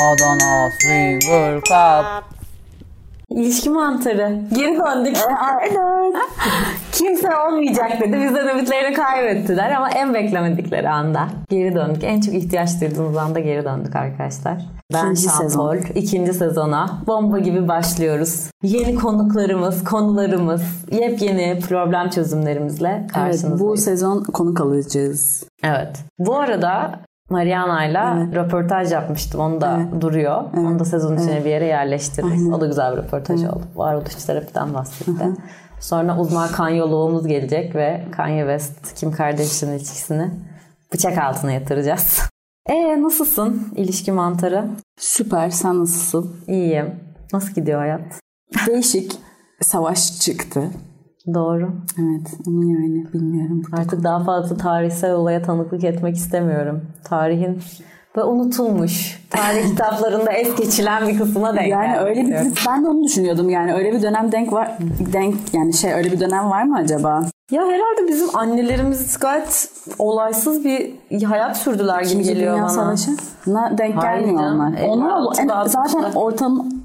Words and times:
Adana 0.00 0.70
Swinger 0.70 1.54
Cup. 1.60 2.34
İlişki 3.30 3.70
mantarı. 3.70 4.40
Geri 4.54 4.78
döndük. 4.78 5.16
Aynen. 5.40 6.12
Kimse 6.92 7.36
olmayacak 7.36 8.00
dedi. 8.00 8.12
Bizden 8.22 8.48
ümitlerini 8.48 8.94
kaybettiler 8.96 9.70
ama 9.70 9.90
en 9.90 10.14
beklemedikleri 10.14 10.88
anda 10.88 11.28
geri 11.50 11.74
döndük. 11.74 12.04
En 12.04 12.20
çok 12.20 12.34
ihtiyaç 12.34 12.80
duyduğumuz 12.80 13.16
anda 13.16 13.40
geri 13.40 13.64
döndük 13.64 13.96
arkadaşlar. 13.96 14.62
Ben 14.92 15.02
İkinci 15.04 15.22
Şantol. 15.22 15.42
sezon. 15.42 15.76
İkinci 15.94 16.32
sezona 16.34 16.98
bomba 17.06 17.38
gibi 17.38 17.68
başlıyoruz. 17.68 18.50
Yeni 18.62 18.94
konuklarımız, 18.94 19.84
konularımız, 19.84 20.62
yepyeni 20.92 21.60
problem 21.60 22.10
çözümlerimizle 22.10 22.98
Evet, 23.00 23.12
karşınızdayız. 23.12 23.60
bu 23.60 23.76
sezon 23.76 24.22
konuk 24.22 24.60
alacağız. 24.60 25.44
Evet. 25.64 25.96
Bu 26.18 26.36
arada 26.36 27.00
Mariana'yla 27.30 28.26
röportaj 28.34 28.92
yapmıştım. 28.92 29.40
Onu 29.40 29.60
da 29.60 29.80
duruyor. 30.00 30.44
Onu 30.56 30.78
da 30.78 30.84
sezon 30.84 31.16
içine 31.16 31.44
bir 31.44 31.50
yere 31.50 31.66
yerleştiririz. 31.66 32.52
O 32.52 32.60
da 32.60 32.66
güzel 32.66 32.92
bir 32.92 33.02
röportaj 33.02 33.44
oldu. 33.44 33.62
Varoluş 33.74 34.14
terapiden 34.14 34.74
bahsetti. 34.74 35.26
Sonra 35.80 36.18
uzman 36.18 36.48
kanyoloğumuz 36.48 37.26
gelecek 37.26 37.74
ve 37.74 38.04
Kanye 38.12 38.40
West 38.42 38.94
Kim 38.94 39.12
Kardashian 39.12 39.72
ilişkisini 39.72 40.30
bıçak 40.92 41.18
altına 41.18 41.52
yatıracağız. 41.52 42.20
E 42.68 43.02
nasılsın 43.02 43.72
ilişki 43.76 44.12
mantarı? 44.12 44.68
Süper, 44.98 45.50
sen 45.50 45.80
nasılsın? 45.80 46.36
İyiyim. 46.48 46.94
Nasıl 47.32 47.54
gidiyor 47.54 47.78
hayat? 47.78 48.00
Değişik 48.66 49.12
savaş 49.62 50.20
çıktı. 50.20 50.70
Doğru. 51.34 51.70
Evet, 51.98 52.26
ama 52.46 52.64
yani 52.64 53.06
bilmiyorum. 53.14 53.62
Artık 53.72 54.04
daha 54.04 54.24
fazla 54.24 54.56
tarihsel 54.56 55.12
olaya 55.12 55.42
tanıklık 55.42 55.84
etmek 55.84 56.16
istemiyorum. 56.16 56.82
Tarihin 57.04 57.58
ve 58.16 58.22
unutulmuş. 58.24 59.24
Tarih 59.30 59.66
kitaplarında 59.70 60.32
es 60.32 60.56
geçilen 60.56 61.08
bir 61.08 61.18
kısmına 61.18 61.56
denk 61.56 61.68
Yani 61.68 61.98
öyle 61.98 62.26
bir 62.26 62.32
ben 62.68 62.84
de 62.84 62.88
onu 62.88 63.04
düşünüyordum 63.04 63.50
yani 63.50 63.74
öyle 63.74 63.92
bir 63.92 64.02
dönem 64.02 64.32
denk 64.32 64.52
var 64.52 64.78
denk 65.12 65.34
yani 65.52 65.72
şey 65.72 65.92
öyle 65.94 66.12
bir 66.12 66.20
dönem 66.20 66.50
var 66.50 66.62
mı 66.62 66.76
acaba? 66.76 67.24
Ya 67.50 67.62
herhalde 67.62 68.08
bizim 68.08 68.36
annelerimiz 68.36 69.18
gayet 69.18 69.70
olaysız 69.98 70.64
bir 70.64 70.94
hayat 71.24 71.56
sürdüler 71.56 72.00
gibi 72.02 72.08
İkinci 72.12 72.34
geliyor 72.34 72.52
Dünya 72.52 72.62
bana. 72.62 72.68
Savaşı'na 72.72 73.78
denk 73.78 73.96
Hayır 73.96 74.20
gelmiyor 74.20 74.52
onlar. 74.52 74.78
E, 74.78 74.82
Onlar 74.86 75.34
zaten 75.66 75.98
altmışta. 75.98 76.20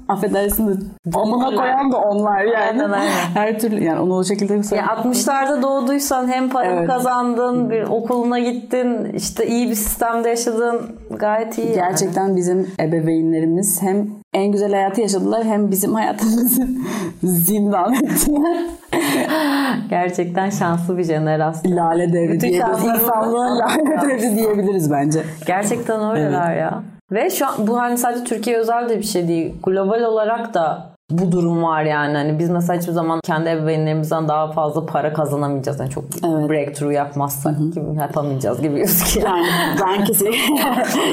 Ortanın 0.08 0.18
affedersin 0.18 0.68
de 0.68 0.72
amına 1.14 1.56
koyan 1.56 1.92
da 1.92 1.98
onlar 1.98 2.42
yani. 2.44 2.82
Aynen, 2.82 2.90
aynen. 2.90 3.10
Her 3.34 3.58
türlü 3.58 3.84
yani 3.84 4.00
onu 4.00 4.16
o 4.16 4.24
şekilde 4.24 4.54
Ya 4.76 4.84
60'larda 4.84 5.62
doğduysan 5.62 6.28
hem 6.28 6.48
para 6.48 6.66
Evet. 6.66 6.86
kazandın, 6.88 7.70
bir 7.70 7.82
okuluna 7.82 8.38
gittin, 8.38 9.04
işte 9.04 9.46
iyi 9.46 9.70
bir 9.70 9.74
sistemde 9.74 10.28
yaşadın. 10.28 10.80
Gayet 11.10 11.58
iyi. 11.58 11.66
yani. 11.66 11.74
Gerçekten 11.74 12.36
bizim 12.36 12.68
ebeveynlerimiz 12.80 13.82
hem 13.82 14.06
en 14.34 14.52
güzel 14.52 14.72
hayatı 14.72 15.00
yaşadılar 15.00 15.44
hem 15.44 15.70
bizim 15.70 15.94
hayatımızı 15.94 16.68
zindan 17.22 17.94
ettiler. 17.94 18.58
Gerçekten 19.90 20.50
şanslı 20.50 20.98
bir 20.98 21.04
jenerasyon. 21.04 21.76
Lale 21.76 22.12
devri 22.12 22.40
diyebiliriz. 22.40 22.84
İnsanlığın 22.84 23.58
lale 23.58 24.08
devri 24.08 24.36
diyebiliriz 24.36 24.90
bence. 24.90 25.22
Gerçekten 25.46 26.10
öyleler 26.10 26.56
ya. 26.56 26.82
Ve 27.12 27.30
şu 27.30 27.46
an 27.46 27.52
bu 27.58 27.80
hani 27.80 27.98
sadece 27.98 28.24
Türkiye 28.24 28.56
özel 28.58 28.88
de 28.88 28.98
bir 28.98 29.02
şey 29.02 29.28
değil. 29.28 29.54
Global 29.62 30.02
olarak 30.02 30.54
da 30.54 30.90
bu 31.10 31.32
durum 31.32 31.62
var 31.62 31.82
yani. 31.82 32.16
Hani 32.16 32.38
biz 32.38 32.50
mesela 32.50 32.78
hiçbir 32.80 32.92
zaman 32.92 33.20
kendi 33.24 33.48
ebeveynlerimizden 33.48 34.28
daha 34.28 34.52
fazla 34.52 34.86
para 34.86 35.12
kazanamayacağız. 35.12 35.80
Yani 35.80 35.90
çok 35.90 36.04
Evet. 36.04 36.50
breakthrough 36.50 36.92
yapmazsak 36.92 37.58
gibi 37.58 37.98
yapamayacağız 38.00 38.62
gibi 38.62 38.76
gözüküyor. 38.76 39.28
Yani 39.28 39.46
ben 39.86 40.04
kesinlikle 40.04 40.38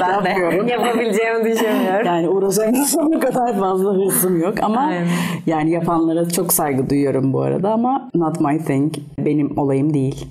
ben 0.00 0.24
de 0.24 0.70
yapabileceğimi 0.72 1.44
düşünmüyorum. 1.44 2.06
Yani 2.06 2.28
uğraşan 2.28 2.74
insana 2.74 3.20
kadar 3.20 3.58
fazla 3.58 3.92
hırsım 3.94 4.40
yok 4.40 4.54
ama 4.62 4.80
Aynen. 4.80 5.06
yani 5.46 5.70
yapanlara 5.70 6.28
çok 6.28 6.52
saygı 6.52 6.90
duyuyorum 6.90 7.32
bu 7.32 7.40
arada 7.40 7.70
ama 7.72 8.08
not 8.14 8.40
my 8.40 8.58
thing. 8.64 8.94
Benim 9.18 9.58
olayım 9.58 9.94
değil. 9.94 10.28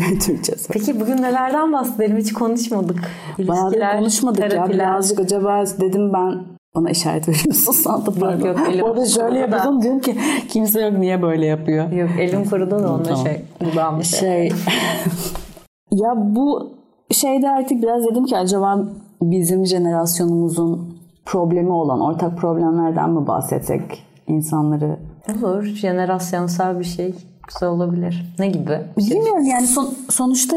Türkçesi. 0.26 0.72
Peki 0.72 1.00
bugün 1.00 1.16
nelerden 1.16 1.72
bahsedelim? 1.72 2.16
Hiç 2.16 2.32
konuşmadık. 2.32 3.00
İlişkiler, 3.38 3.98
konuşmadık 3.98 4.40
ya. 4.40 4.48
terapiler. 4.48 4.78
Birazcık 4.78 5.20
acaba 5.20 5.64
dedim 5.80 6.12
ben 6.12 6.44
bana 6.74 6.90
işaret 6.90 7.28
veriyorsun 7.28 7.72
sandım. 7.72 8.14
Pardon. 8.20 8.46
yok, 8.46 8.58
elim 8.72 8.84
Orada 8.84 9.06
şöyle 9.06 9.38
yapıyordum 9.38 9.82
diyorum 9.82 10.00
ki 10.00 10.16
kimse 10.48 10.80
yok 10.80 10.98
niye 10.98 11.22
böyle 11.22 11.46
yapıyor. 11.46 11.92
Yok 11.92 12.10
elim 12.18 12.44
kurudu 12.44 12.70
da 12.70 13.02
Tamam. 13.02 13.26
şey. 13.26 13.42
Dudağım 13.60 14.04
şey. 14.04 14.20
Şey 14.20 14.48
ya 15.92 16.14
bu 16.16 16.70
şeyde 17.10 17.50
artık 17.50 17.82
biraz 17.82 18.04
dedim 18.04 18.24
ki 18.24 18.36
acaba 18.36 18.84
bizim 19.22 19.66
jenerasyonumuzun 19.66 20.94
problemi 21.24 21.72
olan 21.72 22.00
ortak 22.00 22.38
problemlerden 22.38 23.10
mi 23.10 23.26
bahsetsek 23.26 24.06
insanları 24.26 24.96
Olur. 25.42 25.62
Jenerasyonsal 25.62 26.78
bir 26.78 26.84
şey. 26.84 27.14
Güzel 27.54 27.68
olabilir. 27.68 28.34
Ne 28.38 28.48
gibi? 28.48 28.78
Bilmiyorum 28.96 29.44
yani 29.44 29.66
son- 29.66 29.94
sonuçta 30.10 30.56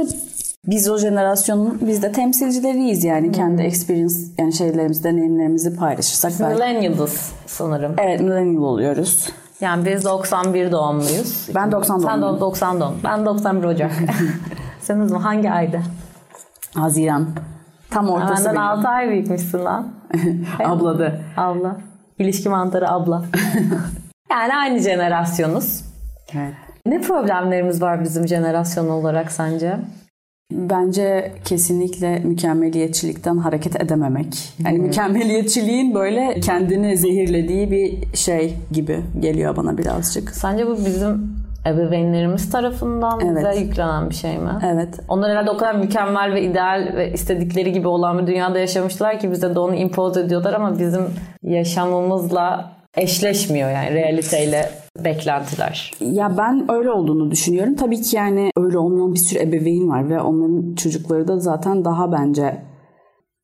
biz 0.67 0.89
o 0.89 0.97
jenerasyonun 0.97 1.77
biz 1.81 2.03
de 2.03 2.11
temsilcileriyiz 2.11 3.03
yani 3.03 3.31
kendi 3.31 3.61
experience 3.61 4.15
yani 4.37 4.53
şeylerimizi 4.53 5.03
deneyimlerimizi 5.03 5.75
paylaşırsak 5.75 6.31
belki. 6.39 6.53
Millennials 6.53 7.31
sanırım. 7.45 7.95
Evet 7.97 8.21
millennial 8.21 8.61
oluyoruz. 8.63 9.29
Yani 9.61 9.85
biz 9.85 10.05
91 10.05 10.71
doğumluyuz. 10.71 11.47
Ben 11.55 11.71
90 11.71 11.99
Sen 11.99 12.07
doğumluyum. 12.21 12.35
de 12.35 12.39
90 12.41 12.79
doğum. 12.81 12.95
Ben 13.03 13.25
91 13.25 13.63
Ocak. 13.67 13.91
Sen 14.81 14.99
o 14.99 15.23
hangi 15.23 15.51
ayda? 15.51 15.79
Haziran. 16.75 17.27
Tam 17.89 18.09
ortası 18.09 18.45
Benden 18.45 18.55
benim. 18.55 18.61
6 18.67 18.87
ay 18.87 19.09
büyükmüşsün 19.09 19.65
lan. 19.65 19.87
Abladı. 20.65 21.21
Abla. 21.37 21.77
İlişki 22.19 22.49
mantarı 22.49 22.89
abla. 22.91 23.25
yani 24.31 24.55
aynı 24.55 24.79
jenerasyonuz. 24.79 25.81
Evet. 26.33 26.53
Ne 26.87 27.01
problemlerimiz 27.01 27.81
var 27.81 28.03
bizim 28.03 28.27
jenerasyon 28.27 28.89
olarak 28.89 29.31
sence? 29.31 29.77
Bence 30.51 31.31
kesinlikle 31.45 32.19
mükemmeliyetçilikten 32.19 33.37
hareket 33.37 33.81
edememek. 33.81 34.53
Yani 34.65 34.79
mükemmeliyetçiliğin 34.79 35.95
böyle 35.95 36.39
kendini 36.39 36.97
zehirlediği 36.97 37.71
bir 37.71 38.15
şey 38.17 38.53
gibi 38.71 38.99
geliyor 39.19 39.55
bana 39.55 39.77
birazcık. 39.77 40.29
Sence 40.29 40.67
bu 40.67 40.77
bizim 40.77 41.35
ebeveynlerimiz 41.67 42.51
tarafından 42.51 43.19
bize 43.19 43.39
Evet. 43.47 43.59
yüklenen 43.59 44.09
bir 44.09 44.15
şey 44.15 44.37
mi? 44.37 44.51
Evet. 44.73 44.99
Onlar 45.07 45.31
herhalde 45.31 45.51
o 45.51 45.57
kadar 45.57 45.75
mükemmel 45.75 46.33
ve 46.33 46.41
ideal 46.41 46.91
ve 46.95 47.13
istedikleri 47.13 47.71
gibi 47.71 47.87
olan 47.87 48.19
bir 48.19 48.27
dünyada 48.27 48.59
yaşamışlar 48.59 49.19
ki 49.19 49.31
bize 49.31 49.55
de 49.55 49.59
onu 49.59 49.75
impoz 49.75 50.17
ediyorlar 50.17 50.53
ama 50.53 50.79
bizim 50.79 51.05
yaşamımızla 51.43 52.71
eşleşmiyor 52.97 53.71
yani 53.71 53.93
realiteyle 53.93 54.69
beklentiler. 54.99 55.91
Ya 55.99 56.37
ben 56.37 56.71
öyle 56.71 56.91
olduğunu 56.91 57.31
düşünüyorum. 57.31 57.75
Tabii 57.75 58.01
ki 58.01 58.15
yani 58.15 58.51
öyle 58.57 58.77
olmayan 58.77 59.13
bir 59.13 59.19
sürü 59.19 59.39
ebeveyn 59.39 59.89
var 59.89 60.09
ve 60.09 60.21
onların 60.21 60.75
çocukları 60.75 61.27
da 61.27 61.39
zaten 61.39 61.85
daha 61.85 62.11
bence 62.11 62.61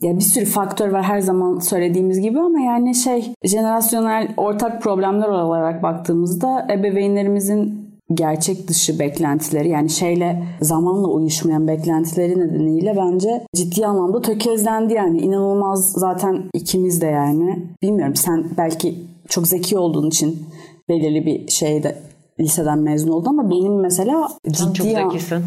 ya 0.02 0.16
bir 0.16 0.24
sürü 0.24 0.46
faktör 0.46 0.90
var 0.90 1.04
her 1.04 1.20
zaman 1.20 1.60
söylediğimiz 1.60 2.20
gibi 2.20 2.40
ama 2.40 2.60
yani 2.60 2.96
şey 2.96 3.34
jenerasyonel 3.44 4.34
ortak 4.38 4.82
problemler 4.82 5.28
olarak 5.28 5.84
baktığımızda 5.84 6.68
ebeveynlerimizin 6.72 7.90
gerçek 8.14 8.68
dışı 8.68 9.00
beklentileri 9.00 9.70
yani 9.70 9.90
şeyle 9.90 10.44
zamanla 10.62 11.08
uyuşmayan 11.08 11.68
beklentileri 11.68 12.40
nedeniyle 12.40 12.98
bence 12.98 13.46
ciddi 13.56 13.86
anlamda 13.86 14.22
tökezlendi 14.22 14.94
yani 14.94 15.20
inanılmaz 15.20 15.92
zaten 15.92 16.44
ikimiz 16.54 17.02
de 17.02 17.06
yani 17.06 17.66
bilmiyorum 17.82 18.16
sen 18.16 18.46
belki 18.58 18.96
çok 19.30 19.48
zeki 19.48 19.78
olduğun 19.78 20.08
için 20.08 20.48
belirli 20.90 21.26
bir 21.26 21.48
şeyde 21.52 21.96
liseden 22.40 22.80
mezun 22.80 23.12
oldun 23.12 23.30
ama 23.30 23.50
benim 23.50 23.80
mesela 23.82 24.28
çok 24.58 24.76
ciddi 24.76 24.98
an- 25.00 25.10
zekisin. 25.10 25.44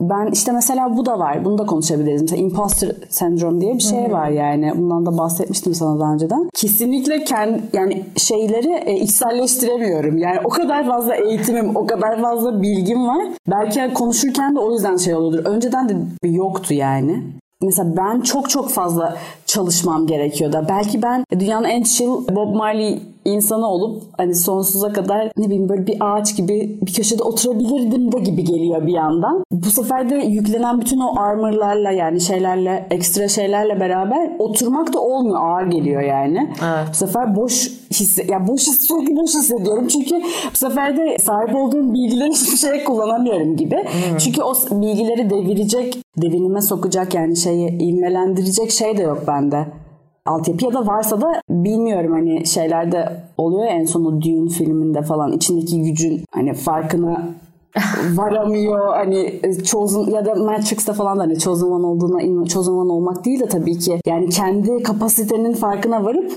ben 0.00 0.30
işte 0.32 0.52
mesela 0.52 0.96
bu 0.96 1.06
da 1.06 1.18
var. 1.18 1.44
Bunu 1.44 1.58
da 1.58 1.66
konuşabiliriz. 1.66 2.22
Mesela 2.22 2.42
imposter 2.42 2.92
sendrom 3.08 3.60
diye 3.60 3.74
bir 3.74 3.80
şey 3.82 4.12
var 4.12 4.28
yani. 4.28 4.72
Bundan 4.76 5.06
da 5.06 5.18
bahsetmiştim 5.18 5.74
sana 5.74 6.00
daha 6.00 6.12
önceden. 6.12 6.48
Kesinlikle 6.54 7.24
kendi 7.24 7.62
yani 7.72 8.04
şeyleri 8.16 8.82
e, 8.86 8.94
içselleştiremiyorum. 8.96 10.18
Yani 10.18 10.38
o 10.44 10.48
kadar 10.48 10.86
fazla 10.86 11.14
eğitimim, 11.14 11.76
o 11.76 11.86
kadar 11.86 12.22
fazla 12.22 12.62
bilgim 12.62 13.06
var. 13.08 13.24
Belki 13.50 13.94
konuşurken 13.94 14.56
de 14.56 14.60
o 14.60 14.72
yüzden 14.72 14.96
şey 14.96 15.14
oluyordur. 15.14 15.50
Önceden 15.50 15.88
de 15.88 15.94
yoktu 16.24 16.74
yani. 16.74 17.22
Mesela 17.62 17.96
ben 17.96 18.20
çok 18.20 18.50
çok 18.50 18.70
fazla 18.70 19.16
çalışmam 19.46 20.06
gerekiyordu. 20.06 20.66
Belki 20.68 21.02
ben 21.02 21.24
dünyanın 21.38 21.64
en 21.68 21.82
chill 21.82 22.08
Bob 22.36 22.54
Marley 22.54 22.98
insanı 23.28 23.68
olup 23.68 24.02
hani 24.16 24.34
sonsuza 24.34 24.92
kadar 24.92 25.30
ne 25.36 25.46
bileyim 25.46 25.68
böyle 25.68 25.86
bir 25.86 25.96
ağaç 26.00 26.36
gibi 26.36 26.78
bir 26.82 26.92
köşede 26.92 27.22
oturabilirdim 27.22 28.12
de 28.12 28.18
gibi 28.18 28.44
geliyor 28.44 28.86
bir 28.86 28.92
yandan. 28.92 29.44
Bu 29.52 29.70
sefer 29.70 30.10
de 30.10 30.14
yüklenen 30.14 30.80
bütün 30.80 31.00
o 31.00 31.20
armorlarla 31.20 31.90
yani 31.90 32.20
şeylerle 32.20 32.86
ekstra 32.90 33.28
şeylerle 33.28 33.80
beraber 33.80 34.30
oturmak 34.38 34.92
da 34.92 35.00
olmuyor 35.00 35.36
ağır 35.44 35.66
geliyor 35.66 36.02
yani. 36.02 36.52
Evet. 36.64 36.88
Bu 36.90 36.94
sefer 36.94 37.36
boş 37.36 37.70
hisse 37.90 38.26
ya 38.28 38.46
boş 38.48 38.62
sürekli 38.62 39.16
boş 39.16 39.34
hissediyorum 39.34 39.88
çünkü 39.88 40.14
bu 40.52 40.56
sefer 40.56 40.96
de 40.96 41.18
sahip 41.18 41.56
olduğum 41.56 41.94
bilgileri 41.94 42.30
hiçbir 42.32 42.56
şeye 42.56 42.84
kullanamıyorum 42.84 43.56
gibi. 43.56 43.84
Çünkü 44.18 44.42
o 44.42 44.54
bilgileri 44.70 45.30
devirecek, 45.30 45.98
devinime 46.16 46.62
sokacak 46.62 47.14
yani 47.14 47.36
şeyi 47.36 47.68
ivmelendirecek 47.82 48.70
şey 48.70 48.96
de 48.98 49.02
yok 49.02 49.24
bende. 49.26 49.66
Altyapı 50.26 50.64
ya 50.64 50.72
da 50.72 50.86
varsa 50.86 51.20
da 51.20 51.42
bilmiyorum 51.50 52.12
hani 52.12 52.46
şeylerde 52.46 53.22
oluyor 53.38 53.64
ya 53.64 53.70
en 53.70 53.84
sonu 53.84 54.22
Dune 54.22 54.48
filminde 54.48 55.02
falan 55.02 55.32
içindeki 55.32 55.82
gücün 55.82 56.24
hani 56.30 56.54
farkına 56.54 57.28
varamıyor 58.14 58.94
hani 58.94 59.40
Chosen 59.64 60.00
ya 60.00 60.26
da 60.26 60.34
Matrix'te 60.34 60.92
falan 60.92 61.18
da 61.18 61.22
hani 61.22 61.38
Chosen 61.38 61.66
One 61.66 61.86
olduğuna 61.86 62.46
Chosen 62.46 62.72
One 62.72 62.92
olmak 62.92 63.24
değil 63.24 63.40
de 63.40 63.46
tabii 63.46 63.78
ki 63.78 64.00
yani 64.06 64.28
kendi 64.28 64.82
kapasitenin 64.82 65.52
farkına 65.52 66.04
varıp 66.04 66.32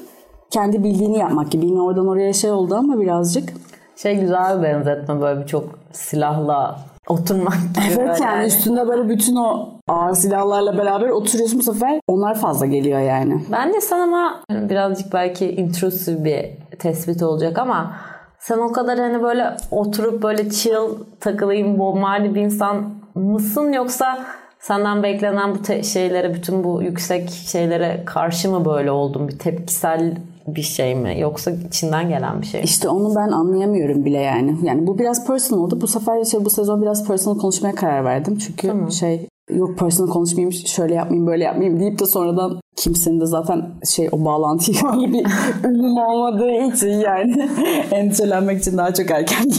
kendi 0.51 0.83
bildiğini 0.83 1.17
yapmak 1.17 1.51
gibi. 1.51 1.65
Yine 1.65 1.81
oradan 1.81 2.07
oraya 2.07 2.33
şey 2.33 2.51
oldu 2.51 2.75
ama 2.75 2.99
birazcık. 2.99 3.53
Şey 3.95 4.19
güzel 4.19 4.57
bir 4.57 4.63
benzetme 4.63 5.21
böyle 5.21 5.41
birçok 5.41 5.63
silahla 5.91 6.79
oturmak 7.11 7.53
gibi. 7.53 7.85
Evet 7.87 7.97
böyle 7.97 8.23
yani 8.23 8.45
üstünde 8.45 8.87
böyle 8.87 9.09
bütün 9.09 9.35
o 9.35 9.69
ağır 9.87 10.13
silahlarla 10.15 10.77
beraber 10.77 11.09
oturuyorsun 11.09 11.59
bu 11.59 11.63
sefer 11.63 11.99
onlar 12.07 12.35
fazla 12.35 12.65
geliyor 12.65 12.99
yani. 12.99 13.41
Bence 13.51 13.81
sen 13.81 13.99
ama 13.99 14.41
yani 14.51 14.69
birazcık 14.69 15.13
belki 15.13 15.51
intrusive 15.51 16.23
bir 16.23 16.45
tespit 16.77 17.23
olacak 17.23 17.59
ama 17.59 17.93
sen 18.39 18.57
o 18.57 18.71
kadar 18.71 18.99
hani 18.99 19.23
böyle 19.23 19.57
oturup 19.71 20.23
böyle 20.23 20.49
chill 20.49 20.89
takılayım 21.19 21.77
Marley 21.77 22.35
bir 22.35 22.41
insan 22.41 22.89
mısın 23.15 23.71
yoksa 23.73 24.19
senden 24.59 25.03
beklenen 25.03 25.55
bu 25.55 25.61
te- 25.61 25.83
şeylere 25.83 26.33
bütün 26.33 26.63
bu 26.63 26.81
yüksek 26.83 27.29
şeylere 27.29 28.03
karşı 28.05 28.51
mı 28.51 28.65
böyle 28.65 28.91
oldun 28.91 29.27
bir 29.27 29.39
tepkisel 29.39 30.17
bir 30.47 30.61
şey 30.61 30.95
mi 30.95 31.19
yoksa 31.19 31.51
içinden 31.51 32.09
gelen 32.09 32.41
bir 32.41 32.45
şey 32.47 32.61
mi? 32.61 32.65
İşte 32.65 32.89
onu 32.89 33.15
ben 33.15 33.31
anlayamıyorum 33.31 34.05
bile 34.05 34.19
yani. 34.19 34.57
Yani 34.63 34.87
bu 34.87 34.99
biraz 34.99 35.27
personal 35.27 35.61
oldu. 35.61 35.81
Bu 35.81 35.87
sefer 35.87 36.25
şey 36.25 36.45
bu 36.45 36.49
sezon 36.49 36.81
biraz 36.81 37.07
personal 37.07 37.37
konuşmaya 37.37 37.75
karar 37.75 38.05
verdim. 38.05 38.37
Çünkü 38.37 38.91
şey 38.91 39.27
yok 39.49 39.77
personal 39.79 40.09
konuşmayayım 40.09 40.53
şöyle 40.53 40.93
yapmayayım 40.93 41.27
böyle 41.27 41.43
yapmayayım 41.43 41.79
deyip 41.79 41.99
de 41.99 42.05
sonradan 42.05 42.61
kimsenin 42.75 43.21
de 43.21 43.25
zaten 43.25 43.69
şey 43.89 44.09
o 44.11 44.25
bağlantıyı 44.25 44.77
öyle 44.93 45.13
bir 45.13 45.25
ünlüm 45.69 45.97
olmadığı 45.97 46.51
için 46.51 46.89
yani 46.89 47.49
endişelenmek 47.91 48.59
için 48.59 48.77
daha 48.77 48.93
çok 48.93 49.11
erken. 49.11 49.45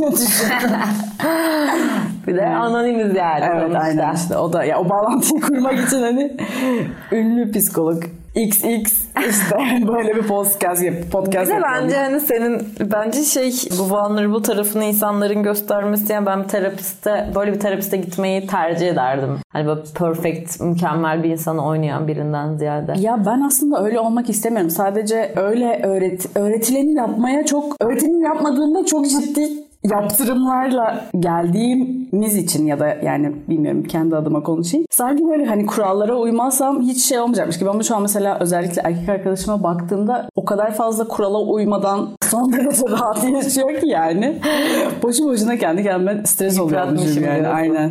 Bir 2.27 2.37
de 2.37 2.47
anonimiz 2.47 3.17
yani. 3.17 3.45
Evet 3.55 3.77
aynen 3.77 4.15
işte 4.15 4.37
o 4.37 4.53
da 4.53 4.65
ya 4.65 4.81
o 4.81 4.89
bağlantıyı 4.89 5.41
kurmak 5.41 5.87
için 5.87 6.03
hani 6.03 6.37
ünlü 7.13 7.53
psikolog 7.53 8.03
XX 8.35 9.03
işte 9.29 9.57
böyle 9.89 10.15
bir 10.15 10.23
podcast 10.23 10.83
yap 10.83 10.95
podcast 11.13 11.51
Bir 11.51 11.57
de 11.57 11.63
bence 11.63 11.97
hani 11.97 12.21
senin 12.21 12.69
bence 12.81 13.23
şey 13.23 13.53
bu 13.79 13.91
vulnerable 13.91 14.43
tarafını 14.43 14.85
insanların 14.85 15.43
göstermesi 15.43 16.13
yani 16.13 16.27
ben 16.27 16.43
bir 16.43 16.49
terapiste 16.49 17.31
böyle 17.35 17.53
bir 17.53 17.61
terapiste 17.61 17.97
gitmeyi 17.97 18.47
tercih 18.47 18.89
ederdim. 18.89 19.39
Hani 19.49 19.67
böyle 19.67 19.81
perfect 19.99 20.61
mükemmel 20.61 21.23
bir 21.23 21.31
insanı 21.31 21.67
oynayan 21.67 22.09
birinden 22.09 22.57
ziyade. 22.57 22.95
Ya 22.99 23.27
ben 23.27 23.41
aslında 23.41 23.85
öyle 23.85 24.01
olmak 24.01 24.29
istemiyorum. 24.29 24.71
Sadece 24.71 25.33
öyle 25.37 25.81
öğret 25.83 26.37
öğretileni 26.37 26.95
yapmaya 26.95 27.47
çok 27.47 27.77
öğretimin 27.81 28.25
yapmadığında 28.25 28.87
çok 28.87 29.09
ciddi 29.09 29.49
yaptırımlarla 29.85 31.05
geldiğimiz 32.13 32.37
için 32.37 32.67
ya 32.67 32.81
da 32.81 32.97
yani 33.03 33.33
bilmiyorum 33.49 33.83
kendi 33.83 34.17
adıma 34.17 34.43
konuşayım. 34.43 34.87
Sanki 34.91 35.25
böyle 35.29 35.45
hani 35.45 35.67
kurallara 35.67 36.15
uymazsam 36.15 36.81
hiç 36.83 37.05
şey 37.05 37.19
olmayacakmış 37.19 37.59
gibi 37.59 37.71
ama 37.71 37.83
şu 37.83 37.97
an 37.97 38.03
mesela 38.03 38.39
özellikle 38.41 38.83
erkek 38.85 39.09
arkadaşıma 39.09 39.63
baktığımda 39.63 40.29
o 40.37 40.45
kadar 40.45 40.75
fazla 40.75 41.09
kurala 41.09 41.39
uymadan 41.39 42.09
son 42.31 42.53
derece 42.53 42.83
rahat 42.91 43.25
yaşıyor 43.25 43.81
ki 43.81 43.89
yani. 43.89 44.39
Boşu 45.03 45.25
boşuna 45.25 45.57
kendi 45.57 45.83
kendime 45.83 46.27
stres 46.27 46.61
oluyormuşum 46.61 47.25
yani 47.25 47.41
diyorsun. 47.41 47.57
aynen. 47.57 47.91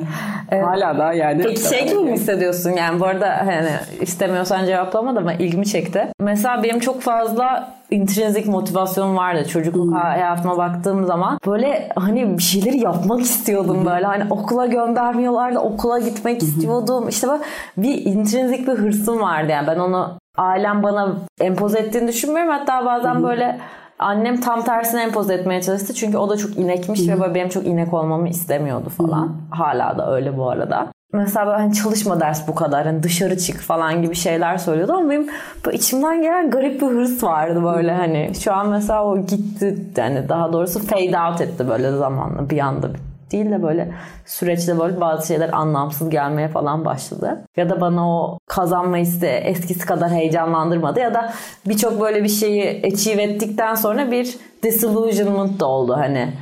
Hala 0.51 0.97
da 0.97 1.13
yani. 1.13 1.43
Peki 1.43 1.69
şey 1.69 1.87
gibi 1.87 1.99
mi 1.99 2.11
hissediyorsun 2.11 2.71
yani 2.71 2.99
bu 2.99 3.05
arada 3.05 3.29
hani 3.45 3.69
istemiyorsan 4.01 4.65
cevaplama 4.65 5.15
da 5.15 5.19
ama 5.19 5.33
ilgimi 5.33 5.65
çekti. 5.65 6.07
Mesela 6.19 6.63
benim 6.63 6.79
çok 6.79 7.01
fazla 7.01 7.73
intrinsic 7.91 8.51
motivasyonum 8.51 9.15
vardı 9.17 9.47
çocukluk 9.47 9.95
hayatıma 9.95 10.57
baktığım 10.57 11.05
zaman. 11.05 11.39
Böyle 11.47 11.89
hani 11.95 12.37
bir 12.37 12.43
şeyleri 12.43 12.79
yapmak 12.79 13.21
istiyordum 13.21 13.85
böyle. 13.85 14.05
Hani 14.11 14.23
okula 14.29 14.65
göndermiyorlardı 14.65 15.59
okula 15.59 15.99
gitmek 15.99 16.43
istiyordum. 16.43 17.09
İşte 17.09 17.27
böyle 17.27 17.43
bir 17.77 18.05
intrinsic 18.05 18.67
bir 18.67 18.73
hırsım 18.73 19.21
vardı 19.21 19.51
yani 19.51 19.67
ben 19.67 19.79
onu 19.79 20.17
ailem 20.37 20.83
bana 20.83 21.15
empoze 21.41 21.79
ettiğini 21.79 22.07
düşünmüyorum. 22.07 22.51
Hatta 22.51 22.85
bazen 22.85 23.23
böyle 23.23 23.59
Annem 24.01 24.41
tam 24.41 24.63
tersine 24.63 25.03
empoze 25.03 25.33
etmeye 25.33 25.61
çalıştı. 25.61 25.93
Çünkü 25.93 26.17
o 26.17 26.29
da 26.29 26.37
çok 26.37 26.57
inekmiş 26.57 27.07
ve 27.07 27.21
böyle 27.21 27.35
benim 27.35 27.49
çok 27.49 27.65
inek 27.65 27.93
olmamı 27.93 28.29
istemiyordu 28.29 28.89
falan. 28.89 29.35
Hala 29.51 29.97
da 29.97 30.15
öyle 30.15 30.37
bu 30.37 30.49
arada. 30.49 30.87
Mesela 31.13 31.45
böyle 31.45 31.57
hani 31.57 31.73
çalışma 31.73 32.19
ders 32.19 32.47
bu 32.47 32.55
kadar. 32.55 32.85
Hani 32.85 33.03
dışarı 33.03 33.37
çık 33.37 33.59
falan 33.59 34.01
gibi 34.01 34.15
şeyler 34.15 34.57
söylüyordu 34.57 34.93
ama 34.93 35.09
benim 35.09 35.29
böyle 35.65 35.77
içimden 35.77 36.21
gelen 36.21 36.49
garip 36.49 36.81
bir 36.81 36.87
hırs 36.87 37.23
vardı 37.23 37.63
böyle 37.63 37.93
hani. 37.93 38.31
Şu 38.43 38.53
an 38.53 38.69
mesela 38.69 39.05
o 39.05 39.17
gitti 39.17 39.77
yani 39.97 40.29
daha 40.29 40.53
doğrusu 40.53 40.79
fade 40.79 41.19
out 41.29 41.41
etti 41.41 41.69
böyle 41.69 41.91
zamanla 41.91 42.49
bir 42.49 42.59
anda 42.59 42.87
değil 43.31 43.51
de 43.51 43.63
böyle 43.63 43.91
süreçte 44.25 44.79
böyle 44.79 45.01
bazı 45.01 45.27
şeyler 45.27 45.49
anlamsız 45.53 46.09
gelmeye 46.09 46.47
falan 46.47 46.85
başladı. 46.85 47.41
Ya 47.57 47.69
da 47.69 47.81
bana 47.81 48.09
o 48.09 48.37
kazanma 48.47 48.97
isteği 48.97 49.31
eskisi 49.31 49.85
kadar 49.85 50.09
heyecanlandırmadı 50.09 50.99
ya 50.99 51.13
da 51.13 51.33
birçok 51.67 52.01
böyle 52.01 52.23
bir 52.23 52.29
şeyi 52.29 52.81
achieve 52.93 53.23
ettikten 53.23 53.75
sonra 53.75 54.11
bir 54.11 54.37
disillusionment 54.63 55.59
da 55.59 55.65
oldu 55.65 55.93
hani. 55.97 56.33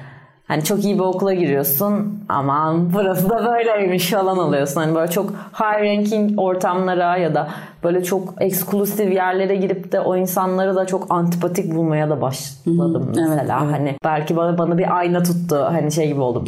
Hani 0.49 0.63
çok 0.63 0.85
iyi 0.85 0.95
bir 0.95 1.03
okula 1.03 1.33
giriyorsun 1.33 2.23
aman 2.29 2.93
burası 2.93 3.29
da 3.29 3.45
böyleymiş 3.45 4.09
falan 4.09 4.37
oluyorsun. 4.37 4.81
Hani 4.81 4.95
böyle 4.95 5.11
çok 5.11 5.29
high 5.31 5.81
ranking 5.83 6.39
ortamlara 6.39 7.17
ya 7.17 7.35
da 7.35 7.47
böyle 7.83 8.03
çok 8.03 8.33
eksklusif 8.39 9.13
yerlere 9.13 9.55
girip 9.55 9.91
de 9.91 9.99
o 9.99 10.15
insanları 10.15 10.75
da 10.75 10.85
çok 10.85 11.05
antipatik 11.09 11.75
bulmaya 11.75 12.09
da 12.09 12.21
başladım 12.21 13.11
mesela. 13.15 13.71
Hani 13.71 13.95
belki 14.03 14.35
bana, 14.37 14.57
bana 14.57 14.77
bir 14.77 14.97
ayna 14.97 15.23
tuttu 15.23 15.55
hani 15.55 15.91
şey 15.91 16.07
gibi 16.07 16.21
oldum. 16.21 16.45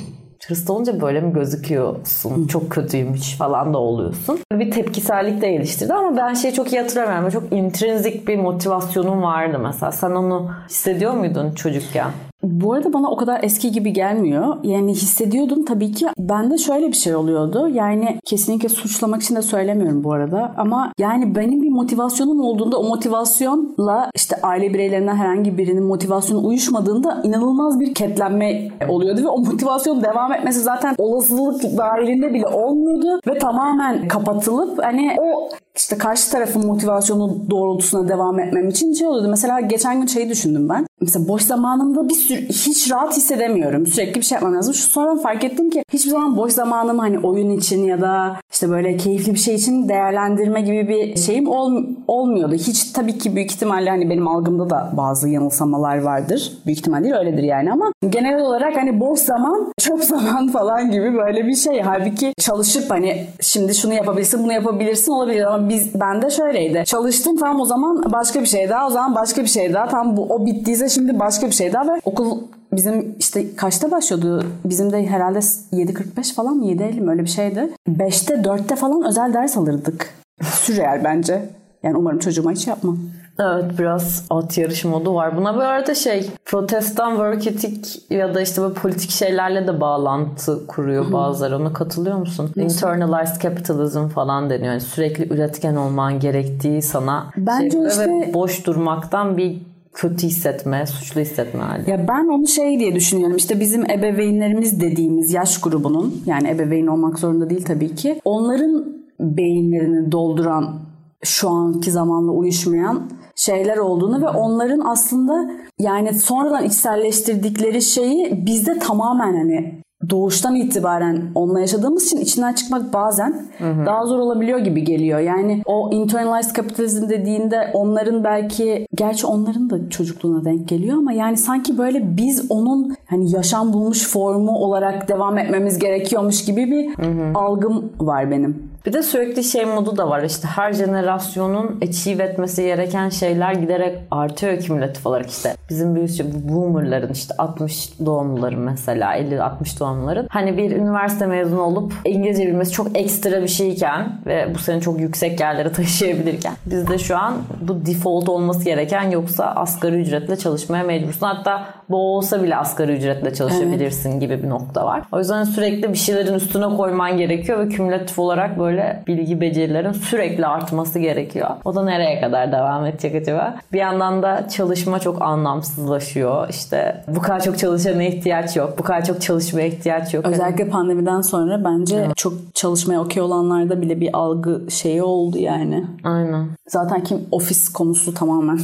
Hırslı 0.51 0.73
olunca 0.73 1.01
böyle 1.01 1.21
mi 1.21 1.33
gözüküyorsun? 1.33 2.47
Çok 2.47 2.69
kötüymüş 2.69 3.37
falan 3.37 3.73
da 3.73 3.77
oluyorsun. 3.77 4.39
Bir 4.53 4.71
tepkisellik 4.71 5.41
de 5.41 5.51
geliştirdi 5.51 5.93
ama 5.93 6.17
ben 6.17 6.33
şeyi 6.33 6.53
çok 6.53 6.73
iyi 6.73 6.81
hatırlamıyorum. 6.81 7.29
Çok 7.29 7.53
intrinsic 7.53 8.27
bir 8.27 8.39
motivasyonum 8.39 9.21
vardı 9.21 9.59
mesela. 9.59 9.91
Sen 9.91 10.11
onu 10.11 10.51
hissediyor 10.69 11.13
muydun 11.13 11.51
çocukken? 11.51 12.11
Bu 12.43 12.73
arada 12.73 12.93
bana 12.93 13.11
o 13.11 13.15
kadar 13.15 13.43
eski 13.43 13.71
gibi 13.71 13.93
gelmiyor. 13.93 14.57
Yani 14.63 14.91
hissediyordum 14.91 15.65
tabii 15.65 15.91
ki. 15.91 16.07
Bende 16.17 16.57
şöyle 16.57 16.87
bir 16.87 16.93
şey 16.93 17.15
oluyordu. 17.15 17.69
Yani 17.73 18.19
kesinlikle 18.25 18.69
suçlamak 18.69 19.21
için 19.21 19.35
de 19.35 19.41
söylemiyorum 19.41 20.03
bu 20.03 20.13
arada. 20.13 20.53
Ama 20.57 20.93
yani 20.99 21.35
benim 21.35 21.61
bir 21.61 21.69
motivasyonum 21.69 22.41
olduğunda 22.41 22.79
o 22.79 22.83
motivasyonla 22.83 24.09
işte 24.15 24.35
aile 24.43 24.73
bireylerinden 24.73 25.15
herhangi 25.15 25.57
birinin 25.57 25.83
motivasyonu 25.83 26.47
uyuşmadığında 26.47 27.21
inanılmaz 27.23 27.79
bir 27.79 27.93
ketlenme 27.93 28.69
oluyordu. 28.89 29.23
Ve 29.23 29.27
o 29.27 29.37
motivasyon 29.37 30.03
devam 30.03 30.33
etmesi 30.33 30.59
zaten 30.59 30.95
olasılık 30.97 31.77
dahilinde 31.77 32.33
bile 32.33 32.47
olmuyordu. 32.47 33.21
Ve 33.27 33.37
tamamen 33.37 34.07
kapatılıp 34.07 34.83
hani 34.83 35.15
o 35.19 35.49
işte 35.75 35.97
karşı 35.97 36.31
tarafın 36.31 36.65
motivasyonu 36.67 37.35
doğrultusuna 37.49 38.09
devam 38.09 38.39
etmem 38.39 38.69
için 38.69 38.93
şey 38.93 39.07
oluyordu. 39.07 39.27
Mesela 39.29 39.59
geçen 39.59 39.99
gün 39.99 40.07
şeyi 40.07 40.29
düşündüm 40.29 40.69
ben. 40.69 40.85
Mesela 41.01 41.27
boş 41.27 41.41
zamanımda 41.41 42.09
bir 42.09 42.13
sürü 42.13 42.47
hiç 42.47 42.91
rahat 42.91 43.17
hissedemiyorum. 43.17 43.87
Sürekli 43.87 44.19
bir 44.19 44.25
şey 44.25 44.35
yapmam 44.35 44.55
lazım. 44.55 44.73
Şu 44.73 44.89
sonra 44.89 45.15
fark 45.15 45.43
ettim 45.43 45.69
ki 45.69 45.83
hiçbir 45.93 46.09
zaman 46.09 46.37
boş 46.37 46.53
zamanımı 46.53 47.01
hani 47.01 47.19
oyun 47.19 47.49
için 47.49 47.83
ya 47.83 48.01
da 48.01 48.35
işte 48.51 48.69
böyle 48.69 48.97
keyifli 48.97 49.33
bir 49.33 49.39
şey 49.39 49.55
için 49.55 49.89
değerlendirme 49.89 50.61
gibi 50.61 50.87
bir 50.87 51.15
şeyim 51.15 51.47
ol, 51.47 51.83
olmuyordu. 52.07 52.53
Hiç 52.53 52.91
tabii 52.91 53.17
ki 53.17 53.35
büyük 53.35 53.51
ihtimalle 53.51 53.89
hani 53.89 54.09
benim 54.09 54.27
algımda 54.27 54.69
da 54.69 54.91
bazı 54.97 55.29
yanılsamalar 55.29 56.01
vardır. 56.01 56.51
Büyük 56.65 56.79
ihtimal 56.79 57.03
değil 57.03 57.13
öyledir 57.13 57.43
yani 57.43 57.71
ama 57.71 57.93
genel 58.09 58.41
olarak 58.41 58.75
hani 58.75 58.99
boş 58.99 59.19
zaman 59.19 59.73
çok 59.79 60.03
zaman 60.03 60.47
falan 60.47 60.91
gibi 60.91 61.13
böyle 61.13 61.47
bir 61.47 61.55
şey. 61.55 61.81
Halbuki 61.81 62.33
çalışıp 62.39 62.91
hani 62.91 63.27
şimdi 63.41 63.75
şunu 63.75 63.93
yapabilirsin 63.93 64.43
bunu 64.43 64.53
yapabilirsin 64.53 65.11
olabilir 65.11 65.53
ama 65.53 65.69
biz 65.69 65.99
bende 65.99 66.29
şöyleydi. 66.29 66.83
Çalıştım 66.85 67.37
tamam 67.37 67.61
o 67.61 67.65
zaman 67.65 68.11
başka 68.11 68.41
bir 68.41 68.45
şey 68.45 68.69
daha 68.69 68.87
o 68.87 68.89
zaman 68.89 69.15
başka 69.15 69.41
bir 69.41 69.47
şey 69.47 69.73
daha 69.73 69.87
tam 69.87 70.17
bu 70.17 70.21
o 70.23 70.45
bittiyse 70.45 70.90
şimdi 70.91 71.19
başka 71.19 71.47
bir 71.47 71.51
şey 71.51 71.73
daha 71.73 71.83
ve 71.83 72.01
okul 72.05 72.37
bizim 72.73 73.15
işte 73.19 73.55
kaçta 73.55 73.91
başlıyordu? 73.91 74.45
Bizim 74.65 74.91
de 74.91 75.07
herhalde 75.07 75.39
7.45 75.39 76.33
falan 76.33 76.55
mı 76.55 76.65
7.50 76.65 76.99
mi 77.01 77.11
öyle 77.11 77.23
bir 77.23 77.29
şeydi. 77.29 77.69
5'te 77.89 78.33
4'te 78.33 78.75
falan 78.75 79.03
özel 79.07 79.33
ders 79.33 79.57
alırdık. 79.57 80.09
Sürreal 80.41 81.01
bence. 81.03 81.49
Yani 81.83 81.97
umarım 81.97 82.19
çocuğuma 82.19 82.51
hiç 82.51 82.67
yapmam. 82.67 82.97
Evet 83.39 83.79
biraz 83.79 84.25
at 84.29 84.57
yarışı 84.57 84.87
modu 84.87 85.15
var. 85.15 85.37
Buna 85.37 85.55
bu 85.55 85.59
arada 85.61 85.95
şey 85.95 86.29
protestan 86.45 87.09
work 87.11 87.47
ethic 87.47 87.99
ya 88.09 88.35
da 88.35 88.41
işte 88.41 88.61
böyle 88.61 88.73
politik 88.73 89.09
şeylerle 89.09 89.67
de 89.67 89.81
bağlantı 89.81 90.67
kuruyor 90.67 91.11
bazıları. 91.11 91.57
Ona 91.57 91.73
katılıyor 91.73 92.17
musun? 92.17 92.51
Internalized 92.55 93.41
capitalism 93.41 94.07
falan 94.07 94.49
deniyor. 94.49 94.71
Yani 94.71 94.81
sürekli 94.81 95.33
üretken 95.33 95.75
olman 95.75 96.19
gerektiği 96.19 96.81
sana 96.81 97.25
Bence 97.37 97.77
şey, 97.77 97.87
işte- 97.87 98.31
boş 98.33 98.65
durmaktan 98.65 99.37
bir 99.37 99.61
kötü 99.93 100.27
hissetme, 100.27 100.85
suçlu 100.85 101.21
hissetme 101.21 101.61
hali. 101.61 101.89
Ya 101.89 102.07
ben 102.07 102.33
onu 102.33 102.47
şey 102.47 102.79
diye 102.79 102.95
düşünüyorum. 102.95 103.37
İşte 103.37 103.59
bizim 103.59 103.91
ebeveynlerimiz 103.91 104.81
dediğimiz 104.81 105.33
yaş 105.33 105.61
grubunun 105.61 106.23
yani 106.25 106.49
ebeveyn 106.49 106.87
olmak 106.87 107.19
zorunda 107.19 107.49
değil 107.49 107.65
tabii 107.65 107.95
ki. 107.95 108.21
Onların 108.25 108.85
beyinlerini 109.19 110.11
dolduran 110.11 110.79
şu 111.23 111.49
anki 111.49 111.91
zamanla 111.91 112.31
uyuşmayan 112.31 113.09
şeyler 113.35 113.77
olduğunu 113.77 114.21
ve 114.21 114.29
onların 114.29 114.79
aslında 114.79 115.51
yani 115.79 116.13
sonradan 116.13 116.63
içselleştirdikleri 116.63 117.81
şeyi 117.81 118.45
bizde 118.45 118.79
tamamen 118.79 119.33
hani 119.33 119.81
doğuştan 120.09 120.55
itibaren 120.55 121.21
onunla 121.35 121.59
yaşadığımız 121.59 122.05
için 122.05 122.17
içinden 122.17 122.53
çıkmak 122.53 122.93
bazen 122.93 123.45
daha 123.61 124.05
zor 124.05 124.19
olabiliyor 124.19 124.59
gibi 124.59 124.83
geliyor. 124.83 125.19
Yani 125.19 125.61
o 125.65 125.89
internalized 125.93 126.55
kapitalizm 126.55 127.09
dediğinde 127.09 127.71
onların 127.73 128.23
belki 128.23 128.87
gerçi 128.95 129.27
onların 129.27 129.69
da 129.69 129.89
çocukluğuna 129.89 130.45
denk 130.45 130.67
geliyor 130.67 130.97
ama 130.97 131.11
yani 131.11 131.37
sanki 131.37 131.77
böyle 131.77 132.17
biz 132.17 132.45
onun 132.49 132.95
hani 133.05 133.35
yaşam 133.35 133.73
bulmuş 133.73 134.07
formu 134.07 134.57
olarak 134.57 135.09
devam 135.09 135.37
etmemiz 135.37 135.79
gerekiyormuş 135.79 136.45
gibi 136.45 136.71
bir 136.71 136.89
algım 137.35 137.91
var 137.99 138.31
benim. 138.31 138.71
Bir 138.85 138.93
de 138.93 139.03
sürekli 139.03 139.43
şey 139.43 139.65
modu 139.65 139.97
da 139.97 140.09
var 140.09 140.23
işte 140.23 140.47
her 140.47 140.73
jenerasyonun 140.73 141.79
achieve 141.81 142.23
etmesi 142.23 142.63
gereken 142.63 143.09
şeyler 143.09 143.53
giderek 143.53 143.99
artıyor 144.11 144.59
kümülatif 144.59 145.07
olarak 145.07 145.29
işte. 145.29 145.55
Bizim 145.69 145.95
büyük 145.95 146.09
boomerların 146.49 147.13
işte 147.13 147.33
60 147.37 147.99
doğumluların 148.05 148.59
mesela 148.59 149.17
50-60 149.17 149.79
doğumluların 149.79 149.90
hani 150.29 150.57
bir 150.57 150.71
üniversite 150.71 151.25
mezunu 151.25 151.61
olup 151.61 151.93
İngilizce 152.05 152.47
bilmesi 152.47 152.71
çok 152.71 152.97
ekstra 152.97 153.41
bir 153.41 153.47
şeyken 153.47 154.19
ve 154.25 154.47
bu 154.55 154.59
seni 154.59 154.81
çok 154.81 154.99
yüksek 154.99 155.39
yerlere 155.39 155.71
taşıyabilirken 155.73 156.53
bizde 156.65 156.97
şu 156.97 157.17
an 157.17 157.33
bu 157.61 157.85
default 157.85 158.29
olması 158.29 158.65
gereken 158.65 159.09
yoksa 159.09 159.45
asgari 159.45 160.01
ücretle 160.01 160.35
çalışmaya 160.35 160.83
mecbursun. 160.83 161.25
Hatta 161.25 161.65
bu 161.89 162.15
olsa 162.15 162.43
bile 162.43 162.55
asgari 162.55 162.91
ücretle 162.91 163.33
çalışabilirsin 163.33 164.19
gibi 164.19 164.43
bir 164.43 164.49
nokta 164.49 164.85
var. 164.85 165.01
O 165.11 165.19
yüzden 165.19 165.43
sürekli 165.43 165.93
bir 165.93 165.97
şeylerin 165.97 166.33
üstüne 166.33 166.77
koyman 166.77 167.17
gerekiyor 167.17 167.59
ve 167.59 167.69
kümülatif 167.69 168.19
olarak 168.19 168.59
böyle 168.59 169.03
bilgi 169.07 169.41
becerilerin 169.41 169.91
sürekli 169.91 170.45
artması 170.45 170.99
gerekiyor. 170.99 171.49
O 171.65 171.75
da 171.75 171.83
nereye 171.83 172.21
kadar 172.21 172.51
devam 172.51 172.85
edecek 172.85 173.15
acaba? 173.15 173.55
Bir 173.73 173.79
yandan 173.79 174.23
da 174.23 174.47
çalışma 174.47 174.99
çok 174.99 175.21
anlamsızlaşıyor. 175.21 176.49
İşte 176.49 177.03
bu 177.07 177.21
kadar 177.21 177.43
çok 177.43 177.57
çalışana 177.57 178.03
ihtiyaç 178.03 178.55
yok. 178.55 178.73
Bu 178.77 178.83
kadar 178.83 179.05
çok 179.05 179.21
çalışmaya 179.21 179.67
ihtiyaç 179.67 179.80
yok. 180.13 180.25
Özellikle 180.25 180.67
pandemiden 180.69 181.21
sonra 181.21 181.63
bence 181.63 182.07
çok 182.15 182.33
çalışmaya 182.53 183.01
okey 183.01 183.23
olanlarda 183.23 183.81
bile 183.81 184.01
bir 184.01 184.09
algı 184.13 184.61
şeyi 184.69 185.03
oldu 185.03 185.37
yani. 185.37 185.85
Aynen. 186.03 186.47
Zaten 186.67 187.03
kim 187.03 187.17
ofis 187.31 187.69
konusu 187.69 188.13
tamamen 188.13 188.59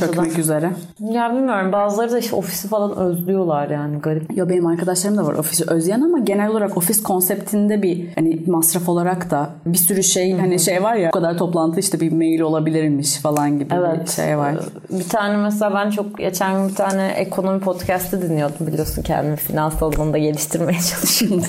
çökmek 0.00 0.38
üzere. 0.38 0.70
Ya 1.00 1.32
bilmiyorum 1.34 1.72
bazıları 1.72 2.12
da 2.12 2.18
işte 2.18 2.36
ofisi 2.36 2.68
falan 2.68 2.96
özlüyorlar 2.96 3.70
yani 3.70 3.98
garip. 3.98 4.36
Ya 4.36 4.48
benim 4.48 4.66
arkadaşlarım 4.66 5.16
da 5.16 5.26
var 5.26 5.34
ofisi 5.34 5.70
özleyen 5.70 6.00
ama 6.00 6.18
genel 6.18 6.48
olarak 6.50 6.76
ofis 6.76 7.02
konseptinde 7.02 7.82
bir 7.82 8.08
hani 8.14 8.42
masraf 8.46 8.88
olarak 8.88 9.30
da 9.30 9.50
bir 9.66 9.78
sürü 9.78 10.02
şey 10.02 10.32
hani 10.32 10.58
şey 10.58 10.82
var 10.82 10.94
ya 10.94 11.08
o 11.08 11.12
kadar 11.12 11.38
toplantı 11.38 11.80
işte 11.80 12.00
bir 12.00 12.12
mail 12.12 12.40
olabilirmiş 12.40 13.16
falan 13.18 13.58
gibi 13.58 13.70
bir 13.70 13.76
Evet. 13.76 14.10
şey 14.10 14.38
var. 14.38 14.54
Bir 14.90 15.08
tane 15.08 15.36
mesela 15.36 15.74
ben 15.74 15.90
çok 15.90 16.18
geçen 16.18 16.56
gün 16.56 16.68
bir 16.68 16.74
tane 16.74 17.06
ekonomi 17.06 17.60
podcast'ı 17.60 18.22
dinliyordum 18.22 18.66
biliyorsun 18.66 19.02
kendimi 19.02 19.36
finans 19.36 19.82
alanında 19.82 20.18
geliştirmeye 20.70 20.80
çalışıyorum. 20.80 21.44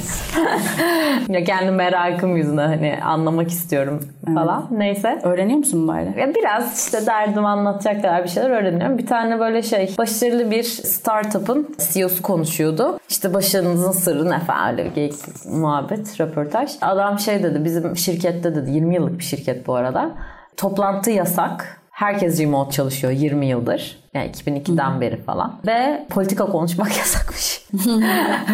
ya 1.33 1.43
kendi 1.43 1.71
merakım 1.71 2.37
yüzünden 2.37 2.67
hani 2.67 2.99
anlamak 3.03 3.49
istiyorum 3.49 3.99
falan. 4.35 4.67
Neyse. 4.71 5.19
Öğreniyor 5.23 5.57
musun 5.57 5.87
bari? 5.87 6.19
Ya 6.19 6.35
biraz 6.35 6.85
işte 6.85 7.05
derdimi 7.05 7.47
anlatacak 7.47 8.01
kadar 8.01 8.23
bir 8.23 8.29
şeyler 8.29 8.49
öğreniyorum. 8.49 8.97
Bir 8.97 9.07
tane 9.07 9.39
böyle 9.39 9.61
şey 9.61 9.95
başarılı 9.97 10.51
bir 10.51 10.63
startup'ın 10.63 11.75
CEO'su 11.93 12.21
konuşuyordu. 12.21 12.99
İşte 13.09 13.33
başarınızın 13.33 13.91
sırrı 13.91 14.29
ne 14.29 14.39
falan 14.39 14.71
öyle 14.71 14.95
bir 14.95 15.13
muhabbet, 15.49 16.21
röportaj. 16.21 16.71
Adam 16.81 17.19
şey 17.19 17.43
dedi 17.43 17.65
bizim 17.65 17.97
şirkette 17.97 18.55
dedi 18.55 18.71
20 18.71 18.95
yıllık 18.95 19.19
bir 19.19 19.23
şirket 19.23 19.67
bu 19.67 19.75
arada. 19.75 20.11
Toplantı 20.57 21.11
yasak. 21.11 21.82
Herkes 22.03 22.39
remote 22.39 22.71
çalışıyor 22.71 23.13
20 23.13 23.45
yıldır. 23.45 23.97
Yani 24.13 24.31
2002'den 24.31 25.01
beri 25.01 25.23
falan. 25.23 25.59
Ve 25.67 26.05
politika 26.09 26.45
konuşmak 26.45 26.97
yasakmış. 26.97 27.61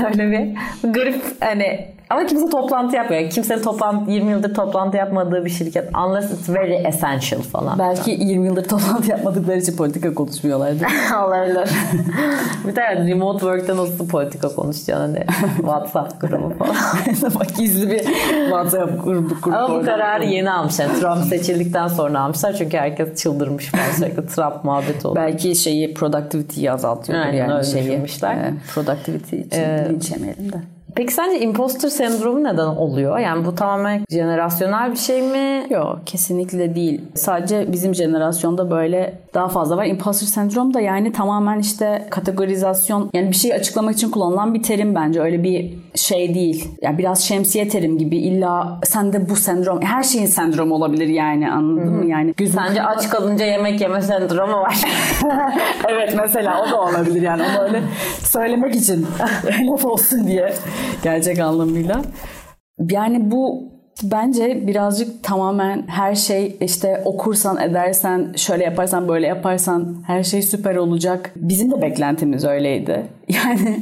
Öyle 0.06 0.32
bir 0.32 0.58
garip 0.94 1.24
hani 1.40 1.88
ama 2.10 2.26
kimse 2.26 2.50
toplantı 2.50 2.96
yapmıyor. 2.96 3.30
Kimsenin 3.30 3.62
toplantı 3.62 4.12
20 4.12 4.32
yıldır 4.32 4.54
toplantı 4.54 4.98
yapmadığı 4.98 5.46
bir 5.46 5.50
şirket. 5.50 5.90
Unless 6.08 6.32
it's 6.32 6.50
very 6.50 6.88
essential 6.88 7.42
falan. 7.42 7.80
Belki 7.80 8.12
20 8.12 8.48
yıldır 8.48 8.64
toplantı 8.64 9.12
yapmadıkları 9.12 9.58
için 9.58 9.78
politika 9.78 10.14
konuşmuyorlardı. 10.14 10.84
Olabilir. 11.26 11.70
bir 12.68 12.76
tane 12.76 13.08
remote 13.10 13.40
work'ta 13.40 13.78
nasıl 13.78 14.08
politika 14.08 14.56
konuşacaksın 14.56 15.02
hani 15.02 15.26
WhatsApp 15.58 16.22
grubu 16.22 16.54
falan. 16.58 16.76
Bak 17.36 17.56
gizli 17.58 17.90
bir 17.90 18.04
WhatsApp 18.44 19.04
grubu 19.04 19.42
kurup 19.42 19.58
Ama 19.58 19.80
bu 19.80 19.86
kararı 19.86 20.26
yeni 20.26 20.52
almışlar. 20.52 20.88
Trump 20.88 21.26
seçildikten 21.26 21.88
sonra 21.88 22.20
almışlar. 22.20 22.54
Çünkü 22.54 22.78
herkes 22.78 23.16
çıldırmış 23.22 23.66
falan. 23.66 23.92
Sürekli 23.96 24.28
Trump 24.28 24.64
muhabbeti 24.64 25.08
oldu. 25.08 25.16
Belki 25.16 25.56
şeyi 25.56 25.94
productivity'yi 25.94 26.72
azaltıyordur 26.72 27.26
Aynen, 27.26 27.38
yani 27.38 27.54
öyle 27.54 27.64
şeyi. 27.64 27.84
düşünmüşler. 27.84 28.36
e, 28.36 28.54
productivity 28.74 29.36
için 29.36 29.62
linç 29.90 30.12
yemeyelim 30.12 30.52
de. 30.52 30.79
Peki 30.96 31.14
sence 31.14 31.40
imposter 31.40 31.90
sendromu 31.90 32.44
neden 32.44 32.68
oluyor? 32.68 33.20
Yani 33.20 33.46
bu 33.46 33.56
tamamen 33.56 34.06
jenerasyonel 34.10 34.92
bir 34.92 34.98
şey 34.98 35.22
mi? 35.22 35.66
Yok 35.70 36.00
kesinlikle 36.06 36.76
değil. 36.76 37.02
Sadece 37.16 37.72
bizim 37.72 37.96
jenerasyonda 37.96 38.72
böyle 38.72 39.20
daha 39.34 39.48
fazla 39.48 39.78
var. 39.78 39.86
Imposter 39.86 40.28
sendrom 40.28 40.74
da 40.74 40.80
yani 40.82 41.12
tamamen 41.12 41.60
işte 41.60 42.08
kategorizasyon 42.10 43.10
yani 43.14 43.32
bir 43.32 43.36
şeyi 43.36 43.54
açıklamak 43.54 43.94
için 43.94 44.12
kullanılan 44.12 44.54
bir 44.54 44.64
terim 44.64 44.96
bence. 44.96 45.22
Öyle 45.22 45.44
bir 45.44 45.74
şey 45.96 46.34
değil. 46.34 46.68
Yani 46.82 46.98
biraz 46.98 47.24
şemsiye 47.24 47.68
terim 47.68 47.98
gibi 47.98 48.18
illa 48.18 48.80
sende 48.84 49.30
bu 49.30 49.36
sendrom 49.36 49.82
her 49.82 50.04
şeyin 50.04 50.26
sendromu 50.26 50.76
olabilir 50.76 51.08
yani 51.08 51.52
anladın 51.52 51.94
mı? 51.94 52.06
Yani 52.06 52.34
gözün 52.38 52.54
Sence 52.54 52.84
aç 52.84 53.10
kalınca 53.10 53.46
yemek 53.46 53.82
yeme 53.82 54.02
sendromu 54.02 54.58
var. 54.58 54.82
evet 55.90 56.14
mesela 56.18 56.64
o 56.64 56.72
da 56.72 56.82
olabilir 56.82 57.22
yani 57.22 57.42
onu 57.44 57.64
öyle 57.64 57.82
söylemek 58.24 58.76
için 58.76 59.08
laf 59.68 59.86
olsun 59.86 60.28
diye 60.28 60.54
gerçek 61.04 61.40
anlamıyla. 61.40 62.02
Yani 62.92 63.32
bu 63.32 63.64
bence 64.04 64.68
birazcık 64.68 65.24
tamamen 65.24 65.88
her 65.88 66.16
şey 66.16 66.58
işte 66.62 67.02
okursan 67.06 67.62
edersen 67.62 68.34
şöyle 68.36 68.64
yaparsan 68.64 69.08
böyle 69.08 69.28
yaparsan 69.28 70.04
her 70.08 70.24
şey 70.24 70.42
süper 70.42 70.76
olacak. 70.76 71.32
Bizim 71.36 71.72
de 71.72 71.82
beklentimiz 71.82 72.46
öyleydi. 72.46 73.06
Yani 73.30 73.78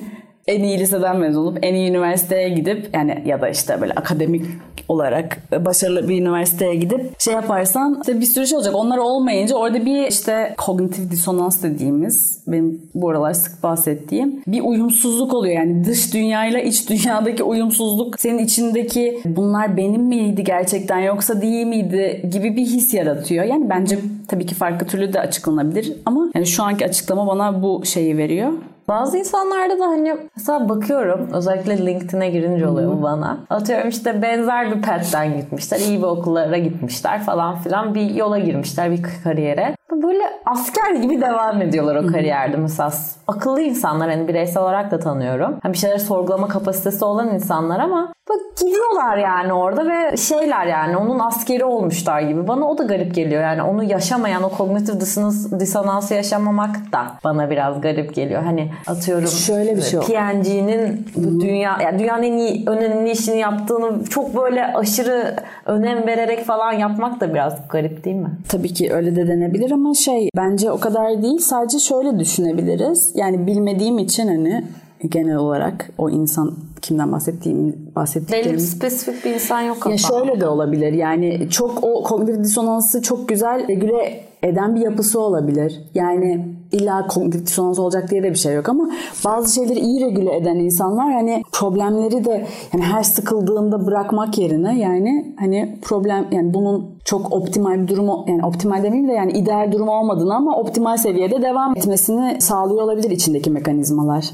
en 0.48 0.64
iyi 0.64 0.80
liseden 0.80 1.18
mezun 1.18 1.42
olup 1.42 1.60
en 1.62 1.74
iyi 1.74 1.90
üniversiteye 1.90 2.50
gidip 2.50 2.90
yani 2.94 3.24
ya 3.26 3.42
da 3.42 3.50
işte 3.50 3.82
böyle 3.82 3.94
akademik 3.94 4.46
olarak 4.88 5.38
başarılı 5.66 6.10
bir 6.10 6.22
üniversiteye 6.22 6.76
gidip 6.76 7.22
şey 7.22 7.34
yaparsan 7.34 7.98
işte 8.02 8.20
bir 8.20 8.26
sürü 8.26 8.48
şey 8.48 8.58
olacak. 8.58 8.76
Onlar 8.76 8.98
olmayınca 8.98 9.56
orada 9.56 9.86
bir 9.86 10.08
işte 10.08 10.56
kognitif 10.58 11.12
disonans 11.12 11.64
dediğimiz 11.64 12.44
benim 12.48 12.82
bu 12.96 13.10
aralar 13.10 13.34
sık 13.34 13.64
bahsettiğim 13.64 14.42
bir 14.48 14.62
uyumsuzluk 14.62 15.34
oluyor. 15.34 15.56
Yani 15.56 15.86
dış 15.86 16.14
dünyayla 16.14 16.60
iç 16.60 16.90
dünyadaki 16.90 17.44
uyumsuzluk 17.44 18.20
senin 18.20 18.38
içindeki 18.38 19.20
bunlar 19.26 19.78
benim 19.78 20.02
miydi 20.02 20.44
gerçekten 20.44 21.00
yoksa 21.00 21.42
değil 21.42 21.66
miydi 21.66 22.30
gibi 22.32 22.56
bir 22.56 22.66
his 22.66 22.94
yaratıyor. 22.94 23.46
Yani 23.46 23.70
bence 23.70 24.00
tabii 24.28 24.46
ki 24.46 24.56
farklı 24.56 24.88
türlü 24.88 25.14
de 25.14 25.20
açıklanabilir 25.20 25.94
ama 26.06 26.32
yani 26.36 26.48
şu 26.48 26.64
anki 26.64 26.86
açıklama 26.86 27.28
bana 27.28 27.64
bu 27.64 27.86
şeyi 27.86 28.18
veriyor. 28.18 28.52
Bazı 28.88 29.18
insanlarda 29.18 29.80
da 29.80 29.86
hani 29.86 30.18
mesela 30.38 30.70
bakıyorum 30.70 31.30
özellikle 31.34 31.86
LinkedIn'e 31.86 32.30
girince 32.30 32.68
oluyor 32.68 32.92
bu 32.92 33.04
bana. 33.04 33.38
Atıyorum 33.50 33.90
işte 33.90 34.22
benzer 34.22 34.72
bir 34.72 34.82
path'ten 34.82 35.38
gitmişler. 35.38 35.80
iyi 35.80 35.98
bir 35.98 36.04
okullara 36.04 36.58
gitmişler 36.58 37.24
falan 37.24 37.56
filan. 37.56 37.96
Bir 37.96 38.10
yola 38.10 38.40
girmişler 38.40 38.92
bir 38.92 39.04
kariyere. 39.24 39.76
Böyle 39.92 40.24
asker 40.46 40.92
gibi 40.92 41.22
devam 41.22 41.62
ediyorlar 41.62 41.96
o 41.96 42.08
kariyerde 42.08 42.58
mesela. 42.58 42.92
Akıllı 43.28 43.62
insanlar 43.62 44.10
hani 44.10 44.28
bireysel 44.28 44.64
olarak 44.64 44.92
da 44.92 45.00
tanıyorum. 45.00 45.56
Hani 45.64 45.74
bir 45.74 45.78
şeyleri 45.78 46.00
sorgulama 46.00 46.48
kapasitesi 46.48 47.06
olan 47.06 47.34
insanlar 47.34 47.80
ama 47.80 48.14
bak 48.30 48.58
gidiyorlar 48.60 49.18
yani 49.18 49.54
orada 49.54 49.86
ve 49.86 50.18
şeyler 50.18 50.66
yani 50.68 50.98
onun 50.98 51.20
askeri 51.20 51.66
olmuşlar 51.66 52.22
gibi. 52.22 52.48
Bana 52.48 52.66
o 52.70 52.78
da 52.78 52.84
garip 52.84 53.16
geliyor. 53.16 53.42
Yani 53.42 53.64
onu 53.64 53.84
yaşamayan 53.84 54.44
o 54.44 54.50
kognitif 54.50 55.02
disonans, 55.02 55.52
disonansı 55.60 56.14
yaşamamak 56.14 56.76
da 56.92 57.06
bana 57.24 57.50
biraz 57.50 57.82
garip 57.82 58.16
geliyor. 58.16 58.44
Hani 58.44 58.72
atıyorum 58.88 59.28
Şöyle 59.28 59.78
bir 59.78 59.82
şey. 59.82 60.00
PNG'nin 60.00 61.08
dünya 61.40 61.78
yani 61.84 62.00
dünyanın 62.00 62.24
en 62.24 62.38
iyi 62.38 62.64
önemli 62.68 63.12
işini 63.12 63.40
yaptığını 63.40 64.06
çok 64.06 64.36
böyle 64.36 64.74
aşırı 64.74 65.36
önem 65.66 66.08
vererek 66.08 66.46
falan 66.46 66.74
yapmak 66.74 67.22
da 67.22 67.34
biraz 67.34 67.68
garip 67.70 68.04
değil 68.06 68.16
mi? 68.16 68.32
Tabii 68.50 68.74
ki 68.74 68.94
öyle 68.94 69.16
de 69.16 69.28
denebilir 69.28 69.72
ama 69.72 69.94
şey 69.94 70.30
bence 70.36 70.72
o 70.72 70.80
kadar 70.80 71.24
değil. 71.24 71.40
Sadece 71.40 71.80
şöyle 71.80 72.20
düşünebiliriz. 72.20 73.12
Yani 73.16 73.48
bilmediğim 73.48 73.98
için 73.98 74.28
hani 74.28 74.64
genel 75.10 75.36
olarak 75.36 75.90
o 75.98 76.10
insan 76.10 76.54
kimden 76.82 77.12
bahsettiğim 77.12 77.58
Belli 77.64 77.90
bir 77.90 77.96
bahsettiklerim 77.96 78.60
spesifik 78.60 79.26
bir 79.26 79.34
insan 79.34 79.62
yok 79.62 79.78
ama. 79.86 79.92
ya 79.92 79.98
şöyle 79.98 80.42
de 80.42 80.48
olabilir. 80.48 80.94
Yani 80.94 81.48
çok 81.50 81.84
o 81.84 82.04
kognitif 82.04 82.44
disonansı 82.44 83.02
çok 83.02 83.30
güzel 83.30 83.68
regüle 83.68 84.24
eden 84.44 84.76
bir 84.76 84.82
yapısı 84.82 85.20
olabilir. 85.20 85.82
Yani 85.94 86.57
illa 86.72 87.08
kognitif 87.08 87.46
dissonans 87.46 87.80
olacak 87.80 88.12
diye 88.12 88.24
de 88.24 88.30
bir 88.30 88.36
şey 88.36 88.54
yok 88.54 88.70
ama 88.70 88.90
bazı 89.26 89.56
şeyleri 89.56 89.80
iyi 89.80 90.06
regüle 90.06 90.38
eden 90.38 90.56
insanlar 90.56 91.14
hani 91.14 91.44
problemleri 91.52 92.26
de 92.26 92.48
yani 92.74 92.84
her 92.84 93.04
sıkıldığında 93.04 93.86
bırakmak 93.86 94.38
yerine 94.38 94.80
yani 94.80 95.36
hani 95.40 95.80
problem 95.82 96.28
yani 96.32 96.54
bunun 96.54 96.98
çok 97.06 97.34
optimal 97.34 97.82
bir 97.84 97.88
durumu 97.88 98.26
yani 98.28 98.46
optimal 98.46 98.84
demeyeyim 98.84 99.08
de 99.08 99.14
yani 99.14 99.32
ideal 99.32 99.72
durum 99.72 99.88
olmadığını 99.88 100.36
ama 100.36 100.58
optimal 100.58 100.98
seviyede 100.98 101.42
devam 101.42 101.78
etmesini 101.78 102.42
sağlıyor 102.42 102.82
olabilir 102.82 103.10
içindeki 103.10 103.52
mekanizmalar 103.52 104.30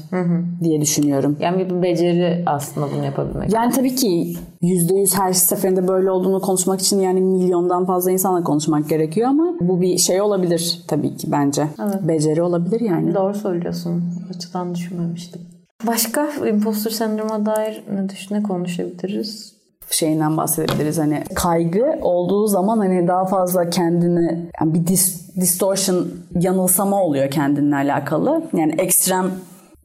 diye 0.62 0.80
düşünüyorum. 0.80 1.36
Yani 1.40 1.70
bir 1.70 1.82
beceri 1.82 2.42
aslında 2.46 2.86
bunu 2.96 3.04
yapabilmek. 3.04 3.52
Yani 3.52 3.72
tabii 3.72 3.94
ki 3.94 4.36
%100 4.62 5.18
her 5.18 5.32
seferinde 5.32 5.88
böyle 5.88 6.10
olduğunu 6.10 6.40
konuşmak 6.40 6.80
için 6.80 7.00
yani 7.00 7.20
milyondan 7.20 7.84
fazla 7.84 8.10
insanla 8.10 8.42
konuşmak 8.44 8.88
gerekiyor 8.88 9.28
ama 9.28 9.54
bu 9.60 9.80
bir 9.80 9.98
şey 9.98 10.20
olabilir 10.20 10.84
tabii 10.88 11.16
ki 11.16 11.32
bence. 11.32 11.66
Beceri 12.02 12.23
olabilir 12.42 12.80
yani. 12.80 13.14
Doğru 13.14 13.34
söylüyorsun. 13.34 14.04
Açıdan 14.36 14.74
düşünmemiştim. 14.74 15.42
Başka 15.86 16.28
impostor 16.48 16.90
sendroma 16.90 17.46
dair 17.46 17.84
ne 17.92 18.08
düşün 18.08 18.34
ne 18.34 18.42
konuşabiliriz? 18.42 19.54
şeyinden 19.90 20.36
bahsedebiliriz. 20.36 20.98
Hani 20.98 21.22
kaygı 21.34 21.98
olduğu 22.02 22.46
zaman 22.46 22.78
hani 22.78 23.08
daha 23.08 23.24
fazla 23.24 23.70
kendini 23.70 24.50
yani 24.60 24.74
bir 24.74 24.86
dis, 24.86 25.36
distortion 25.36 26.06
yanılsama 26.40 27.02
oluyor 27.02 27.30
kendinle 27.30 27.76
alakalı. 27.76 28.42
Yani 28.56 28.74
ekstrem 28.78 29.30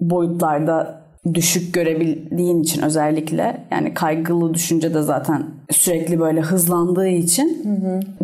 boyutlarda 0.01 0.99
düşük 1.33 1.73
görebildiğin 1.73 2.63
için 2.63 2.81
özellikle 2.81 3.67
yani 3.71 3.93
kaygılı 3.93 4.53
düşünce 4.53 4.93
de 4.93 5.01
zaten 5.01 5.43
sürekli 5.71 6.19
böyle 6.19 6.41
hızlandığı 6.41 7.07
için 7.07 7.63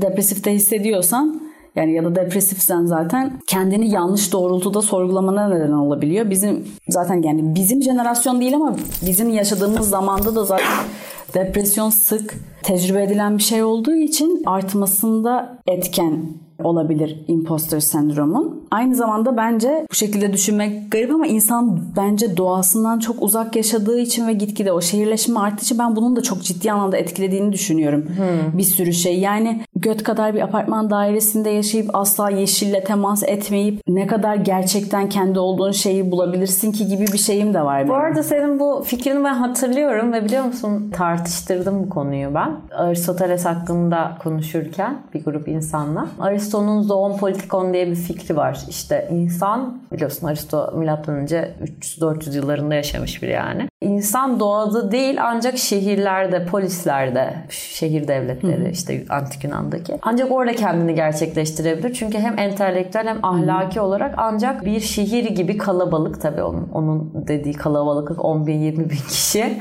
depresifte 0.02 0.54
hissediyorsan 0.54 1.42
yani 1.76 1.94
ya 1.94 2.06
da 2.06 2.16
depresifsen 2.16 2.86
zaten 2.86 3.40
kendini 3.48 3.90
yanlış 3.90 4.34
doğrultuda 4.34 4.82
sorgulamana 4.82 5.48
neden 5.48 5.72
olabiliyor. 5.72 6.30
Bizim 6.30 6.68
zaten 6.90 7.22
yani 7.22 7.56
bizim 7.56 7.84
jenerasyon 7.84 8.42
değil 8.42 8.56
ama 8.56 8.76
bizim 9.06 9.30
yaşadığımız 9.30 9.90
zamanda 9.90 10.36
da 10.36 10.46
zaten 10.46 10.86
depresyon 11.34 11.90
sık 11.90 12.36
tecrübe 12.64 13.04
edilen 13.04 13.38
bir 13.38 13.44
şey 13.44 13.64
olduğu 13.64 13.96
için 13.96 14.44
artmasında 14.46 15.58
etken 15.68 16.45
olabilir 16.64 17.24
imposter 17.28 17.80
sendromun. 17.80 18.66
Aynı 18.72 18.96
zamanda 18.96 19.38
bence 19.38 19.86
bu 19.92 19.96
şekilde 19.96 20.34
düşünmek 20.34 20.92
garip 20.92 21.12
ama 21.12 21.28
insan 21.28 21.80
bence 21.98 22.38
doğasından 22.38 23.00
çok 23.00 23.24
uzak 23.24 23.56
yaşadığı 23.56 24.00
için 24.00 24.28
ve 24.28 24.34
gitgide 24.34 24.72
o 24.72 24.82
şehirleşme 24.82 25.40
arttığı 25.40 25.64
için 25.64 25.80
ben 25.80 25.96
bunun 25.96 26.16
da 26.16 26.22
çok 26.24 26.44
ciddi 26.44 26.72
anlamda 26.72 26.98
etkilediğini 26.98 27.54
düşünüyorum. 27.54 28.06
Bir 28.54 28.64
sürü 28.64 28.94
şey. 28.94 29.20
Yani 29.20 29.62
göt 29.76 30.04
kadar 30.04 30.34
bir 30.34 30.42
apartman 30.42 30.90
dairesinde 30.90 31.50
yaşayıp 31.50 31.90
asla 31.94 32.30
yeşille 32.30 32.84
temas 32.84 33.24
etmeyip 33.24 33.82
ne 33.88 34.08
kadar 34.08 34.36
gerçekten 34.36 35.10
kendi 35.10 35.40
olduğun 35.40 35.72
şeyi 35.72 36.12
bulabilirsin 36.12 36.72
ki 36.72 36.88
gibi 36.88 37.08
bir 37.14 37.18
şeyim 37.18 37.54
de 37.54 37.62
var 37.62 37.78
benim. 37.80 37.90
Bu 37.90 37.96
arada 37.96 38.24
senin 38.24 38.60
bu 38.60 38.84
fikrini 38.86 39.24
ben 39.24 39.34
hatırlıyorum 39.34 40.14
ve 40.14 40.26
biliyor 40.26 40.46
musun 40.46 40.92
tartıştırdım 40.94 41.84
bu 41.84 41.90
konuyu 41.90 42.36
ben. 42.36 42.52
Aristoteles 42.76 43.46
hakkında 43.46 44.18
konuşurken 44.24 44.98
bir 45.14 45.24
grup 45.24 45.48
insanla. 45.48 46.08
Aristo'nun 46.46 46.82
zoon 46.82 47.18
politikon 47.18 47.74
diye 47.74 47.88
bir 47.88 47.96
fikri 47.96 48.36
var. 48.36 48.60
İşte 48.70 49.08
insan 49.12 49.82
biliyorsun 49.92 50.28
Aristo 50.28 50.74
milattan 50.76 51.16
önce 51.16 51.56
300-400 51.82 52.36
yıllarında 52.36 52.76
yaşamış 52.76 53.24
biri 53.24 53.32
yani. 53.32 53.68
İnsan 53.86 54.40
doğada 54.40 54.92
değil 54.92 55.18
ancak 55.22 55.58
şehirlerde, 55.58 56.46
polislerde, 56.46 57.34
şehir 57.50 58.08
devletleri 58.08 58.70
işte 58.72 59.04
antik 59.10 59.44
Yunan'daki. 59.44 59.98
Ancak 60.02 60.32
orada 60.32 60.54
kendini 60.56 60.96
gerçekleştirebilir. 60.96 61.94
Çünkü 61.94 62.18
hem 62.18 62.40
entelektüel 62.40 63.08
hem 63.08 63.26
ahlaki 63.26 63.82
olarak 63.82 64.14
ancak 64.18 64.66
bir 64.66 64.80
şehir 64.80 65.24
gibi 65.24 65.58
kalabalık 65.58 66.22
tabii 66.22 66.44
onun, 66.44 66.70
onun 66.74 67.12
dediği 67.28 67.54
kalabalık 67.54 68.26
10 68.26 68.48
bin 68.48 68.60
20 68.60 68.90
bin 68.90 68.96
kişi. 68.96 69.60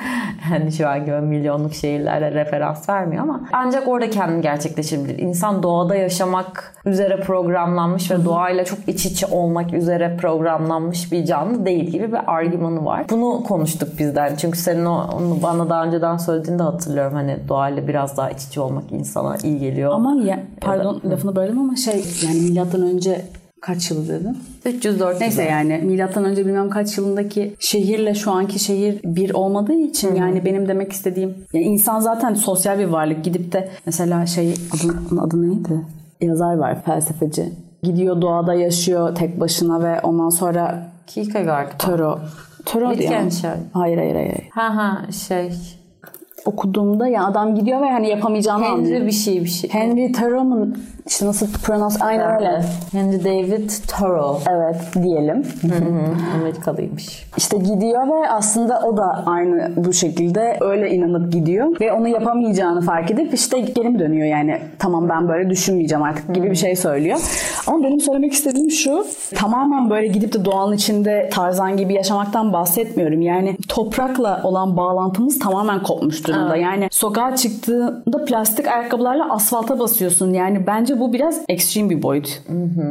Yani 0.53 0.73
şu 0.79 0.89
an 0.89 1.05
gibi 1.05 1.21
milyonluk 1.21 1.75
şehirlere 1.75 2.35
referans 2.35 2.89
vermiyor 2.89 3.23
ama 3.23 3.41
ancak 3.53 3.89
orada 3.89 4.11
kendini 4.11 4.43
gerçekleşebilir. 4.43 5.19
İnsan 5.19 5.63
doğada 5.63 5.97
yaşamak 5.97 6.75
üzere 6.87 7.21
programlanmış 7.21 8.11
ve 8.11 8.25
doğayla 8.25 8.65
çok 8.65 8.79
iç 8.87 9.07
içe 9.07 9.27
olmak 9.27 9.73
üzere 9.73 10.17
programlanmış 10.21 11.13
bir 11.13 11.25
canlı 11.25 11.67
değil 11.67 11.85
gibi 11.85 12.13
bir 12.13 12.35
argümanı 12.35 12.85
var. 12.85 13.05
Bunu 13.11 13.43
konuştuk 13.43 13.99
bizden. 14.15 14.37
Çünkü 14.37 14.59
senin 14.59 14.85
onu 14.85 15.43
bana 15.43 15.71
daha 15.71 15.85
önceden 15.85 16.17
söylediğini 16.17 16.59
de 16.59 16.63
hatırlıyorum. 16.63 17.15
Hani 17.15 17.37
doğayla 17.49 17.89
biraz 17.89 18.17
daha 18.17 18.31
iç 18.31 18.45
içe 18.45 18.61
olmak 18.61 18.93
insana 18.93 19.37
iyi 19.43 19.59
geliyor. 19.59 19.93
Ama 19.93 20.23
ya, 20.25 20.43
pardon 20.61 21.03
lafını 21.11 21.37
böldüm 21.37 21.59
ama 21.59 21.77
şey 21.77 22.05
yani 22.27 22.41
milattan 22.41 22.83
önce 22.83 23.25
kaç 23.61 23.91
yılı 23.91 24.09
dedin? 24.09 24.39
304 24.65 25.21
Neyse 25.21 25.43
yani 25.43 25.81
milattan 25.85 26.25
önce 26.25 26.47
bilmem 26.47 26.71
kaç 26.71 26.99
yılındaki 26.99 27.57
şehirle 27.59 28.15
şu 28.15 28.33
anki 28.33 28.59
şehir 28.59 29.01
bir 29.05 29.35
olmadığı 29.35 29.73
için 29.73 30.15
yani 30.15 30.45
benim 30.45 30.69
demek 30.69 30.93
istediğim 30.93 31.35
yani 31.53 31.65
insan 31.65 32.01
zaten 32.01 32.35
sosyal 32.35 32.79
bir 32.79 32.87
varlık 32.87 33.25
gidip 33.25 33.53
de 33.53 33.69
mesela 33.87 34.27
şey 34.27 34.51
adı, 34.51 35.21
adı 35.21 35.43
neydi? 35.43 35.81
Yazar 36.21 36.55
var 36.57 36.83
felsefeci. 36.85 37.53
Gidiyor 37.83 38.21
doğada 38.23 38.55
yaşıyor 38.55 39.15
tek 39.15 39.41
başına 39.41 39.83
ve 39.83 40.01
ondan 40.01 40.29
sonra 40.29 40.95
Kierkegaard. 41.07 41.79
Toro 41.79 42.19
Toro 42.65 42.85
diye. 42.85 42.97
Wittgenstein. 42.99 43.71
Hayır 43.73 43.99
hayır 43.99 44.15
hayır. 44.15 44.49
Ha 44.51 44.77
ha 44.77 45.13
şey. 45.29 45.53
Okuduğumda 46.47 47.09
ya 47.09 47.25
adam 47.25 47.55
gidiyor 47.55 47.83
ve 47.83 47.91
hani 47.91 48.09
yapamayacağını 48.09 48.67
anlıyor. 48.67 48.97
Henry 48.97 49.07
bir 49.07 49.13
şey 49.13 49.45
bir 49.45 49.49
şey. 49.49 49.71
Henry 49.71 50.13
Thoreau'nun 50.13 50.79
işte 51.07 51.27
nasıl 51.27 51.47
pronounce 51.53 51.97
aynen 52.01 52.35
öyle. 52.35 52.65
Henry 52.93 53.25
David 53.25 53.71
Thoreau. 53.89 54.39
Evet 54.51 54.77
diyelim. 55.03 55.43
Amerikalıymış. 56.41 57.27
İşte 57.37 57.57
gidiyor 57.57 58.07
ve 58.09 58.31
aslında 58.31 58.81
o 58.81 58.97
da 58.97 59.23
aynı 59.27 59.71
bu 59.77 59.93
şekilde 59.93 60.59
öyle 60.61 60.91
inanıp 60.91 61.33
gidiyor 61.33 61.81
ve 61.81 61.93
onu 61.93 62.09
yapamayacağını 62.09 62.81
fark 62.81 63.11
edip 63.11 63.35
işte 63.35 63.61
geri 63.61 63.89
mi 63.89 63.99
dönüyor 63.99 64.27
yani 64.27 64.59
tamam 64.79 65.09
ben 65.09 65.29
böyle 65.29 65.51
düşünmeyeceğim 65.51 66.03
artık 66.03 66.35
gibi 66.35 66.51
bir 66.51 66.57
şey 66.57 66.77
söylüyor. 66.77 67.19
Ama 67.67 67.85
benim 67.85 68.01
söylemek 68.01 68.33
istediğim 68.33 68.71
şu 68.71 69.07
tamamen 69.35 69.91
böyle 69.91 70.07
gidip 70.07 70.33
de 70.33 70.45
doğanın 70.45 70.73
içinde 70.73 71.31
Tarzan 71.33 71.77
gibi 71.77 71.95
yaşamaktan 71.95 72.53
bahsetmiyorum. 72.53 73.21
Yani 73.21 73.57
toprakla 73.69 74.41
olan 74.45 74.77
bağlantımız 74.77 75.39
tamamen 75.39 75.83
kopmuş 75.83 76.29
durumda. 76.35 76.57
Yani 76.57 76.89
sokağa 76.91 77.37
çıktığında 77.37 78.25
plastik 78.25 78.69
ayakkabılarla 78.69 79.35
asfalta 79.35 79.79
basıyorsun. 79.79 80.33
Yani 80.33 80.67
bence 80.67 81.01
bu 81.01 81.13
biraz 81.13 81.41
ekstrem 81.49 81.91
bir 81.91 82.03
boyut 82.03 82.41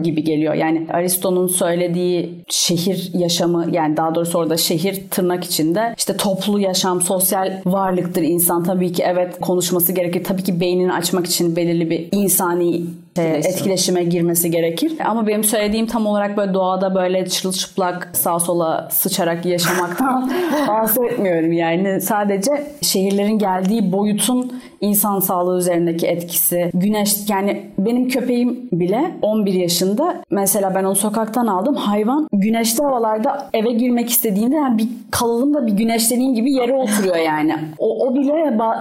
gibi 0.03 0.23
geliyor. 0.23 0.53
Yani 0.53 0.87
Aristo'nun 0.93 1.47
söylediği 1.47 2.43
şehir 2.49 3.11
yaşamı 3.13 3.65
yani 3.71 3.97
daha 3.97 4.15
doğrusu 4.15 4.39
orada 4.39 4.57
şehir 4.57 5.03
tırnak 5.11 5.43
içinde 5.43 5.93
işte 5.97 6.17
toplu 6.17 6.59
yaşam, 6.59 7.01
sosyal 7.01 7.61
varlıktır 7.65 8.21
insan. 8.21 8.63
Tabii 8.63 8.93
ki 8.93 9.03
evet 9.05 9.39
konuşması 9.41 9.91
gerekir. 9.91 10.23
Tabii 10.23 10.43
ki 10.43 10.59
beynini 10.59 10.93
açmak 10.93 11.25
için 11.25 11.55
belirli 11.55 11.89
bir 11.89 12.07
insani 12.11 12.81
Etkileşim. 13.21 13.51
etkileşime 13.51 14.03
girmesi 14.03 14.51
gerekir. 14.51 14.93
Ama 15.05 15.27
benim 15.27 15.43
söylediğim 15.43 15.87
tam 15.87 16.05
olarak 16.05 16.37
böyle 16.37 16.53
doğada 16.53 16.95
böyle 16.95 17.25
çırılçıplak 17.25 18.09
sağa 18.13 18.39
sola 18.39 18.87
sıçarak 18.91 19.45
yaşamaktan 19.45 20.31
bahsetmiyorum. 20.67 21.51
Yani 21.51 22.01
sadece 22.01 22.51
şehirlerin 22.81 23.39
geldiği 23.39 23.91
boyutun 23.91 24.61
insan 24.81 25.19
sağlığı 25.19 25.59
üzerindeki 25.59 26.07
etkisi. 26.07 26.71
Güneş 26.73 27.29
yani 27.29 27.61
benim 27.77 28.09
köpeğim 28.09 28.69
bile 28.71 29.11
11 29.21 29.53
yaşında 29.53 30.15
mesela 30.31 30.75
ben 30.75 30.83
onu 30.83 30.95
sokaktan 30.95 31.47
aldım. 31.47 31.75
Hayvan 31.75 32.27
güneşli 32.33 32.83
havalarda 32.83 33.49
eve 33.53 33.71
girmek 33.71 34.09
istediğinde 34.09 34.55
yani 34.55 34.77
bir 34.77 34.87
kalalım 35.11 35.53
da 35.53 35.67
bir 35.67 35.71
güneşleneyim 35.71 36.35
gibi 36.35 36.53
yere 36.53 36.73
oturuyor 36.73 37.15
yani. 37.15 37.55
O, 37.77 38.07
o 38.07 38.15
bile 38.15 38.33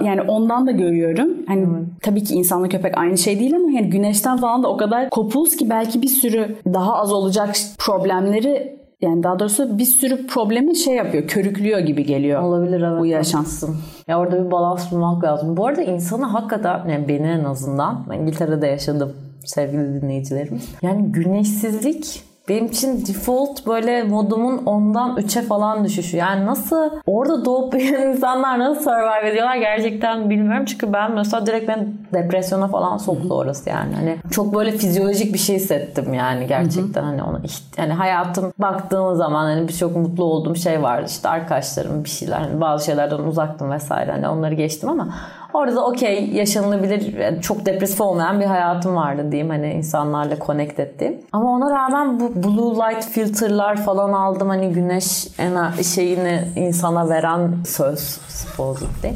yani 0.05 0.21
ondan 0.21 0.67
da 0.67 0.71
görüyorum. 0.71 1.29
Hani 1.47 1.67
tabii 2.01 2.23
ki 2.23 2.33
insanla 2.33 2.69
köpek 2.69 2.97
aynı 2.97 3.17
şey 3.17 3.39
değil 3.39 3.55
ama 3.55 3.71
yani 3.71 3.89
güneşten 4.23 4.37
falan 4.37 4.63
da 4.63 4.67
o 4.67 4.77
kadar 4.77 5.09
kopuz 5.09 5.55
ki 5.55 5.69
belki 5.69 6.01
bir 6.01 6.07
sürü 6.07 6.55
daha 6.65 6.93
az 6.93 7.11
olacak 7.11 7.55
problemleri 7.79 8.79
yani 9.01 9.23
daha 9.23 9.39
doğrusu 9.39 9.77
bir 9.77 9.85
sürü 9.85 10.27
problemi 10.27 10.75
şey 10.75 10.95
yapıyor, 10.95 11.27
körüklüyor 11.27 11.79
gibi 11.79 12.05
geliyor. 12.05 12.41
Olabilir 12.41 12.81
evet. 12.81 12.99
Bu 12.99 13.05
yaşam. 13.05 13.41
haklısın. 13.41 13.75
Ya 14.07 14.19
orada 14.19 14.45
bir 14.45 14.51
balans 14.51 14.91
bulmak 14.91 15.23
lazım. 15.23 15.57
Bu 15.57 15.65
arada 15.65 15.81
insanı 15.81 16.25
hakikaten 16.25 16.89
yani 16.89 17.07
beni 17.07 17.27
en 17.27 17.43
azından 17.43 18.05
ben 18.09 18.19
İngiltere'de 18.19 18.67
yaşadım 18.67 19.13
sevgili 19.45 20.01
dinleyicilerim. 20.01 20.61
Yani 20.81 21.11
güneşsizlik 21.11 22.23
benim 22.49 22.65
için 22.65 23.05
default 23.05 23.67
böyle 23.67 24.03
modumun 24.03 24.65
ondan 24.65 25.17
3'e 25.17 25.41
falan 25.41 25.85
düşüşü. 25.85 26.17
Yani 26.17 26.45
nasıl 26.45 26.89
orada 27.05 27.45
doğup 27.45 27.73
büyüyen 27.73 28.01
insanlar 28.11 28.59
nasıl 28.59 28.83
survive 28.83 29.29
ediyorlar 29.29 29.55
gerçekten 29.55 30.29
bilmiyorum. 30.29 30.65
Çünkü 30.65 30.93
ben 30.93 31.11
mesela 31.11 31.45
direkt 31.45 31.67
ben 31.67 31.87
depresyona 32.13 32.67
falan 32.67 32.97
soktu 32.97 33.35
orası 33.37 33.69
yani. 33.69 33.95
Hani 33.95 34.17
çok 34.31 34.55
böyle 34.55 34.71
fizyolojik 34.71 35.33
bir 35.33 35.39
şey 35.39 35.55
hissettim 35.55 36.13
yani 36.13 36.47
gerçekten 36.47 37.03
hani 37.03 37.23
ona 37.23 37.37
iht- 37.37 37.81
yani 37.81 37.93
hayatım 37.93 38.53
baktığım 38.59 39.15
zaman 39.15 39.43
hani 39.45 39.67
birçok 39.67 39.95
mutlu 39.95 40.23
olduğum 40.23 40.55
şey 40.55 40.83
vardı. 40.83 41.05
İşte 41.09 41.29
arkadaşlarım 41.29 42.03
bir 42.03 42.09
şeyler 42.09 42.37
hani 42.39 42.61
bazı 42.61 42.85
şeylerden 42.85 43.19
uzaktım 43.19 43.71
vesaire 43.71 44.11
hani 44.11 44.27
onları 44.27 44.53
geçtim 44.53 44.89
ama 44.89 45.07
Orada 45.53 45.75
da 45.75 45.85
okey 45.85 46.29
yaşanılabilir 46.33 47.41
çok 47.41 47.65
depresif 47.65 48.01
olmayan 48.01 48.39
bir 48.39 48.45
hayatım 48.45 48.95
vardı 48.95 49.31
diyeyim 49.31 49.49
hani 49.49 49.73
insanlarla 49.73 50.39
connect 50.39 50.79
ettiğim. 50.79 51.17
Ama 51.31 51.51
ona 51.51 51.69
rağmen 51.75 52.19
bu 52.19 52.43
blue 52.43 52.75
light 52.75 53.05
filterlar 53.05 53.75
falan 53.75 54.13
aldım 54.13 54.49
hani 54.49 54.69
güneş 54.73 55.27
ener- 55.39 55.83
şeyini 55.95 56.41
insana 56.55 57.09
veren 57.09 57.53
söz 57.67 57.99
supposedly. 58.27 59.13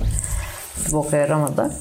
Bir 0.87 0.93
boka 0.93 1.17
yaramadı. 1.17 1.71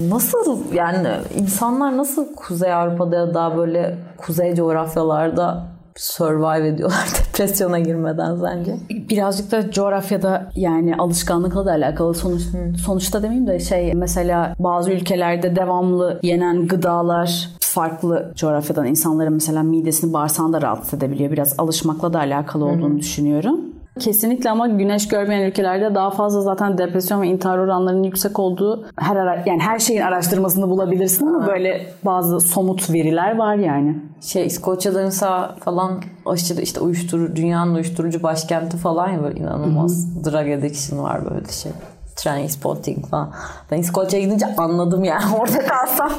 Nasıl 0.00 0.72
yani 0.72 1.08
insanlar 1.34 1.96
nasıl 1.96 2.34
Kuzey 2.34 2.72
Avrupa'da 2.72 3.16
ya 3.16 3.34
da 3.34 3.56
böyle 3.56 3.98
kuzey 4.16 4.54
coğrafyalarda 4.54 5.64
survive 5.96 6.68
ediyorlar 6.68 7.08
depresyona 7.18 7.78
girmeden 7.78 8.36
sence? 8.36 8.76
Birazcık 8.90 9.52
da 9.52 9.70
coğrafyada 9.70 10.50
yani 10.56 10.96
alışkanlıkla 10.96 11.66
da 11.66 11.70
alakalı 11.70 12.14
sonuç, 12.14 12.42
sonuçta 12.84 13.22
demeyeyim 13.22 13.46
de 13.46 13.60
şey 13.60 13.94
mesela 13.94 14.54
bazı 14.58 14.92
ülkelerde 14.92 15.56
devamlı 15.56 16.20
yenen 16.22 16.66
gıdalar 16.66 17.48
farklı 17.60 18.32
coğrafyadan 18.36 18.86
insanların 18.86 19.32
mesela 19.32 19.62
midesini 19.62 20.12
bağırsağını 20.12 20.52
da 20.52 20.62
rahatsız 20.62 20.94
edebiliyor. 20.94 21.30
Biraz 21.30 21.54
alışmakla 21.58 22.12
da 22.12 22.18
alakalı 22.18 22.64
olduğunu 22.64 22.98
düşünüyorum. 22.98 23.60
Kesinlikle 24.00 24.50
ama 24.50 24.66
güneş 24.66 25.08
görmeyen 25.08 25.50
ülkelerde 25.50 25.94
daha 25.94 26.10
fazla 26.10 26.40
zaten 26.40 26.78
depresyon 26.78 27.22
ve 27.22 27.28
intihar 27.28 27.58
oranlarının 27.58 28.02
yüksek 28.02 28.38
olduğu 28.38 28.84
her 28.98 29.16
ara, 29.16 29.42
yani 29.46 29.60
her 29.60 29.78
şeyin 29.78 30.00
araştırmasını 30.00 30.70
bulabilirsin 30.70 31.26
ama 31.26 31.46
böyle 31.46 31.86
bazı 32.04 32.40
somut 32.40 32.90
veriler 32.92 33.36
var 33.36 33.54
yani. 33.54 33.96
Şey 34.20 34.46
İskoçya'da 34.46 35.02
mesela 35.04 35.56
falan 35.60 36.02
aşırı 36.26 36.60
işte 36.60 36.80
uyuşturucu 36.80 37.36
dünyanın 37.36 37.74
uyuşturucu 37.74 38.22
başkenti 38.22 38.76
falan 38.76 39.08
ya 39.08 39.22
böyle 39.22 39.40
inanılmaz 39.40 40.24
drug 40.24 40.58
addiction 40.58 41.02
var 41.02 41.24
böyle 41.30 41.52
şey. 41.52 41.72
Transpotting 42.16 43.08
falan. 43.10 43.32
Ben 43.70 43.78
İskoçya'ya 43.78 44.24
gidince 44.24 44.46
anladım 44.56 45.04
yani. 45.04 45.22
Orada 45.40 45.66
kalsam 45.66 46.12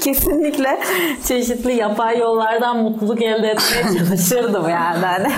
kesinlikle 0.00 0.78
çeşitli 1.28 1.72
yapay 1.72 2.18
yollardan 2.18 2.76
mutluluk 2.82 3.22
elde 3.22 3.48
etmeye 3.48 3.98
çalışırdım 3.98 4.68
yani. 4.68 5.06
Hani, 5.06 5.28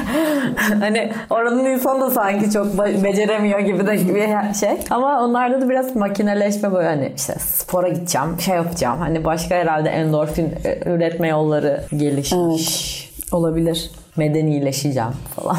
hani 0.80 1.12
oranın 1.30 1.64
insanı 1.64 2.00
da 2.00 2.10
sanki 2.10 2.50
çok 2.50 2.78
be- 2.78 3.04
beceremiyor 3.04 3.58
gibi 3.58 3.86
de 3.86 3.92
bir 3.92 4.54
şey. 4.54 4.78
Ama 4.90 5.20
onlarda 5.24 5.60
da 5.60 5.68
biraz 5.68 5.96
makineleşme 5.96 6.72
böyle 6.72 6.88
hani 6.88 7.12
işte 7.16 7.34
spora 7.38 7.88
gideceğim, 7.88 8.40
şey 8.40 8.54
yapacağım. 8.54 8.98
Hani 8.98 9.24
başka 9.24 9.54
herhalde 9.54 9.88
endorfin 9.90 10.54
e, 10.64 10.78
üretme 10.90 11.28
yolları 11.28 11.84
gelişmiş. 11.96 13.10
Olabilir. 13.32 13.90
Medenileşeceğim 14.16 15.12
falan. 15.36 15.56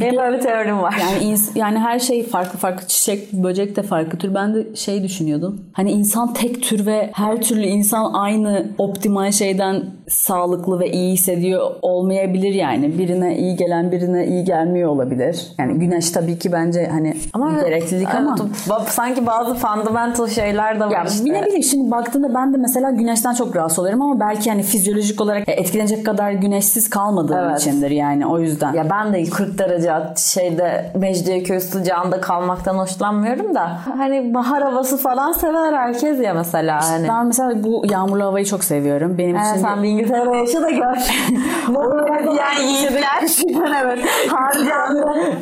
Benim 0.00 0.16
böyle 0.16 0.36
bir 0.36 0.42
teorim 0.42 0.78
var. 0.82 0.94
Yani 1.00 1.36
yani 1.54 1.78
her 1.78 1.98
şey 1.98 2.26
farklı 2.26 2.58
farklı 2.58 2.86
çiçek, 2.88 3.32
böcek 3.32 3.76
de 3.76 3.82
farklı 3.82 4.18
tür. 4.18 4.34
Ben 4.34 4.54
de 4.54 4.74
şey 4.76 5.02
düşünüyordum. 5.02 5.60
Hani 5.72 5.90
insan 5.92 6.34
tek 6.34 6.62
tür 6.62 6.86
ve 6.86 7.10
her 7.12 7.42
türlü 7.42 7.66
insan 7.66 8.12
aynı 8.14 8.66
optimal 8.78 9.32
şeyden 9.32 9.82
sağlıklı 10.08 10.80
ve 10.80 10.90
iyi 10.92 11.12
hissediyor 11.12 11.70
olmayabilir 11.82 12.54
yani. 12.54 12.98
Birine 12.98 13.38
iyi 13.38 13.56
gelen 13.56 13.92
birine 13.92 14.26
iyi 14.26 14.44
gelmiyor 14.44 14.90
olabilir. 14.90 15.46
Yani 15.58 15.78
güneş 15.78 16.10
tabii 16.10 16.38
ki 16.38 16.52
bence 16.52 16.86
hani 16.92 17.14
bir 17.36 17.64
gereklilik 17.64 18.14
ama 18.14 18.36
Evet, 18.40 18.50
ba- 18.68 18.86
sanki 18.90 19.26
bazı 19.26 19.54
fundamental 19.54 20.28
şeyler 20.28 20.80
de 20.80 20.84
var 20.84 20.90
ya 20.90 21.04
işte. 21.08 21.32
ne 21.32 21.42
bileyim 21.46 21.62
şimdi 21.62 21.90
baktığında 21.90 22.34
ben 22.34 22.52
de 22.52 22.56
mesela 22.56 22.90
güneşten 22.90 23.34
çok 23.34 23.56
rahatsız 23.56 23.78
oluyorum 23.78 24.02
ama 24.02 24.20
belki 24.20 24.50
hani 24.50 24.62
fizyolojik 24.62 25.20
olarak 25.20 25.48
etkilenecek 25.48 26.06
kadar 26.06 26.32
güneşsiz 26.32 26.90
kalmadığım 26.90 27.38
Evet. 27.38 27.60
içindir 27.60 27.90
yani 27.90 28.26
o 28.26 28.40
yüzden. 28.40 28.72
Ya 28.74 28.90
ben 28.90 29.12
de 29.12 29.24
40 29.24 29.58
derece 29.58 29.73
şeyde 30.16 30.90
Mecidiyeköy 30.94 31.60
sıcağında 31.60 32.20
kalmaktan 32.20 32.74
hoşlanmıyorum 32.78 33.54
da 33.54 33.78
hani 33.98 34.34
bahar 34.34 34.62
havası 34.62 34.96
falan 34.96 35.32
sever 35.32 35.72
herkes 35.72 36.20
ya 36.20 36.34
mesela 36.34 36.80
hani. 36.90 37.08
Ben 37.08 37.26
mesela 37.26 37.64
bu 37.64 37.84
yağmurlu 37.90 38.24
havayı 38.24 38.44
çok 38.44 38.64
seviyorum. 38.64 39.18
Benim 39.18 39.36
Ee, 39.36 39.40
için 39.40 39.56
sen 39.62 39.82
bir 39.82 39.88
İngiltere'de 39.88 40.36
yaşa 40.36 40.62
da 40.62 40.70
gör. 40.70 40.96
yani 42.38 42.66
yiğitler. 42.72 43.22
evet. 43.84 43.98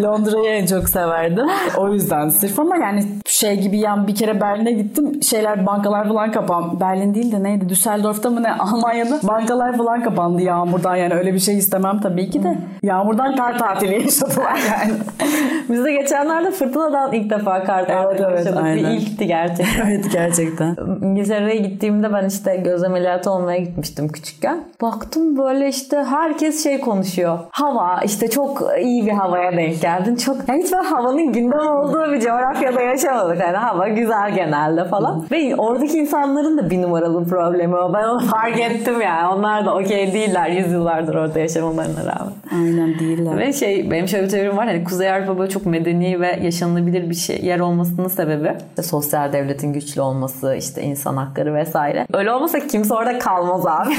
Londra'yı 0.01 0.51
en 0.51 0.67
çok 0.67 0.89
severdim. 0.89 1.47
O 1.77 1.93
yüzden 1.93 2.29
sırf 2.29 2.59
ama 2.59 2.77
yani 2.77 3.05
şey 3.27 3.61
gibi 3.61 3.79
yan 3.79 4.07
bir 4.07 4.15
kere 4.15 4.41
Berlin'e 4.41 4.73
gittim. 4.73 5.23
Şeyler 5.23 5.67
bankalar 5.67 6.09
falan 6.09 6.33
kapan. 6.33 6.81
Berlin 6.81 7.15
değil 7.15 7.33
de 7.33 7.43
neydi? 7.43 7.69
Düsseldorf'ta 7.69 8.31
mı 8.31 8.43
ne? 8.43 8.53
Almanya'da 8.59 9.19
bankalar 9.29 9.77
falan 9.77 10.03
kapandı 10.03 10.43
yağmurdan 10.43 10.97
yani 10.97 11.15
öyle 11.15 11.35
bir 11.35 11.39
şey 11.39 11.59
istemem 11.59 12.01
tabii 12.01 12.31
ki 12.31 12.43
de. 12.45 12.59
Yağmurdan 12.83 13.37
kar 13.37 13.59
tatili 13.59 13.97
yaşadılar 14.23 14.59
yani. 14.79 14.93
Biz 15.71 15.85
de 15.85 15.93
geçenlerde 15.93 16.51
fırtınadan 16.51 17.13
ilk 17.13 17.31
defa 17.31 17.65
kar 17.65 17.85
Evet, 17.89 18.21
evet, 18.21 18.39
yaşadık. 18.39 18.65
Bir 18.65 18.65
aynen. 18.65 18.91
ilkti 18.91 19.27
gerçekten. 19.27 19.87
evet 19.87 20.13
gerçekten. 20.13 20.77
İngiltere'ye 21.03 21.57
gittiğimde 21.57 22.13
ben 22.13 22.27
işte 22.27 22.57
göz 22.57 22.83
ameliyatı 22.83 23.31
olmaya 23.31 23.59
gitmiştim 23.59 24.09
küçükken. 24.09 24.65
Baktım 24.83 25.39
böyle 25.39 25.69
işte 25.69 25.97
herkes 25.97 26.63
şey 26.63 26.81
konuşuyor. 26.81 27.39
Hava 27.51 28.01
işte 28.05 28.31
çok 28.31 28.63
iyi 28.83 29.07
bir 29.07 29.13
havaya 29.13 29.57
denk 29.57 29.81
geldin. 29.83 30.17
Çok 30.17 30.37
yani 30.49 30.63
hiç 30.63 30.73
böyle 30.73 30.89
havanın 30.89 31.33
gündem 31.33 31.67
olduğu 31.67 32.13
bir 32.13 32.21
coğrafyada 32.21 32.81
yaşamadık. 32.81 33.41
Yani 33.41 33.57
hava 33.57 33.89
güzel 33.89 34.35
genelde 34.35 34.85
falan. 34.85 35.27
Ve 35.31 35.57
oradaki 35.57 35.99
insanların 35.99 36.59
da 36.59 36.71
bir 36.71 36.83
numaralı 36.83 37.29
problemi 37.29 37.77
o. 37.77 37.95
Ben 37.95 38.05
onu 38.05 38.21
fark 38.21 38.61
ettim 38.61 39.01
yani. 39.01 39.35
Onlar 39.35 39.67
da 39.67 39.75
okey 39.75 40.13
değiller. 40.13 40.49
Yüzyıllardır 40.49 41.15
orada 41.15 41.39
yaşamalarına 41.39 42.01
rağmen. 42.01 42.33
Aynen 42.53 42.99
değiller. 42.99 43.39
Ve 43.39 43.53
şey 43.53 43.91
benim 43.91 44.02
şöyle 44.09 44.25
bir 44.25 44.31
teorim 44.31 44.57
var. 44.57 44.67
Hani 44.67 44.85
Kuzey 44.85 45.13
Avrupa 45.13 45.39
böyle 45.39 45.51
çok 45.51 45.67
medeni 45.67 46.21
ve 46.21 46.39
yaşanılabilir 46.43 47.11
bir 47.11 47.15
şey 47.15 47.41
yer 47.43 47.61
olmasının 47.61 48.09
sebebi 48.09 48.57
işte 48.69 48.83
sosyal 48.83 49.33
devletin 49.33 49.73
güçlü 49.73 50.01
olması, 50.01 50.55
işte 50.55 50.83
insan 50.83 51.17
hakları 51.17 51.55
vesaire. 51.55 52.07
Öyle 52.13 52.33
olmasa 52.33 52.59
kimse 52.61 52.95
orada 52.95 53.19
kalmaz 53.19 53.67
abi. 53.67 53.95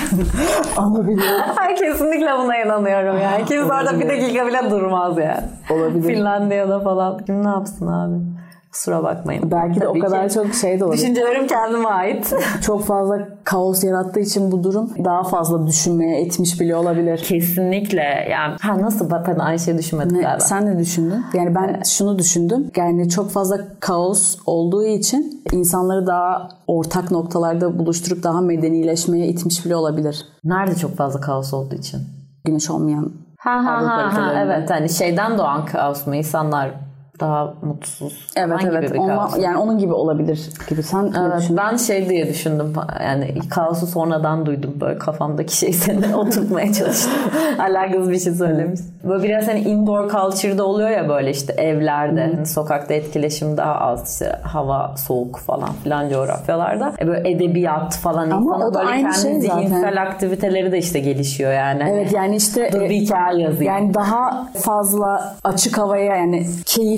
Olabilir. 0.78 1.24
Kesinlikle 1.80 2.38
buna 2.38 2.58
inanıyorum 2.58 3.22
yani. 3.22 3.46
Kimse 3.46 3.74
orada 3.74 4.00
bir 4.00 4.10
dakika 4.10 4.48
bile 4.48 4.72
durmaz 4.72 5.18
yani. 5.18 5.44
Olabilir. 5.70 6.08
Finlandiya'da 6.08 6.80
falan. 6.80 7.18
Kim 7.18 7.44
ne 7.44 7.50
yapsın 7.50 7.88
abi? 7.88 8.43
Kusura 8.74 9.04
bakmayın. 9.04 9.52
Belki 9.52 9.82
de 9.82 9.88
o 9.88 9.92
Tabii 9.92 10.00
kadar 10.00 10.28
ki 10.28 10.34
çok 10.34 10.54
şey 10.54 10.80
de 10.80 10.86
olabilir. 10.86 11.02
Düşüncelerim 11.02 11.48
kendime 11.48 11.88
ait. 11.90 12.34
Çok 12.62 12.86
fazla 12.86 13.28
kaos 13.44 13.84
yarattığı 13.84 14.20
için 14.20 14.52
bu 14.52 14.64
durum 14.64 14.90
daha 15.06 15.24
fazla 15.24 15.68
düşünmeye 15.68 16.22
etmiş 16.22 16.60
bile 16.62 16.76
olabilir. 16.76 17.18
kesinlikle. 17.18 18.28
Yani 18.32 18.56
ha 18.62 18.82
nasıl 18.82 19.10
ben 19.28 19.40
aynı 19.40 19.60
şeyi 19.60 19.78
düşünmedik 19.78 20.12
Ne, 20.12 20.22
galiba. 20.22 20.40
sen 20.40 20.66
ne 20.66 20.80
düşündün? 20.80 21.26
Yani 21.34 21.56
ben 21.56 21.82
şunu 21.86 22.20
düşündüm. 22.20 22.72
Yani 22.76 23.10
çok 23.10 23.30
fazla 23.32 23.58
kaos 23.80 24.38
olduğu 24.46 24.86
için 24.86 25.44
insanları 25.52 26.08
daha 26.08 26.50
ortak 26.68 27.12
noktalarda 27.12 27.80
buluşturup 27.80 28.24
daha 28.24 28.42
medenileşmeye 28.42 29.28
itmiş 29.28 29.66
bile 29.66 29.76
olabilir. 29.76 30.26
Nerede 30.44 30.76
çok 30.76 30.96
fazla 30.96 31.22
kaos 31.22 31.54
olduğu 31.54 31.76
için? 31.76 32.02
Güneş 32.46 32.70
olmayan 32.70 33.12
Ha 33.38 33.66
ha 33.66 33.88
ha, 33.88 34.18
ha 34.18 34.34
evet 34.46 34.70
hani 34.70 34.90
şeyden 34.90 35.38
doğan 35.38 35.66
kaos 35.66 36.08
mu 36.08 36.16
insanlar 36.16 36.72
daha 37.20 37.54
mutsuz 37.62 38.28
Evet 38.36 38.60
gibi 38.62 38.72
evet. 38.76 38.94
kaos. 38.94 39.38
yani 39.40 39.58
onun 39.58 39.78
gibi 39.78 39.94
olabilir 39.94 40.50
gibi. 40.70 40.84
Sen 40.84 41.06
ne 41.12 41.18
Evet, 41.22 41.40
düşündün? 41.42 41.58
ben 41.58 41.78
şey 41.78 42.10
diye 42.10 42.28
düşündüm 42.30 42.74
yani 43.04 43.34
kaosu 43.50 43.88
sonradan 43.88 44.46
duydum 44.46 44.74
böyle 44.82 44.98
kafamdaki 45.00 45.58
şey 45.58 45.74
seni 45.74 46.16
oturtmaya 46.16 46.74
çalıştım. 46.74 47.12
Alakasız 47.60 48.10
bir 48.12 48.20
şey 48.20 48.34
söylemiş. 48.34 48.80
Böyle 49.04 49.24
biraz 49.24 49.48
hani 49.48 49.60
indoor 49.60 50.10
culture'da 50.10 50.66
oluyor 50.66 50.90
ya 50.90 51.10
böyle 51.10 51.30
işte 51.32 51.54
evlerde 51.54 52.22
hani 52.36 52.46
sokakta 52.46 52.94
etkileşim 52.94 53.58
daha 53.58 53.76
az 53.76 54.14
işte 54.14 54.40
hava 54.44 54.96
soğuk 54.98 55.38
falan 55.40 55.70
filan 55.84 56.10
coğrafyalarda. 56.10 56.94
E 57.02 57.08
böyle 57.08 57.30
edebiyat 57.32 57.96
falan 57.98 58.30
Ama 58.30 58.58
o 58.58 58.74
da 58.74 58.80
böyle 58.80 58.90
aynı 58.90 59.02
kendi 59.12 59.22
şey 59.22 59.42
zaten. 59.42 59.58
zihinsel 59.68 60.02
aktiviteleri 60.02 60.72
de 60.72 60.78
işte 60.78 61.00
gelişiyor 61.00 61.54
yani. 61.54 61.84
Evet 61.92 62.14
yani 62.14 62.36
işte 62.36 62.70
Dur 62.74 62.82
bir 62.82 62.90
hikaye 62.90 63.42
yazayım. 63.44 63.74
yani 63.74 63.94
daha 63.94 64.48
fazla 64.62 65.36
açık 65.44 65.78
havaya 65.78 66.16
yani 66.16 66.46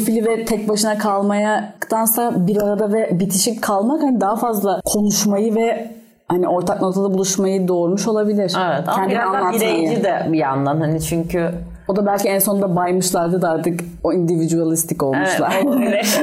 keyifli 0.06 0.26
ve 0.26 0.46
tek 0.46 0.70
başına 0.70 0.98
kalmayaktansa 0.98 2.48
bir 2.48 2.62
arada 2.62 2.94
ve 2.94 3.20
bitişik 3.20 3.62
kalmak 3.62 4.04
hani 4.04 4.22
daha 4.22 4.36
fazla 4.36 4.82
konuşmayı 4.86 5.56
ve 5.56 5.92
hani 6.28 6.48
ortak 6.48 6.82
noktada 6.82 7.14
buluşmayı 7.14 7.68
doğurmuş 7.68 8.08
olabilir. 8.08 8.42
Evet 8.66 8.88
ama 8.88 8.96
Kendini 8.96 9.12
biraz 9.12 9.34
da 9.34 9.38
anlatmayı. 9.38 9.62
bireyci 9.62 10.04
de 10.04 10.28
bir 10.32 10.38
yandan 10.38 10.80
hani 10.82 11.02
çünkü 11.02 11.52
O 11.88 11.96
da 11.96 12.06
belki 12.06 12.30
en 12.30 12.40
sonunda 12.40 12.76
baymışlardı 12.76 13.42
da 13.42 13.50
artık 13.50 13.80
o 14.04 14.14
individualistik 14.14 15.04
olmuşlar. 15.04 15.54
Evet, 15.88 16.22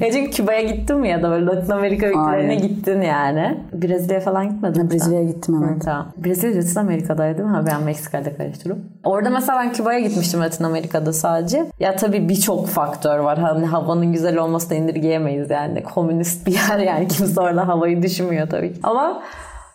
ya 0.00 0.10
çünkü 0.12 0.30
Küba'ya 0.30 0.62
gittin 0.62 0.96
mi 0.98 1.08
ya 1.08 1.22
da 1.22 1.30
böyle 1.30 1.46
Latin 1.46 1.72
Amerika 1.72 2.06
ülkelerine 2.06 2.54
gittin 2.54 3.00
yani. 3.00 3.60
Brezilya'ya 3.72 4.20
falan 4.20 4.48
gitmedin 4.48 4.82
mi? 4.84 4.90
Brezilya'ya 4.90 5.24
gittim 5.24 5.62
evet. 5.64 5.76
Hı, 5.76 5.84
Tamam. 5.84 6.06
Brezilya 6.16 6.56
Latin 6.56 6.80
Amerika'daydı 6.80 7.38
değil 7.38 7.48
mi? 7.48 7.56
Ha, 7.56 7.64
ben 7.66 7.82
Meksika'da 7.82 8.36
karıştırıyorum. 8.36 8.84
Orada 9.04 9.30
mesela 9.30 9.58
ben 9.58 9.72
Küba'ya 9.72 10.00
gitmiştim 10.00 10.40
Latin 10.40 10.64
Amerika'da 10.64 11.12
sadece. 11.12 11.66
Ya 11.80 11.96
tabii 11.96 12.28
birçok 12.28 12.66
faktör 12.66 13.18
var. 13.18 13.38
Hani 13.38 13.66
havanın 13.66 14.12
güzel 14.12 14.38
olmasını 14.38 14.78
indirgeyemeyiz 14.78 15.50
yani. 15.50 15.82
Komünist 15.82 16.46
bir 16.46 16.52
yer 16.52 16.78
yani. 16.78 17.08
Kimse 17.16 17.40
orada 17.40 17.68
havayı 17.68 18.02
düşünmüyor 18.02 18.48
tabii 18.50 18.72
ki. 18.72 18.80
Ama 18.82 19.22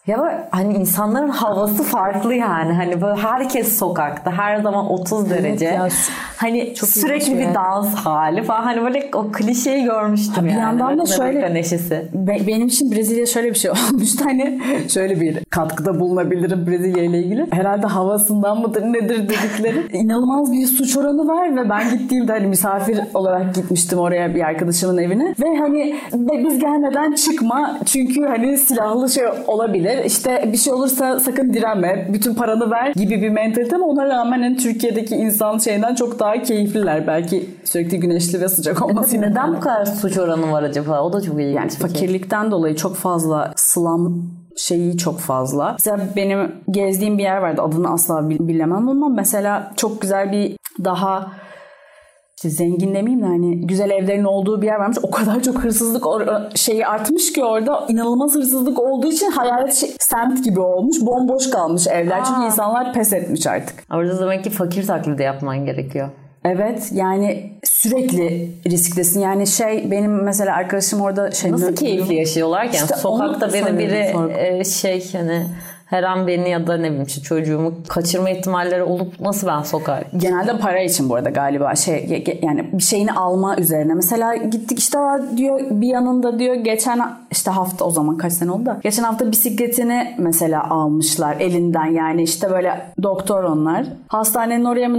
Ya 0.07 0.47
hani 0.51 0.73
insanların 0.73 1.29
havası 1.29 1.83
farklı 1.83 2.33
yani. 2.33 2.73
Hani 2.73 3.01
böyle 3.01 3.21
herkes 3.21 3.79
sokakta. 3.79 4.31
Her 4.31 4.61
zaman 4.61 4.91
30 4.91 5.29
derece. 5.29 5.65
ya, 5.65 5.87
hani 6.37 6.73
çok 6.75 6.89
sürekli 6.89 7.31
ilginç 7.31 7.49
bir 7.49 7.55
dans 7.55 7.95
hali 7.95 8.43
falan. 8.43 8.63
Hani 8.63 8.83
böyle 8.83 9.09
o 9.15 9.31
klişeyi 9.31 9.83
görmüştüm 9.83 10.45
bir 10.45 10.49
yani. 10.49 10.59
yandan 10.59 10.99
da 10.99 11.05
şöyle- 11.05 11.53
neşesi. 11.53 12.07
Be- 12.13 12.47
benim 12.47 12.67
için 12.67 12.91
Brezilya 12.91 13.25
şöyle 13.25 13.49
bir 13.49 13.55
şey 13.55 13.71
olmuştu 13.91 14.25
hani 14.25 14.59
şöyle 14.89 15.21
bir 15.21 15.37
katkıda 15.49 15.99
bulunabilirim 15.99 16.67
Brezilya 16.67 17.03
ile 17.03 17.19
ilgili. 17.19 17.47
Herhalde 17.51 17.87
havasından 17.87 18.61
mıdır 18.61 18.81
nedir 18.81 19.29
dedikleri. 19.29 19.87
İnanılmaz 19.97 20.51
bir 20.51 20.65
suç 20.67 20.97
oranı 20.97 21.27
var 21.27 21.55
ve 21.55 21.69
ben 21.69 21.89
gittiğimde 21.89 22.31
hani 22.31 22.47
misafir 22.47 22.99
olarak 23.13 23.55
gitmiştim 23.55 23.99
oraya 23.99 24.35
bir 24.35 24.41
arkadaşımın 24.41 24.97
evine 24.97 25.35
ve 25.39 25.57
hani 25.59 25.95
ve 26.13 26.43
biz 26.45 26.59
gelmeden 26.59 27.11
çıkma 27.11 27.79
çünkü 27.85 28.25
hani 28.25 28.57
silahlı 28.57 29.09
şey 29.09 29.23
olabilir. 29.47 29.90
İşte 30.05 30.49
bir 30.51 30.57
şey 30.57 30.73
olursa 30.73 31.19
sakın 31.19 31.53
direnme. 31.53 32.07
Bütün 32.13 32.33
paranı 32.33 32.71
ver 32.71 32.93
gibi 32.93 33.21
bir 33.21 33.29
mentalite 33.29 33.75
ama 33.75 33.85
ona 33.85 34.05
rağmen 34.05 34.41
hani 34.41 34.57
Türkiye'deki 34.57 35.15
insan 35.15 35.57
şeyden 35.57 35.95
çok 35.95 36.19
daha 36.19 36.41
keyifliler. 36.41 37.07
Belki 37.07 37.49
sürekli 37.63 37.99
güneşli 37.99 38.41
ve 38.41 38.49
sıcak 38.49 38.81
olması. 38.81 39.21
Neden 39.21 39.55
bu 39.55 39.59
kadar 39.59 39.85
suç 39.85 40.17
oranı 40.17 40.51
var 40.51 40.63
acaba? 40.63 41.01
O 41.01 41.13
da 41.13 41.21
çok 41.21 41.39
ilginç. 41.39 41.55
Yani 41.55 41.71
şey. 41.71 41.79
fakirlikten 41.79 42.51
dolayı 42.51 42.75
çok 42.75 42.95
fazla 42.95 43.53
slam 43.55 44.23
şeyi 44.57 44.97
çok 44.97 45.19
fazla. 45.19 45.71
Mesela 45.71 45.99
benim 46.15 46.51
gezdiğim 46.71 47.17
bir 47.17 47.23
yer 47.23 47.37
vardı 47.37 47.61
adını 47.61 47.93
asla 47.93 48.29
bil- 48.29 48.47
bilemem 48.47 48.89
ama 48.89 49.09
mesela 49.09 49.71
çok 49.75 50.01
güzel 50.01 50.31
bir 50.31 50.57
daha 50.83 51.31
işte 52.43 52.49
zengin 52.49 52.95
demeyeyim 52.95 53.21
de 53.21 53.25
hani 53.25 53.67
güzel 53.67 53.89
evlerin 53.89 54.23
olduğu 54.23 54.61
bir 54.61 54.67
yer 54.67 54.75
varmış. 54.75 54.97
O 55.03 55.11
kadar 55.11 55.43
çok 55.43 55.63
hırsızlık 55.63 56.05
şeyi 56.55 56.87
artmış 56.87 57.33
ki 57.33 57.43
orada 57.43 57.85
inanılmaz 57.89 58.35
hırsızlık 58.35 58.79
olduğu 58.79 59.07
için 59.07 59.31
hayalet 59.31 59.73
şey- 59.73 59.95
semt 59.99 60.43
gibi 60.43 60.59
olmuş. 60.59 60.97
Bomboş 61.01 61.49
kalmış 61.49 61.87
evler. 61.87 62.25
Çünkü 62.25 62.41
Aa. 62.41 62.45
insanlar 62.45 62.93
pes 62.93 63.13
etmiş 63.13 63.47
artık. 63.47 63.83
Orada 63.93 64.19
demek 64.19 64.43
ki 64.43 64.49
fakir 64.49 64.87
taklidi 64.87 65.23
yapman 65.23 65.65
gerekiyor. 65.65 66.09
Evet 66.45 66.89
yani 66.91 67.51
sürekli 67.63 68.51
risktesin. 68.67 69.19
Yani 69.19 69.47
şey 69.47 69.91
benim 69.91 70.23
mesela 70.23 70.55
arkadaşım 70.55 71.01
orada 71.01 71.31
şey 71.31 71.51
Nasıl 71.51 71.75
keyifli 71.75 72.15
yaşıyorlar 72.15 72.71
ki? 72.71 72.77
Yani 72.77 72.85
İşte 72.85 72.95
sokakta 72.95 73.53
beni 73.53 73.79
biri 73.79 74.13
e, 74.37 74.63
şey 74.63 75.13
hani 75.13 75.45
her 75.91 76.03
an 76.03 76.27
beni 76.27 76.49
ya 76.49 76.67
da 76.67 76.77
ne 76.77 76.87
bileyim 76.89 77.03
işte 77.03 77.21
çocuğumu 77.21 77.73
kaçırma 77.87 78.29
ihtimalleri 78.29 78.83
olup 78.83 79.19
nasıl 79.19 79.47
ben 79.47 79.61
sokağa 79.61 80.01
Genelde 80.17 80.57
para 80.57 80.79
için 80.79 81.09
bu 81.09 81.15
arada 81.15 81.29
galiba 81.29 81.75
şey 81.75 82.23
yani 82.41 82.69
bir 82.73 82.83
şeyini 82.83 83.11
alma 83.11 83.57
üzerine. 83.57 83.93
Mesela 83.93 84.35
gittik 84.35 84.79
işte 84.79 84.97
diyor 85.37 85.59
bir 85.71 85.87
yanında 85.87 86.39
diyor 86.39 86.55
geçen 86.55 87.01
işte 87.31 87.51
hafta 87.51 87.85
o 87.85 87.91
zaman 87.91 88.17
kaç 88.17 88.33
sene 88.33 88.51
oldu 88.51 88.65
da 88.65 88.79
geçen 88.83 89.03
hafta 89.03 89.31
bisikletini 89.31 90.15
mesela 90.17 90.69
almışlar 90.69 91.35
elinden 91.39 91.85
yani 91.85 92.23
işte 92.23 92.49
böyle 92.49 92.81
doktor 93.03 93.43
onlar. 93.43 93.85
Hastanenin 94.07 94.65
oraya 94.65 94.89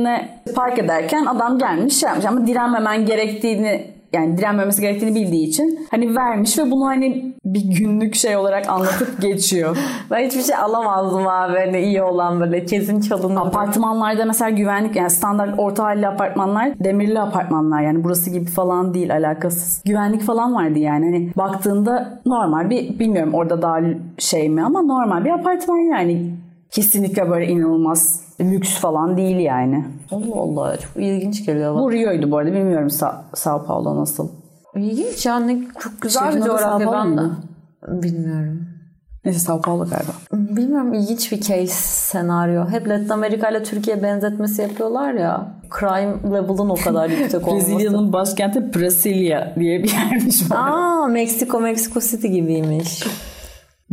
park 0.54 0.78
ederken 0.78 1.26
adam 1.26 1.58
gelmiş 1.58 1.96
şey 1.96 2.08
yapmış 2.08 2.26
ama 2.26 2.46
direnmemen 2.46 3.06
gerektiğini 3.06 3.91
yani 4.12 4.38
direnmemesi 4.38 4.80
gerektiğini 4.80 5.14
bildiği 5.14 5.46
için 5.48 5.86
hani 5.90 6.16
vermiş 6.16 6.58
ve 6.58 6.70
bunu 6.70 6.86
hani 6.86 7.34
bir 7.44 7.64
günlük 7.78 8.14
şey 8.14 8.36
olarak 8.36 8.68
anlatıp 8.68 9.20
geçiyor. 9.22 9.76
Ben 10.10 10.26
hiçbir 10.26 10.42
şey 10.42 10.56
alamazdım 10.56 11.26
abi. 11.26 11.58
Hani 11.58 11.80
iyi 11.80 12.02
olan 12.02 12.40
böyle 12.40 12.64
kesin 12.64 13.00
çalınır. 13.00 13.40
Apartmanlarda 13.40 14.24
mesela 14.24 14.50
güvenlik 14.50 14.96
yani 14.96 15.10
standart 15.10 15.58
orta 15.58 15.84
halli 15.84 16.08
apartmanlar 16.08 16.78
demirli 16.84 17.20
apartmanlar 17.20 17.80
yani 17.82 18.04
burası 18.04 18.30
gibi 18.30 18.46
falan 18.46 18.94
değil 18.94 19.12
alakasız. 19.12 19.82
Güvenlik 19.84 20.22
falan 20.22 20.54
vardı 20.54 20.78
yani 20.78 21.04
hani 21.04 21.30
baktığında 21.36 22.20
normal 22.26 22.70
bir 22.70 22.98
bilmiyorum 22.98 23.34
orada 23.34 23.62
daha 23.62 23.78
şey 24.18 24.48
mi 24.48 24.62
ama 24.62 24.82
normal 24.82 25.24
bir 25.24 25.30
apartman 25.30 25.78
yani. 25.78 26.41
Kesinlikle 26.72 27.30
böyle 27.30 27.46
inanılmaz 27.46 28.20
lüks 28.40 28.74
falan 28.74 29.16
değil 29.16 29.36
yani. 29.36 29.84
Allah 30.10 30.36
Allah 30.36 30.76
çok 30.76 31.02
ilginç 31.02 31.46
geliyor 31.46 31.74
bana. 31.74 31.82
Bu 31.82 31.92
Rio'ydu 31.92 32.30
bu 32.30 32.38
arada 32.38 32.52
bilmiyorum 32.52 32.88
Sa- 32.88 33.20
Sao 33.34 33.64
Paulo 33.66 33.96
nasıl. 34.00 34.28
İlginç 34.74 35.26
yani 35.26 35.68
çok 35.80 36.02
güzel 36.02 36.22
Şehrin 36.22 36.40
bir 36.40 36.46
coğrafya 36.46 36.92
ben 36.92 37.16
de. 37.18 37.22
Bilmiyorum. 37.88 38.60
Neyse 39.24 39.38
Sao 39.40 39.60
Paulo 39.60 39.84
galiba. 39.84 40.12
Bilmiyorum 40.56 40.94
ilginç 40.94 41.32
bir 41.32 41.40
case 41.40 41.66
senaryo. 41.66 42.68
Hep 42.68 42.88
Latin 42.88 43.08
Amerika 43.08 43.50
ile 43.50 43.62
Türkiye 43.62 44.02
benzetmesi 44.02 44.62
yapıyorlar 44.62 45.12
ya. 45.14 45.54
Crime 45.80 46.14
level'ın 46.36 46.68
o 46.70 46.74
kadar 46.74 47.10
yüksek 47.20 47.48
olması. 47.48 47.66
Brezilya'nın 47.70 48.12
başkenti 48.12 48.74
Brasilia 48.74 49.54
diye 49.56 49.82
bir 49.82 49.92
yermiş. 49.92 50.42
Aa 50.50 51.06
Meksiko 51.06 51.60
Meksiko 51.60 52.00
City 52.00 52.26
gibiymiş. 52.28 53.04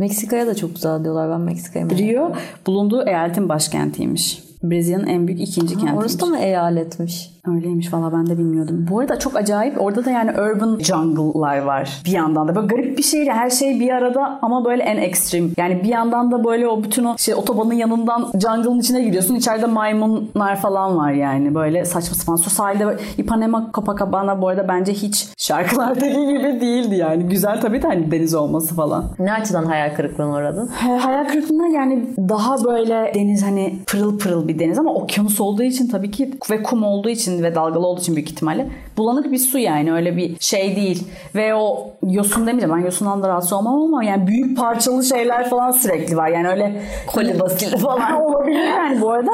Meksika'ya 0.00 0.46
da 0.46 0.54
çok 0.54 0.74
güzel 0.74 1.04
diyorlar. 1.04 1.30
Ben 1.30 1.40
Meksika'ya 1.40 1.84
mı? 1.84 1.98
Rio 1.98 2.32
bulunduğu 2.66 3.02
eyaletin 3.06 3.48
başkentiymiş. 3.48 4.42
Brezilya'nın 4.62 5.06
en 5.06 5.26
büyük 5.26 5.40
ikinci 5.40 5.74
kentiymiş. 5.74 6.00
Orası 6.00 6.20
da 6.20 6.26
mı 6.26 6.38
eyaletmiş? 6.38 7.30
Öyleymiş 7.46 7.92
valla 7.92 8.12
ben 8.12 8.26
de 8.26 8.38
bilmiyordum. 8.38 8.86
Bu 8.90 9.00
arada 9.00 9.18
çok 9.18 9.36
acayip. 9.36 9.80
Orada 9.82 10.04
da 10.04 10.10
yani 10.10 10.30
urban 10.30 10.78
jungle'lar 10.78 11.58
var 11.58 12.02
bir 12.04 12.10
yandan 12.12 12.48
da. 12.48 12.54
Böyle 12.54 12.66
garip 12.66 12.98
bir 12.98 13.02
şey. 13.02 13.28
Her 13.28 13.50
şey 13.50 13.80
bir 13.80 13.90
arada 13.90 14.38
ama 14.42 14.64
böyle 14.64 14.82
en 14.82 14.96
ekstrem. 14.96 15.50
Yani 15.56 15.82
bir 15.82 15.88
yandan 15.88 16.30
da 16.32 16.44
böyle 16.44 16.68
o 16.68 16.82
bütün 16.82 17.04
o 17.04 17.16
şey 17.18 17.34
otobanın 17.34 17.74
yanından 17.74 18.30
jungle'ın 18.32 18.78
içine 18.80 19.02
gidiyorsun. 19.02 19.34
İçeride 19.34 19.66
maymunlar 19.66 20.56
falan 20.56 20.96
var 20.96 21.12
yani. 21.12 21.54
Böyle 21.54 21.84
saçma 21.84 22.14
sapan. 22.16 22.36
Su 22.36 22.50
sahilde 22.50 22.86
böyle 22.86 22.98
Ipanema 23.18 23.70
Copacabana 23.74 24.42
bu 24.42 24.48
arada 24.48 24.68
bence 24.68 24.92
hiç 24.92 25.28
şarkılardaki 25.36 26.26
gibi 26.26 26.60
değildi 26.60 26.94
yani. 26.94 27.22
Güzel 27.22 27.60
tabii 27.60 27.82
de 27.82 27.86
hani 27.86 28.10
deniz 28.10 28.34
olması 28.34 28.74
falan. 28.74 29.04
Ne 29.18 29.32
açıdan 29.32 29.64
hayal 29.64 29.94
kırıklığına 29.96 30.36
uğradın? 30.36 30.66
He, 30.68 30.96
Hayal 30.96 31.28
kırıklığına 31.28 31.68
yani 31.68 32.04
daha 32.18 32.64
böyle 32.64 33.12
deniz 33.14 33.42
hani 33.42 33.78
pırıl 33.86 34.18
pırıl 34.18 34.48
bir 34.48 34.58
deniz 34.58 34.78
ama 34.78 34.94
okyanus 34.94 35.40
olduğu 35.40 35.62
için 35.62 35.88
tabii 35.88 36.10
ki 36.10 36.30
ve 36.50 36.62
kum 36.62 36.82
olduğu 36.82 37.08
için 37.08 37.29
ve 37.42 37.54
dalgalı 37.54 37.86
olduğu 37.86 38.00
için 38.00 38.16
büyük 38.16 38.30
ihtimalle 38.30 38.66
bulanık 38.96 39.32
bir 39.32 39.38
su 39.38 39.58
yani 39.58 39.92
öyle 39.92 40.16
bir 40.16 40.36
şey 40.40 40.76
değil. 40.76 41.08
Ve 41.34 41.54
o 41.54 41.90
yosun 42.10 42.46
demeyeceğim 42.46 42.76
ben 42.76 42.84
yosundan 42.84 43.22
da 43.22 43.28
rahatsız 43.28 43.52
olmam 43.52 43.82
ama 43.82 44.04
yani 44.04 44.26
büyük 44.26 44.58
parçalı 44.58 45.04
şeyler 45.04 45.50
falan 45.50 45.70
sürekli 45.70 46.16
var. 46.16 46.28
Yani 46.28 46.48
öyle 46.48 46.82
Koli 47.06 47.40
basili 47.40 47.76
falan. 47.76 48.22
olabilir 48.22 48.64
yani 48.68 49.00
bu 49.00 49.10
arada. 49.10 49.30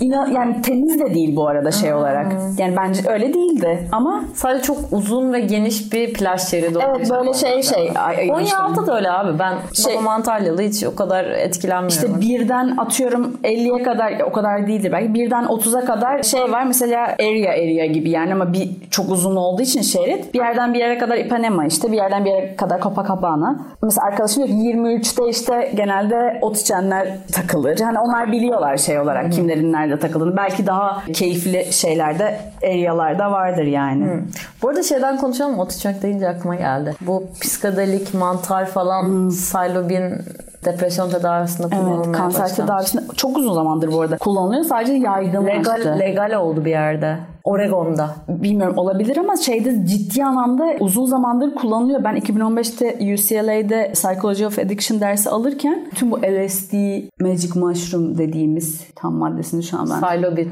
İna, 0.00 0.28
yani 0.34 0.62
temiz 0.62 1.00
de 1.00 1.14
değil 1.14 1.36
bu 1.36 1.48
arada 1.48 1.72
şey 1.72 1.94
olarak. 1.94 2.32
Yani 2.58 2.76
bence 2.76 3.00
öyle 3.08 3.34
değildi 3.34 3.88
ama 3.92 4.24
Sadece 4.34 4.62
çok 4.62 4.78
uzun 4.92 5.32
ve 5.32 5.40
geniş 5.40 5.92
bir 5.92 6.12
plaj 6.12 6.40
şeridi 6.40 6.78
evet 6.88 7.10
böyle 7.10 7.34
şey 7.34 7.62
şey. 7.62 7.92
Konyaaltı 8.28 8.86
da 8.86 8.96
öyle 8.96 9.10
abi. 9.10 9.38
Ben 9.38 9.54
Şey- 9.72 9.94
babam 9.94 10.08
Antalyalı 10.08 10.62
hiç 10.62 10.84
o 10.84 10.94
kadar 10.96 11.24
etkilenmiyorum. 11.24 11.88
İşte 11.88 12.20
birden 12.20 12.76
atıyorum 12.76 13.38
50'ye 13.44 13.82
kadar 13.82 14.20
o 14.20 14.32
kadar 14.32 14.66
değildir 14.66 14.92
belki. 14.92 15.14
Birden 15.14 15.44
30'a 15.44 15.84
kadar 15.84 16.22
şey 16.22 16.52
var 16.52 16.64
mesela 16.66 17.14
area 17.36 17.52
area 17.52 17.86
gibi 17.86 18.10
yani 18.10 18.32
ama 18.32 18.52
bir 18.52 18.70
çok 18.90 19.10
uzun 19.10 19.36
olduğu 19.36 19.62
için 19.62 19.82
şerit. 19.82 20.34
Bir 20.34 20.38
yerden 20.38 20.74
bir 20.74 20.78
yere 20.78 20.98
kadar 20.98 21.16
Ipanema 21.16 21.66
işte 21.66 21.92
bir 21.92 21.96
yerden 21.96 22.24
bir 22.24 22.30
yere 22.30 22.56
kadar 22.56 22.80
Copacabana. 22.80 23.66
Mesela 23.82 24.06
arkadaşım 24.06 24.46
diyor 24.46 24.58
ki 24.58 24.78
23'te 24.78 25.28
işte 25.28 25.72
genelde 25.74 26.38
ot 26.42 26.58
içenler 26.58 27.08
takılır. 27.32 27.80
Hani 27.80 27.98
onlar 27.98 28.32
biliyorlar 28.32 28.76
şey 28.76 29.00
olarak 29.00 29.32
kimlerin 29.32 29.72
nerede 29.72 29.98
takıldığını. 29.98 30.36
Belki 30.36 30.66
daha 30.66 31.02
keyifli 31.12 31.72
şeylerde 31.72 32.38
arealarda 32.62 33.32
vardır 33.32 33.64
yani. 33.64 34.20
Bu 34.62 34.68
arada 34.68 34.82
şeyden 34.82 35.16
konuşalım? 35.16 35.58
Ot 35.58 35.72
içmek 35.72 36.02
deyince 36.02 36.28
aklıma 36.28 36.54
geldi. 36.54 36.94
Bu 37.00 37.24
psikodelik, 37.40 38.14
mantar 38.14 38.66
falan, 38.66 39.28
psilobin 39.28 40.14
depresyon 40.66 41.10
tedavisinde 41.10 41.68
kullanılmaya 41.68 42.04
Evet, 42.04 42.16
kanser 42.16 42.42
başlanmış. 42.42 42.56
tedavisinde 42.56 43.02
çok 43.16 43.38
uzun 43.38 43.54
zamandır 43.54 43.92
bu 43.92 44.00
arada 44.00 44.18
kullanılıyor. 44.18 44.64
Sadece 44.64 44.92
yaygınlaştı. 44.92 45.88
Legal, 45.88 45.98
legal 45.98 46.40
oldu 46.40 46.64
bir 46.64 46.70
yerde. 46.70 47.16
Oregon'da. 47.44 48.10
bilmiyorum 48.28 48.78
olabilir 48.78 49.16
ama 49.16 49.36
şeyde 49.36 49.86
ciddi 49.86 50.24
anlamda 50.24 50.64
uzun 50.80 51.06
zamandır 51.06 51.54
kullanılıyor. 51.54 52.04
Ben 52.04 52.16
2015'te 52.16 53.14
UCLA'de 53.14 53.90
Psychology 53.92 54.46
of 54.46 54.58
Addiction 54.58 55.00
dersi 55.00 55.30
alırken 55.30 55.86
tüm 55.94 56.10
bu 56.10 56.16
LSD, 56.16 56.72
Magic 57.20 57.50
Mushroom 57.60 58.18
dediğimiz 58.18 58.84
tam 58.96 59.14
maddesini 59.14 59.62
şu 59.62 59.78
an 59.78 59.88
ben 59.90 60.08
Psilobin. 60.08 60.50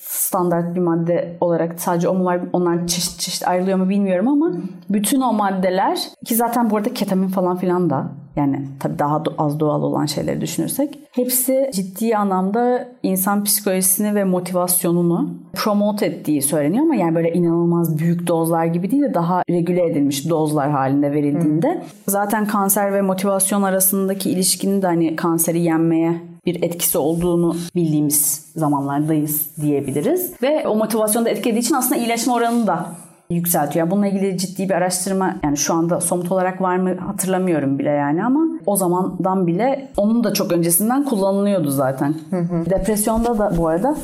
Standart 0.00 0.74
bir 0.74 0.80
madde 0.80 1.36
olarak 1.40 1.80
sadece 1.80 2.08
o 2.08 2.14
mu 2.14 2.24
var 2.24 2.40
onlar 2.52 2.86
çeşit 2.86 3.20
çeşit 3.20 3.48
ayrılıyor 3.48 3.78
mu 3.78 3.88
bilmiyorum 3.88 4.28
ama 4.28 4.52
bütün 4.90 5.20
o 5.20 5.32
maddeler 5.32 5.98
ki 6.24 6.34
zaten 6.34 6.70
bu 6.70 6.76
arada 6.76 6.94
ketamin 6.94 7.28
falan 7.28 7.56
filan 7.56 7.90
da 7.90 8.06
yani 8.36 8.68
tabii 8.80 8.98
daha 8.98 9.22
az 9.38 9.60
doğal 9.60 9.82
olan 9.82 10.06
şeyleri 10.06 10.40
düşünürsek 10.40 10.98
hepsi 11.12 11.70
ciddi 11.74 12.16
anlamda 12.16 12.88
insan 13.02 13.44
psikolojisini 13.44 14.14
ve 14.14 14.24
motivasyonunu 14.24 15.30
promote 15.54 16.06
ettiği 16.06 16.42
söyleniyor 16.42 16.84
ama 16.84 16.94
yani 16.94 17.14
böyle 17.14 17.32
inanılmaz 17.32 17.98
büyük 17.98 18.26
dozlar 18.26 18.64
gibi 18.64 18.90
değil 18.90 19.02
de 19.02 19.14
daha 19.14 19.42
regüle 19.50 19.86
edilmiş 19.86 20.30
dozlar 20.30 20.70
halinde 20.70 21.12
verildiğinde 21.12 21.82
zaten 22.06 22.46
kanser 22.46 22.92
ve 22.92 23.02
motivasyon 23.02 23.62
arasındaki 23.62 24.30
ilişkinin 24.30 24.82
de 24.82 24.86
hani 24.86 25.16
kanseri 25.16 25.60
yenmeye 25.60 26.35
bir 26.46 26.62
etkisi 26.62 26.98
olduğunu 26.98 27.56
bildiğimiz 27.74 28.46
zamanlardayız 28.56 29.56
diyebiliriz. 29.62 30.32
Ve 30.42 30.68
o 30.68 30.76
motivasyonu 30.76 31.26
da 31.26 31.30
etkilediği 31.30 31.62
için 31.62 31.74
aslında 31.74 31.96
iyileşme 32.00 32.32
oranı 32.32 32.66
da 32.66 32.86
yükseltiyor. 33.30 33.86
Yani 33.86 33.90
bununla 33.90 34.06
ilgili 34.06 34.38
ciddi 34.38 34.68
bir 34.68 34.74
araştırma 34.74 35.36
yani 35.44 35.56
şu 35.56 35.74
anda 35.74 36.00
somut 36.00 36.32
olarak 36.32 36.60
var 36.60 36.76
mı 36.76 36.96
hatırlamıyorum 36.96 37.78
bile 37.78 37.90
yani 37.90 38.24
ama 38.24 38.40
o 38.66 38.76
zamandan 38.76 39.46
bile 39.46 39.88
onun 39.96 40.24
da 40.24 40.32
çok 40.32 40.52
öncesinden 40.52 41.04
kullanılıyordu 41.04 41.70
zaten. 41.70 42.14
Depresyonda 42.70 43.38
da 43.38 43.52
bu 43.58 43.68
arada 43.68 43.96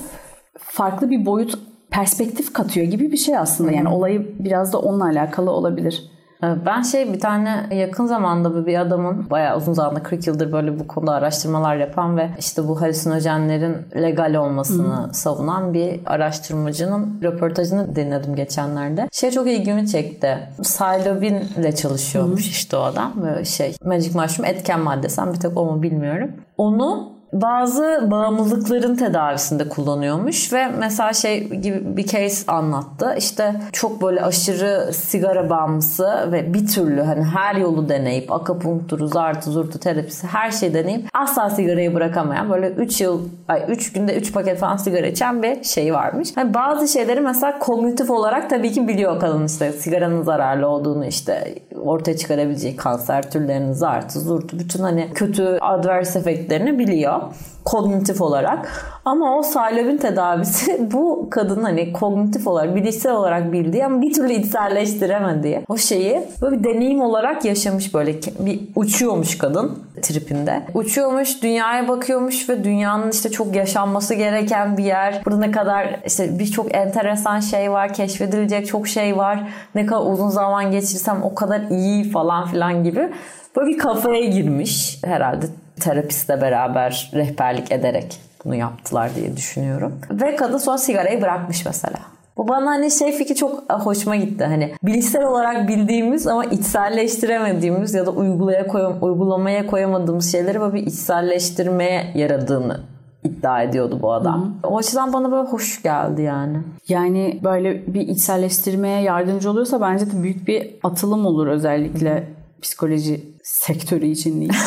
farklı 0.59 1.11
bir 1.11 1.27
boyut 1.27 1.59
perspektif 1.91 2.53
katıyor 2.53 2.87
gibi 2.87 3.13
bir 3.13 3.17
şey 3.17 3.39
aslında. 3.39 3.73
Yani 3.73 3.89
olayı 3.89 4.35
biraz 4.39 4.73
da 4.73 4.79
onunla 4.79 5.05
alakalı 5.05 5.51
olabilir. 5.51 6.11
Ben 6.43 6.83
şey 6.83 7.13
bir 7.13 7.21
tane 7.21 7.67
yakın 7.71 8.07
zamanda 8.07 8.67
bir 8.67 8.81
adamın 8.81 9.31
bayağı 9.31 9.57
uzun 9.57 9.73
zamanda 9.73 10.03
40 10.03 10.27
yıldır 10.27 10.53
böyle 10.53 10.81
bu 10.81 10.87
konuda 10.87 11.13
araştırmalar 11.13 11.77
yapan 11.77 12.17
ve 12.17 12.31
işte 12.39 12.69
bu 12.69 12.81
halüsinojenlerin 12.81 13.77
legal 13.97 14.35
olmasını 14.35 15.05
hmm. 15.05 15.15
savunan 15.15 15.75
bir 15.75 16.01
araştırmacının 16.07 17.19
röportajını 17.23 17.97
dinledim 17.97 18.37
geçenlerde. 18.37 19.09
Şey 19.13 19.31
çok 19.31 19.49
ilgimi 19.49 19.89
çekti. 19.89 20.39
Psilocybin 20.63 21.37
ile 21.59 21.75
çalışıyormuş 21.75 22.45
hmm. 22.45 22.51
işte 22.51 22.77
o 22.77 22.81
adam. 22.81 23.13
Böyle 23.23 23.45
şey 23.45 23.77
Magic 23.85 24.19
Mushroom 24.19 24.51
etken 24.51 24.81
maddesen 24.81 25.33
bir 25.33 25.41
tek 25.41 25.57
o 25.57 25.65
mu 25.65 25.83
bilmiyorum. 25.83 26.31
Onu 26.59 27.12
bazı 27.33 28.09
bağımlılıkların 28.11 28.97
tedavisinde 28.97 29.69
kullanıyormuş 29.69 30.53
ve 30.53 30.67
mesela 30.79 31.13
şey 31.13 31.49
gibi 31.49 31.97
bir 31.97 32.07
case 32.07 32.53
anlattı. 32.53 33.15
İşte 33.19 33.55
çok 33.73 34.03
böyle 34.03 34.23
aşırı 34.23 34.93
sigara 34.93 35.51
bağımlısı 35.51 36.29
ve 36.33 36.55
bir 36.55 36.67
türlü 36.67 37.03
hani 37.03 37.25
her 37.25 37.55
yolu 37.55 37.89
deneyip 37.89 38.33
akupunkturu, 38.33 39.07
zartı, 39.07 39.51
zurtu 39.51 39.79
terapisi 39.79 40.27
her 40.27 40.51
şeyi 40.51 40.75
deneyip 40.75 41.09
asla 41.15 41.51
sigarayı 41.51 41.95
bırakamayan 41.95 42.51
böyle 42.51 42.69
3 42.69 43.01
yıl, 43.01 43.29
ay 43.49 43.65
3 43.69 43.93
günde 43.93 44.17
3 44.17 44.33
paket 44.33 44.59
falan 44.59 44.77
sigara 44.77 45.07
içen 45.07 45.43
bir 45.43 45.65
şey 45.65 45.95
varmış. 45.95 46.29
Yani 46.37 46.55
bazı 46.55 46.89
şeyleri 46.89 47.21
mesela 47.21 47.59
kognitif 47.59 48.11
olarak 48.11 48.51
tabii 48.51 48.73
ki 48.73 48.89
biliyor 48.89 49.21
kadın 49.21 49.47
işte 49.47 49.73
sigaranın 49.73 50.23
zararlı 50.23 50.69
olduğunu 50.69 51.07
işte 51.07 51.55
ortaya 51.85 52.17
çıkarabileceği 52.17 52.77
kanser 52.77 53.31
türlerinin 53.31 53.73
zartı, 53.73 54.21
zurtu 54.21 54.59
bütün 54.59 54.83
hani 54.83 55.09
kötü 55.15 55.59
adverse 55.61 56.19
efektlerini 56.19 56.79
biliyor 56.79 57.22
kognitif 57.65 58.21
olarak. 58.21 58.69
Ama 59.05 59.39
o 59.39 59.43
salebin 59.43 59.97
tedavisi 59.97 60.87
bu 60.93 61.29
kadın 61.31 61.63
hani 61.63 61.93
kognitif 61.93 62.47
olarak, 62.47 62.77
bilişsel 62.77 63.13
olarak 63.13 63.53
bildiği 63.53 63.87
ama 63.87 64.03
bir 64.03 64.13
türlü 64.13 64.33
içselleştiremediği 64.33 65.61
o 65.69 65.77
şeyi 65.77 66.23
böyle 66.43 66.59
bir 66.59 66.65
deneyim 66.65 67.01
olarak 67.01 67.45
yaşamış 67.45 67.95
böyle 67.95 68.15
bir 68.39 68.61
uçuyormuş 68.77 69.39
kadın 69.39 69.79
tripinde. 70.03 70.63
Uçuyormuş, 70.75 71.43
dünyaya 71.43 71.89
bakıyormuş 71.89 72.49
ve 72.49 72.65
dünyanın 72.65 73.11
işte 73.11 73.31
çok 73.31 73.57
yaşanması 73.57 74.15
gereken 74.15 74.77
bir 74.77 74.85
yer. 74.85 75.23
Burada 75.27 75.39
ne 75.39 75.51
kadar 75.51 76.01
işte 76.07 76.39
birçok 76.39 76.75
enteresan 76.75 77.41
şey 77.41 77.73
var, 77.73 77.95
keşfedilecek 77.95 78.67
çok 78.67 78.89
şey 78.89 79.17
var. 79.17 79.49
Ne 79.75 79.87
kadar 79.87 80.13
uzun 80.13 80.29
zaman 80.29 80.71
geçirsem 80.71 81.23
o 81.23 81.35
kadar 81.35 81.61
iyi 81.71 82.11
falan 82.11 82.47
filan 82.47 82.85
gibi. 82.85 83.09
Böyle 83.57 83.71
bir 83.71 83.79
kafaya 83.79 84.25
girmiş 84.25 84.99
herhalde 85.05 85.47
terapistle 85.81 86.41
beraber 86.41 87.11
rehberlik 87.15 87.73
ederek 87.73 88.21
bunu 88.45 88.55
yaptılar 88.55 89.15
diye 89.15 89.37
düşünüyorum. 89.37 90.01
Ve 90.11 90.37
kadın 90.37 90.59
sonra 90.59 90.79
sigarayı 90.79 91.23
bırakmış 91.23 91.67
mesela. 91.67 91.99
Bu 92.37 92.49
bana 92.49 92.71
hani 92.71 92.91
şey 92.91 93.13
fikri 93.13 93.35
çok 93.35 93.73
hoşuma 93.73 94.17
gitti. 94.17 94.45
Hani 94.45 94.75
bilişsel 94.83 95.25
olarak 95.25 95.69
bildiğimiz 95.69 96.27
ama 96.27 96.45
içselleştiremediğimiz 96.45 97.95
ya 97.95 98.07
da 98.07 98.11
uygulaya 98.11 98.67
koyam 98.67 98.99
uygulamaya 99.01 99.67
koyamadığımız 99.67 100.33
şeyleri 100.33 100.61
böyle 100.61 100.75
bir 100.75 100.87
içselleştirmeye 100.87 102.13
yaradığını 102.15 102.81
iddia 103.25 103.63
ediyordu 103.63 103.99
bu 104.03 104.13
adam. 104.13 104.43
Hı-hı. 104.43 104.73
O 104.73 104.79
açıdan 104.79 105.13
bana 105.13 105.33
böyle 105.33 105.49
hoş 105.49 105.83
geldi 105.83 106.23
yani. 106.23 106.59
Yani 106.89 107.41
böyle 107.45 107.95
bir 107.95 108.01
içselleştirmeye 108.01 109.03
yardımcı 109.03 109.51
oluyorsa 109.51 109.81
bence 109.81 110.07
de 110.07 110.23
büyük 110.23 110.49
bir 110.49 110.71
atılım 110.83 111.27
olur 111.27 111.47
özellikle 111.47 112.11
Hı-hı. 112.11 112.25
psikoloji 112.63 113.33
sektörü 113.43 114.07
için 114.07 114.41
değil. 114.41 114.53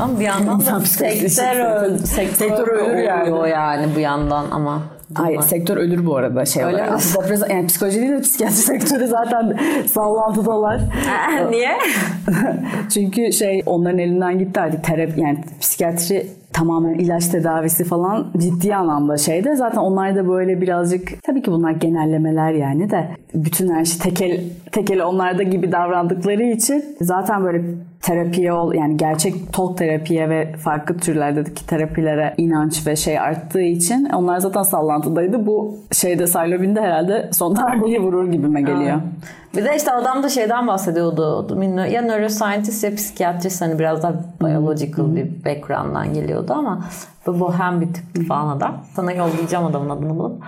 ama 0.00 0.20
bir 0.20 0.24
yandan 0.24 0.66
da 0.66 0.80
sektör, 0.84 1.82
öl, 1.82 1.98
sektör, 1.98 2.34
sektör 2.34 2.68
ölür 2.68 2.96
yani. 2.96 3.50
yani 3.50 3.86
bu 3.96 4.00
yandan 4.00 4.46
ama 4.50 4.82
Ay, 5.16 5.42
sektör 5.42 5.76
ölür 5.76 6.06
bu 6.06 6.16
arada 6.16 6.44
şey 6.44 6.64
Öyle 6.64 6.76
olarak. 6.76 7.00
Deprez, 7.22 7.42
yani 7.50 7.66
psikoloji 7.66 8.00
değil 8.00 8.12
de 8.12 8.20
psikiyatri 8.20 8.56
sektörü 8.62 9.06
zaten 9.06 9.58
sallantıdalar. 9.92 10.80
Niye? 11.50 11.78
Çünkü 12.94 13.32
şey 13.32 13.62
onların 13.66 13.98
elinden 13.98 14.38
gitti 14.38 14.60
artık 14.60 14.84
terapi 14.84 15.20
yani 15.20 15.38
psikiyatri 15.60 16.26
tamamen 16.54 16.94
ilaç 16.94 17.26
tedavisi 17.28 17.84
falan 17.84 18.26
ciddi 18.38 18.74
anlamda 18.74 19.16
şeyde. 19.16 19.56
Zaten 19.56 19.80
onlar 19.80 20.16
da 20.16 20.28
böyle 20.28 20.60
birazcık 20.60 21.22
tabii 21.22 21.42
ki 21.42 21.52
bunlar 21.52 21.70
genellemeler 21.70 22.52
yani 22.52 22.90
de 22.90 23.08
bütün 23.34 23.68
her 23.68 23.84
şey 23.84 23.98
tekel 23.98 24.40
tekel 24.72 25.02
onlarda 25.02 25.42
gibi 25.42 25.72
davrandıkları 25.72 26.42
için 26.42 26.84
zaten 27.00 27.44
böyle 27.44 27.64
terapiye 28.02 28.52
ol 28.52 28.74
yani 28.74 28.96
gerçek 28.96 29.52
talk 29.52 29.78
terapiye 29.78 30.28
ve 30.28 30.52
farklı 30.52 30.96
türlerdeki 30.96 31.66
terapilere 31.66 32.34
inanç 32.36 32.86
ve 32.86 32.96
şey 32.96 33.18
arttığı 33.18 33.62
için 33.62 34.04
onlar 34.04 34.38
zaten 34.38 34.62
sallantıdaydı. 34.62 35.46
Bu 35.46 35.76
şeyde 35.92 36.26
Sailobin'de 36.26 36.80
herhalde 36.80 37.30
son 37.32 37.56
darbeyi 37.56 38.00
vurur 38.00 38.32
gibime 38.32 38.60
geliyor. 38.60 39.00
Bir 39.56 39.64
de 39.64 39.76
işte 39.76 39.92
adam 39.92 40.22
da 40.22 40.28
şeyden 40.28 40.66
bahsediyordu. 40.66 41.64
Ya 41.90 42.02
neuroscientist 42.02 42.84
ya 42.84 42.94
psikiyatrist 42.94 43.60
hani 43.62 43.78
biraz 43.78 44.02
daha 44.02 44.14
biological 44.42 45.16
bir 45.16 45.44
background'dan 45.44 46.14
geliyordu 46.14 46.52
ama 46.52 46.84
bu 47.26 47.40
bohem 47.40 47.80
bir 47.80 47.94
tip 47.94 48.28
falan 48.28 48.56
adam. 48.56 48.84
Sana 48.96 49.12
yollayacağım 49.12 49.66
adamın 49.66 49.90
adını 49.90 50.10
bulup. 50.10 50.42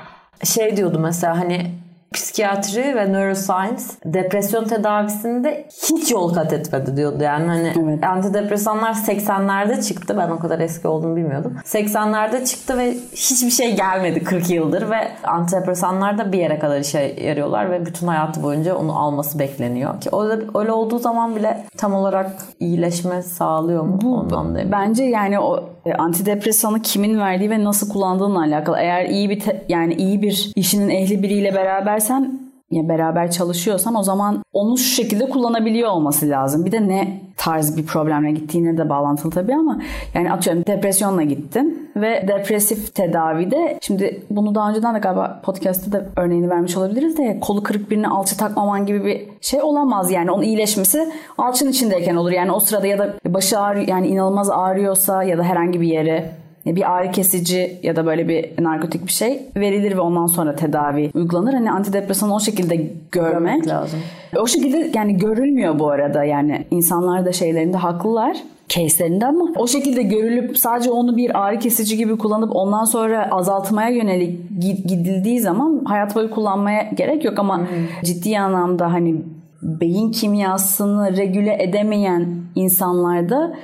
Şey 0.44 0.76
diyordu 0.76 0.98
mesela 0.98 1.38
hani 1.38 1.70
psikiyatri 2.14 2.96
ve 2.96 3.12
neuroscience 3.12 3.82
depresyon 4.04 4.64
tedavisinde 4.64 5.68
hiç 5.90 6.10
yol 6.10 6.34
kat 6.34 6.52
etmedi 6.52 6.96
diyordu. 6.96 7.24
Yani 7.24 7.46
hani 7.46 7.72
evet. 7.84 8.04
antidepresanlar 8.04 8.92
80'lerde 8.92 9.82
çıktı. 9.88 10.16
Ben 10.18 10.30
o 10.30 10.38
kadar 10.38 10.60
eski 10.60 10.88
olduğunu 10.88 11.16
bilmiyordum. 11.16 11.56
80'lerde 11.64 12.44
çıktı 12.44 12.78
ve 12.78 12.94
hiçbir 13.12 13.50
şey 13.50 13.76
gelmedi 13.76 14.24
40 14.24 14.50
yıldır 14.50 14.90
ve 14.90 15.08
antidepresanlar 15.24 16.18
da 16.18 16.32
bir 16.32 16.38
yere 16.38 16.58
kadar 16.58 16.80
işe 16.80 17.00
yarıyorlar 17.00 17.70
ve 17.70 17.86
bütün 17.86 18.06
hayatı 18.06 18.42
boyunca 18.42 18.76
onu 18.76 18.98
alması 18.98 19.38
bekleniyor. 19.38 20.00
Ki 20.00 20.10
öyle, 20.12 20.42
öyle 20.54 20.72
olduğu 20.72 20.98
zaman 20.98 21.36
bile 21.36 21.64
tam 21.76 21.94
olarak 21.94 22.30
iyileşme 22.60 23.22
sağlıyor 23.22 23.82
mu? 23.82 23.98
Bu, 24.02 24.16
Ondan 24.16 24.72
bence 24.72 25.04
yani 25.04 25.40
o 25.40 25.75
antidepresanı 25.94 26.82
kimin 26.82 27.18
verdiği 27.18 27.50
ve 27.50 27.64
nasıl 27.64 27.88
kullandığınla 27.88 28.40
alakalı. 28.40 28.76
Eğer 28.78 29.04
iyi 29.04 29.30
bir 29.30 29.40
te, 29.40 29.64
yani 29.68 29.94
iyi 29.94 30.22
bir 30.22 30.52
işinin 30.56 30.88
ehli 30.88 31.22
biriyle 31.22 31.54
berabersen 31.54 32.40
ya 32.70 32.88
beraber 32.88 33.30
çalışıyorsan 33.30 33.94
o 33.94 34.02
zaman 34.02 34.42
onu 34.52 34.78
şu 34.78 34.94
şekilde 34.94 35.28
kullanabiliyor 35.28 35.90
olması 35.90 36.30
lazım. 36.30 36.64
Bir 36.64 36.72
de 36.72 36.88
ne 36.88 37.25
tarz 37.46 37.76
bir 37.76 37.86
problemle 37.86 38.30
gittiğine 38.30 38.78
de 38.78 38.88
bağlantılı 38.88 39.30
tabii 39.30 39.54
ama 39.54 39.80
yani 40.14 40.32
atıyorum 40.32 40.66
depresyonla 40.66 41.22
gittin 41.22 41.90
ve 41.96 42.24
depresif 42.28 42.94
tedavide 42.94 43.78
şimdi 43.82 44.22
bunu 44.30 44.54
daha 44.54 44.70
önceden 44.70 44.94
de 44.94 44.98
galiba 44.98 45.40
podcast'ta 45.44 45.92
da 45.92 46.06
örneğini 46.16 46.50
vermiş 46.50 46.76
olabiliriz 46.76 47.18
de 47.18 47.40
kolu 47.40 47.62
kırık 47.62 47.90
birine 47.90 48.08
alçı 48.08 48.36
takmaman 48.36 48.86
gibi 48.86 49.04
bir 49.04 49.28
şey 49.40 49.62
olamaz 49.62 50.10
yani. 50.10 50.30
Onun 50.30 50.42
iyileşmesi 50.42 51.12
alçın 51.38 51.68
içindeyken 51.68 52.16
olur 52.16 52.30
yani. 52.30 52.52
O 52.52 52.60
sırada 52.60 52.86
ya 52.86 52.98
da 52.98 53.14
başı 53.26 53.58
ağrıyor 53.58 53.88
yani 53.88 54.08
inanılmaz 54.08 54.50
ağrıyorsa 54.50 55.22
ya 55.22 55.38
da 55.38 55.42
herhangi 55.42 55.80
bir 55.80 55.88
yere 55.88 56.30
bir 56.66 56.92
ağrı 56.92 57.10
kesici 57.10 57.80
ya 57.82 57.96
da 57.96 58.06
böyle 58.06 58.28
bir 58.28 58.64
narkotik 58.64 59.06
bir 59.06 59.12
şey 59.12 59.42
verilir 59.56 59.96
ve 59.96 60.00
ondan 60.00 60.26
sonra 60.26 60.56
tedavi 60.56 61.10
uygulanır. 61.14 61.52
Hani 61.52 61.70
antidepresanı 61.70 62.34
o 62.34 62.40
şekilde 62.40 62.76
görmek, 62.76 63.12
görmek 63.12 63.68
lazım. 63.68 64.00
O 64.36 64.46
şekilde 64.46 64.90
yani 64.94 65.16
görülmüyor 65.16 65.78
bu 65.78 65.90
arada 65.90 66.24
yani 66.24 66.66
insanlar 66.70 67.24
da 67.24 67.32
şeylerinde 67.32 67.76
haklılar 67.76 68.36
case'lerinde 68.68 69.26
ama 69.26 69.44
o 69.56 69.66
şekilde 69.66 70.02
görülüp 70.02 70.58
sadece 70.58 70.90
onu 70.90 71.16
bir 71.16 71.44
ağrı 71.44 71.58
kesici 71.58 71.96
gibi 71.96 72.18
kullanıp 72.18 72.56
ondan 72.56 72.84
sonra 72.84 73.28
azaltmaya 73.30 73.88
yönelik 73.88 74.60
gidildiği 74.88 75.40
zaman 75.40 75.82
hayat 75.84 76.14
boyu 76.14 76.30
kullanmaya 76.30 76.90
gerek 76.94 77.24
yok 77.24 77.38
ama 77.38 77.58
hmm. 77.58 77.66
ciddi 78.04 78.38
anlamda 78.38 78.92
hani 78.92 79.22
beyin 79.62 80.10
kimyasını 80.10 81.16
regüle 81.16 81.62
edemeyen 81.62 82.26
insanlarda 82.54 83.54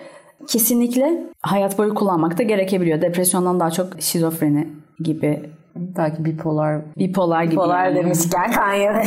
kesinlikle 0.49 1.23
hayat 1.41 1.79
boyu 1.79 1.95
kullanmak 1.95 2.39
da 2.39 2.43
gerekebiliyor. 2.43 3.03
Depresyondan 3.03 3.61
daha 3.61 3.71
çok 3.71 4.01
şizofreni 4.01 4.69
gibi. 5.01 5.51
Belki 5.77 6.25
bipolar. 6.25 6.81
Bipolar 6.99 7.43
gibi. 7.43 7.53
Bipolar 7.53 7.85
yani. 7.87 7.97
demişken 7.97 8.53
Kanye 8.53 8.91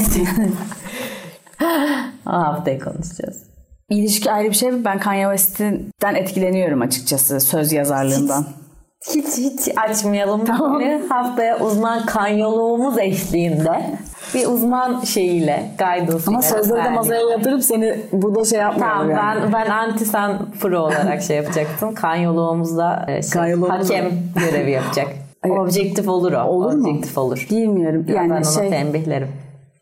haftaya 2.25 2.79
konuşacağız. 2.79 3.43
İlişki 3.89 4.31
ayrı 4.31 4.49
bir 4.49 4.55
şey. 4.55 4.85
Ben 4.85 4.99
Kanye 4.99 5.23
West'ten 5.23 6.15
etkileniyorum 6.15 6.81
açıkçası 6.81 7.39
söz 7.39 7.71
yazarlığından. 7.71 8.41
Hiç 8.41 8.64
hiç 9.13 9.77
açmayalım. 9.77 10.45
Tamam. 10.45 10.81
Haftaya 11.09 11.59
uzman 11.59 12.05
kanyoluğumuz 12.05 12.97
eşliğinde 12.97 13.97
bir 14.33 14.47
uzman 14.47 15.01
şeyiyle, 15.01 15.71
guidance 15.79 16.23
Ama 16.27 16.41
sözleri 16.41 16.83
de 16.83 16.89
masaya 16.89 17.21
yatırıp 17.21 17.63
seni 17.63 17.99
burada 18.11 18.45
şey 18.45 18.59
yapmıyorum 18.59 18.97
tamam, 18.97 19.09
yani. 19.09 19.43
Ben, 19.43 19.53
ben 19.53 19.69
anti 19.69 20.05
sen 20.05 20.37
pro 20.61 20.79
olarak 20.79 21.21
şey 21.21 21.37
yapacaktım. 21.37 21.95
Kanyoluğumuzda 21.95 23.05
e, 23.07 23.21
şey, 23.21 23.53
hakem 23.53 24.11
görevi 24.35 24.71
yapacak. 24.71 25.07
Objektif 25.49 26.07
olur 26.07 26.33
o. 26.33 26.43
Olur 26.43 26.73
mu? 26.73 26.89
Objektif 26.89 27.17
olur. 27.17 27.47
Bilmiyorum. 27.51 28.05
Yani 28.07 28.29
ben 28.29 28.41
şey... 28.41 28.63
onu 28.63 28.69
tembihlerim. 28.69 29.27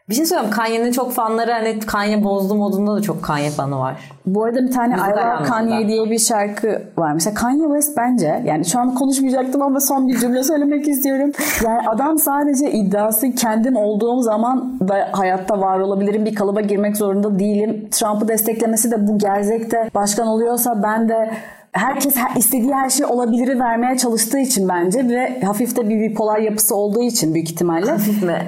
Bir 0.09 0.15
şey 0.15 0.25
söyleyeyim 0.25 0.51
Kanye'nin 0.51 0.91
çok 0.91 1.11
fanları 1.11 1.51
hani 1.51 1.79
Kanye 1.79 2.23
bozdu 2.23 2.55
modunda 2.55 2.95
da 2.95 3.01
çok 3.01 3.23
Kanye 3.23 3.49
fanı 3.49 3.79
var. 3.79 4.11
Bu 4.25 4.43
arada 4.43 4.61
bir 4.61 4.71
tane 4.71 4.93
I 4.93 4.97
Müzikal 4.97 5.39
Love. 5.39 5.43
Kanye 5.43 5.87
diye 5.87 6.11
bir 6.11 6.19
şarkı 6.19 6.81
var. 6.97 7.13
Mesela 7.13 7.33
Kanye 7.33 7.63
West 7.63 7.97
bence 7.97 8.43
yani 8.45 8.65
şu 8.65 8.79
an 8.79 8.95
konuşmayacaktım 8.95 9.61
ama 9.61 9.79
son 9.79 10.07
bir 10.07 10.19
cümle 10.19 10.43
söylemek 10.43 10.87
istiyorum. 10.87 11.31
Yani 11.65 11.89
adam 11.89 12.17
sadece 12.17 12.71
iddiası 12.71 13.31
kendim 13.31 13.75
olduğum 13.75 14.21
zaman 14.21 14.79
da 14.87 15.09
hayatta 15.11 15.61
var 15.61 15.79
olabilirim. 15.79 16.25
Bir 16.25 16.35
kalıba 16.35 16.61
girmek 16.61 16.97
zorunda 16.97 17.39
değilim. 17.39 17.87
Trump'ı 17.91 18.27
desteklemesi 18.27 18.91
de 18.91 19.07
bu 19.07 19.17
gerzekte 19.17 19.89
başkan 19.95 20.27
oluyorsa 20.27 20.83
ben 20.83 21.09
de 21.09 21.31
herkes 21.73 22.15
her- 22.17 22.35
istediği 22.35 22.73
her 22.73 22.89
şey 22.89 23.05
olabiliri 23.05 23.59
vermeye 23.59 23.97
çalıştığı 23.97 24.39
için 24.39 24.69
bence 24.69 25.07
ve 25.07 25.41
hafif 25.41 25.75
de 25.77 25.89
bir 25.89 26.01
bipolar 26.09 26.39
yapısı 26.39 26.75
olduğu 26.75 27.01
için 27.01 27.33
büyük 27.33 27.51
ihtimalle. 27.51 27.91
Hafif 27.91 28.23
mi? 28.23 28.37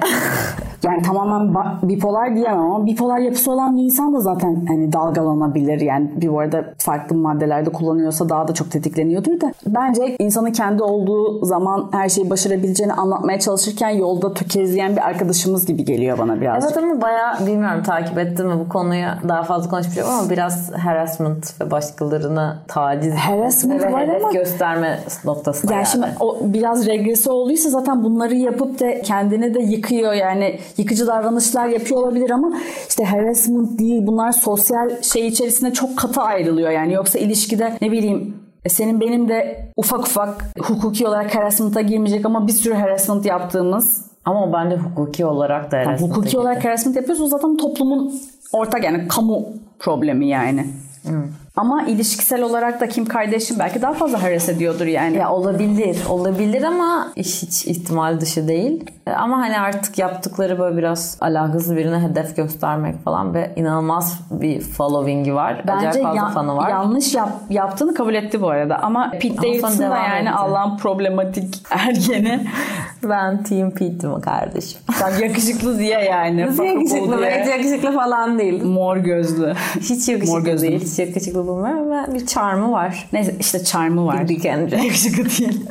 Yani 0.84 1.02
tamamen 1.02 1.54
bipolar 1.82 2.34
diyemem 2.36 2.58
ama 2.60 2.86
bipolar 2.86 3.18
yapısı 3.18 3.52
olan 3.52 3.76
bir 3.76 3.82
insan 3.82 4.14
da 4.14 4.20
zaten 4.20 4.64
hani 4.68 4.92
dalgalanabilir. 4.92 5.80
Yani 5.80 6.10
bir 6.16 6.28
bu 6.32 6.40
arada 6.40 6.64
farklı 6.78 7.16
maddelerde 7.16 7.70
kullanıyorsa 7.72 8.28
daha 8.28 8.48
da 8.48 8.54
çok 8.54 8.70
tetikleniyordur 8.70 9.40
da. 9.40 9.52
Bence 9.66 10.16
insanın 10.18 10.52
kendi 10.52 10.82
olduğu 10.82 11.44
zaman 11.44 11.88
her 11.92 12.08
şeyi 12.08 12.30
başarabileceğini 12.30 12.92
anlatmaya 12.92 13.40
çalışırken 13.40 13.88
yolda 13.90 14.34
tökezleyen 14.34 14.92
bir 14.96 15.06
arkadaşımız 15.06 15.66
gibi 15.66 15.84
geliyor 15.84 16.18
bana 16.18 16.40
birazcık. 16.40 16.70
Evet 16.72 16.84
ama 16.84 17.00
bayağı 17.02 17.46
bilmiyorum 17.46 17.82
takip 17.82 18.18
ettim 18.18 18.46
mi 18.46 18.54
bu 18.64 18.68
konuyu 18.68 19.06
daha 19.28 19.42
fazla 19.42 19.70
konuşmayacağım 19.70 20.10
ama 20.18 20.30
biraz 20.30 20.72
harassment 20.72 21.60
ve 21.60 21.70
başkalarına 21.70 22.58
taciz 22.68 23.14
Harassment 23.16 23.82
ve 23.82 23.92
var 23.92 24.08
ama- 24.08 24.32
gösterme 24.32 25.00
noktasında 25.24 25.72
Yani 25.72 25.78
yani. 25.80 25.92
şimdi 25.92 26.06
o 26.20 26.38
biraz 26.42 26.86
regresi 26.86 27.30
olduysa 27.30 27.70
zaten 27.70 28.04
bunları 28.04 28.34
yapıp 28.34 28.80
da 28.80 29.02
kendini 29.02 29.54
de 29.54 29.60
yıkıyor 29.60 30.12
yani 30.12 30.58
yıkıcı 30.76 31.06
davranışlar 31.06 31.66
yapıyor 31.66 32.00
olabilir 32.02 32.30
ama 32.30 32.52
işte 32.88 33.04
harassment 33.04 33.78
değil 33.78 34.06
bunlar 34.06 34.32
sosyal 34.32 35.02
şey 35.02 35.26
içerisinde 35.26 35.72
çok 35.72 35.96
katı 35.96 36.20
ayrılıyor 36.20 36.70
yani 36.70 36.92
yoksa 36.92 37.18
ilişkide 37.18 37.72
ne 37.82 37.92
bileyim 37.92 38.36
e, 38.64 38.68
senin 38.68 39.00
benim 39.00 39.28
de 39.28 39.68
ufak 39.76 40.00
ufak 40.00 40.44
hukuki 40.60 41.06
olarak 41.08 41.34
harassment'a 41.34 41.80
girmeyecek 41.80 42.26
ama 42.26 42.46
bir 42.46 42.52
sürü 42.52 42.74
harassment 42.74 43.26
yaptığımız 43.26 44.06
Ama 44.24 44.44
o 44.44 44.52
bence 44.52 44.76
hukuki 44.76 45.26
olarak 45.26 45.72
da 45.72 45.76
harassment 45.76 46.12
hukuki 46.12 46.28
gibi. 46.30 46.40
olarak 46.40 46.64
harassment 46.64 46.96
yapıyorsa 46.96 47.24
o 47.24 47.26
zaten 47.26 47.56
toplumun 47.56 48.14
ortak 48.52 48.84
yani 48.84 49.08
kamu 49.08 49.46
problemi 49.78 50.28
yani. 50.28 50.66
Ama 51.56 51.82
ilişkisel 51.82 52.42
olarak 52.42 52.80
da 52.80 52.88
Kim 52.88 53.04
Kardashian 53.04 53.58
belki 53.58 53.82
daha 53.82 53.92
fazla 53.92 54.22
harass 54.22 54.48
ediyordur 54.48 54.86
yani. 54.86 55.16
Ya 55.16 55.30
olabilir, 55.32 55.96
olabilir 56.08 56.62
ama 56.62 57.12
iş 57.16 57.42
hiç 57.42 57.66
ihtimal 57.66 58.20
dışı 58.20 58.48
değil. 58.48 58.84
Ama 59.16 59.38
hani 59.38 59.58
artık 59.60 59.98
yaptıkları 59.98 60.58
böyle 60.58 60.76
biraz 60.76 61.18
alakasız 61.20 61.76
birine 61.76 61.98
hedef 61.98 62.36
göstermek 62.36 63.04
falan 63.04 63.34
ve 63.34 63.52
inanılmaz 63.56 64.20
bir 64.30 64.60
following'i 64.60 65.34
var. 65.34 65.64
Bence 65.66 65.88
Acayip 65.88 66.06
fazla 66.06 66.20
ya- 66.20 66.28
fanı 66.30 66.56
var. 66.56 66.70
yanlış 66.70 67.14
yap- 67.14 67.40
yaptığını 67.50 67.94
kabul 67.94 68.14
etti 68.14 68.42
bu 68.42 68.48
arada. 68.48 68.78
Ama 68.82 69.10
Pete 69.10 69.36
Davidson 69.36 69.72
da 69.72 69.78
devam 69.78 69.96
yani 70.04 70.28
etti. 70.28 70.30
Allah'ın 70.30 70.76
problematik 70.76 71.62
ergeni. 71.70 72.46
Ben 73.02 73.42
Team 73.42 73.70
Pete'im 73.70 74.20
kardeşim. 74.20 74.80
Tam 75.00 75.10
yakışıklı 75.22 75.78
diye 75.78 76.00
yani. 76.00 76.46
Nasıl 76.46 76.64
yakışıklı? 76.64 77.22
Ben 77.22 77.40
hiç 77.42 77.48
yakışıklı 77.48 77.92
falan 77.94 78.38
değil. 78.38 78.64
Mor 78.64 78.96
gözlü. 78.96 79.54
Hiç 79.80 80.08
yakışıklı 80.08 80.40
gözlü. 80.40 80.68
değil. 80.68 80.80
Hiç 80.84 80.98
yakışıklı 80.98 81.45
bulmuyorum 81.46 81.92
ama 81.92 82.14
bir 82.14 82.26
charm'ı 82.26 82.72
var. 82.72 83.08
Neyse 83.12 83.34
işte 83.40 83.64
charm'ı 83.64 84.06
var. 84.06 84.20
Big 84.22 84.28
Dick 84.28 84.46
Energy. 84.46 84.76
Yakışıklı 84.84 85.24
değil. 85.24 85.66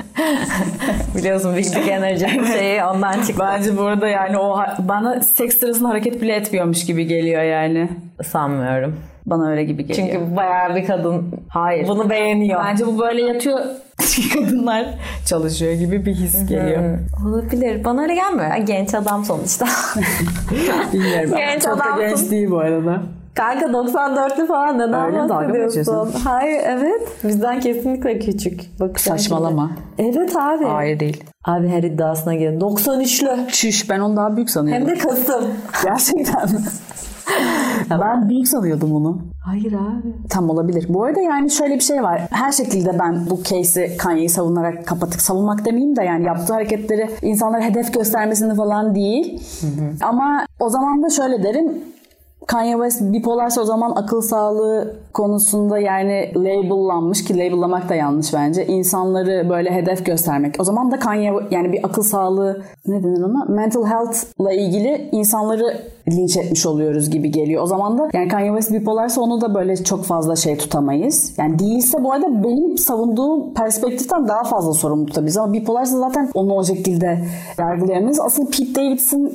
Biliyorsun 1.18 1.56
Big 1.56 1.66
Dick 1.66 1.88
Energy 1.88 2.26
şeyi 2.58 2.84
ondan 2.84 3.14
çıktı. 3.22 3.34
Bence 3.40 3.78
burada 3.78 4.08
yani 4.08 4.38
o 4.38 4.60
bana 4.80 5.22
seks 5.22 5.60
sırasında 5.60 5.90
hareket 5.90 6.22
bile 6.22 6.36
etmiyormuş 6.36 6.86
gibi 6.86 7.08
geliyor 7.08 7.44
yani. 7.44 7.90
Sanmıyorum. 8.24 8.96
Bana 9.26 9.50
öyle 9.50 9.64
gibi 9.64 9.86
geliyor. 9.86 10.08
Çünkü 10.08 10.36
bayağı 10.36 10.76
bir 10.76 10.86
kadın 10.86 11.32
Hayır. 11.50 11.88
bunu 11.88 12.10
beğeniyor. 12.10 12.62
Bence 12.66 12.88
bu 12.88 13.00
böyle 13.00 13.22
yatıyor. 13.22 13.60
Kadınlar 14.34 14.86
çalışıyor 15.26 15.74
gibi 15.74 16.06
bir 16.06 16.14
his 16.14 16.46
geliyor. 16.48 17.00
Olabilir. 17.28 17.84
Bana 17.84 18.02
öyle 18.02 18.16
gelmiyor. 18.16 18.56
Genç 18.56 18.94
adam 18.94 19.26
sonuçta. 19.26 19.66
Bilmiyorum. 20.94 21.32
Genç 21.36 21.64
Çok 21.64 21.80
da 21.80 21.84
genç 22.00 22.32
değil 22.32 22.52
bu 22.52 22.60
arada. 22.60 23.02
Kanka 23.36 23.66
94'lü 23.66 24.48
falan 24.48 24.78
neden 24.78 24.94
Öyle 25.06 25.66
bahsediyorsun? 25.66 26.12
Hayır 26.24 26.62
evet. 26.66 27.08
Bizden 27.24 27.60
kesinlikle 27.60 28.20
küçük. 28.20 28.80
Bak, 28.80 29.00
Saçmalama. 29.00 29.72
Evet 29.98 30.36
abi. 30.36 30.66
Hayır 30.66 31.00
değil. 31.00 31.24
Abi 31.46 31.68
her 31.68 31.84
iddiasına 31.84 32.36
gelin. 32.36 32.60
93'lü. 32.60 33.48
Çüş 33.48 33.90
ben 33.90 34.00
onu 34.00 34.16
daha 34.16 34.36
büyük 34.36 34.50
sanıyordum. 34.50 34.88
Hem 34.88 34.96
de 34.96 35.00
Kasım. 35.00 35.46
Gerçekten 35.84 36.50
ben 37.90 38.30
büyük 38.30 38.48
sanıyordum 38.48 38.96
onu. 38.96 39.22
Hayır 39.46 39.74
abi. 39.74 40.28
Tam 40.30 40.50
olabilir. 40.50 40.86
Bu 40.90 41.04
arada 41.04 41.22
yani 41.22 41.52
şöyle 41.52 41.76
bir 41.76 41.84
şey 41.84 42.04
var. 42.04 42.22
Her 42.32 42.52
şekilde 42.52 43.00
ben 43.00 43.30
bu 43.30 43.44
case'i 43.44 43.98
Kanye'yi 43.98 44.30
savunarak 44.30 44.88
kapatık. 44.88 45.22
Savunmak 45.22 45.66
demeyeyim 45.66 45.96
de 45.96 46.04
yani 46.04 46.26
yaptığı 46.26 46.54
hareketleri 46.54 47.10
insanlara 47.22 47.62
hedef 47.64 47.94
göstermesini 47.94 48.56
falan 48.56 48.96
değil. 48.96 49.44
Ama 50.04 50.46
o 50.60 50.70
zaman 50.70 51.04
da 51.04 51.10
şöyle 51.10 51.44
derim. 51.44 51.72
Kanye 52.48 52.74
West 52.74 53.02
bipolarsa 53.02 53.62
o 53.62 53.66
zaman 53.66 53.92
akıl 53.96 54.22
sağlığı 54.22 54.96
konusunda 55.14 55.80
yani 55.80 56.32
labellanmış 56.36 57.24
ki 57.24 57.38
label'lamak 57.38 57.90
da 57.90 57.96
yanlış 57.96 58.34
bence. 58.34 58.66
İnsanları 58.66 59.50
böyle 59.50 59.72
hedef 59.72 60.06
göstermek. 60.06 60.56
O 60.60 60.64
zaman 60.64 60.92
da 60.92 61.00
Kanye 61.00 61.34
yani 61.52 61.74
bir 61.74 61.84
akıl 61.84 62.02
sağlığı 62.02 62.62
ne 62.88 63.04
denir 63.04 63.22
ona? 63.22 63.46
Mental 63.46 63.86
health'la 63.86 64.54
ilgili 64.54 65.10
insanları 65.12 65.78
linç 66.12 66.38
etmiş 66.38 66.66
oluyoruz 66.66 67.10
gibi 67.10 67.32
geliyor. 67.32 67.64
O 67.64 67.66
zaman 67.66 67.98
da 67.98 68.10
yani 68.14 68.28
Kanye 68.28 68.48
West 68.48 68.72
bipolarsa 68.72 69.22
onu 69.22 69.42
da 69.42 69.56
böyle 69.56 69.84
çok 69.84 70.04
fazla 70.04 70.36
şey 70.36 70.58
tutamayız. 70.58 71.34
Yani 71.38 71.60
değilse 71.60 72.04
bu 72.04 72.14
arada 72.14 72.44
benim 72.44 72.78
savunduğum 72.78 73.54
perspektiften 73.54 74.28
daha 74.28 74.44
fazla 74.44 74.74
sorumlu 74.74 75.06
tutabiliriz. 75.06 75.38
Ama 75.38 75.54
bipolarsa 75.54 75.98
zaten 75.98 76.30
onu 76.34 76.54
o 76.54 76.64
şekilde 76.64 77.20
yargılayamayız. 77.58 78.20
Asıl 78.20 78.46
Pete 78.46 78.76
Davidson 78.76 79.32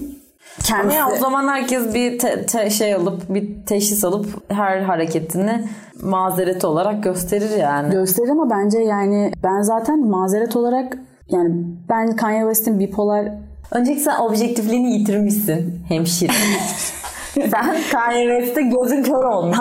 Ama 0.58 0.64
kendisi... 0.64 0.96
ya 0.96 1.08
o 1.08 1.16
zaman 1.16 1.48
herkes 1.48 1.94
bir 1.94 2.18
te- 2.18 2.46
te- 2.46 2.70
şey 2.70 2.94
alıp 2.94 3.22
bir 3.28 3.66
teşhis 3.66 4.04
alıp 4.04 4.52
her 4.52 4.80
hareketini 4.80 5.64
mazereti 6.02 6.66
olarak 6.66 7.04
gösterir 7.04 7.58
yani. 7.58 7.90
Gösterir 7.90 8.28
ama 8.28 8.50
bence 8.50 8.78
yani 8.78 9.32
ben 9.42 9.62
zaten 9.62 10.06
mazeret 10.06 10.56
olarak 10.56 10.98
yani 11.28 11.50
ben 11.88 12.16
Kanye 12.16 12.40
West'in 12.40 12.80
bipolar 12.80 13.28
Öncelikle 13.70 14.02
sen 14.02 14.20
objektifliğini 14.20 14.92
yitirmişsin 14.92 15.82
hemşire. 15.88 16.32
sen 17.34 17.76
Kanye 17.92 18.26
West'te 18.26 18.62
gözün 18.62 19.02
kör 19.02 19.24
olmuş. 19.24 19.58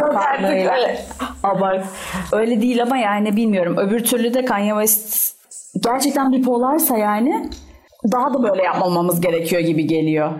Yok 0.00 0.16
artık 0.16 0.50
öyle. 0.50 1.00
Abart. 1.42 1.84
Öyle 2.32 2.62
değil 2.62 2.82
ama 2.82 2.96
yani 2.96 3.36
bilmiyorum. 3.36 3.76
Öbür 3.78 4.04
türlü 4.04 4.34
de 4.34 4.44
Kanye 4.44 4.70
West 4.70 5.34
gerçekten 5.82 6.32
bipolarsa 6.32 6.96
yani 6.98 7.50
daha 8.12 8.34
da 8.34 8.42
böyle 8.42 8.62
yapmamamız 8.62 9.20
gerekiyor 9.20 9.62
gibi 9.62 9.86
geliyor. 9.86 10.30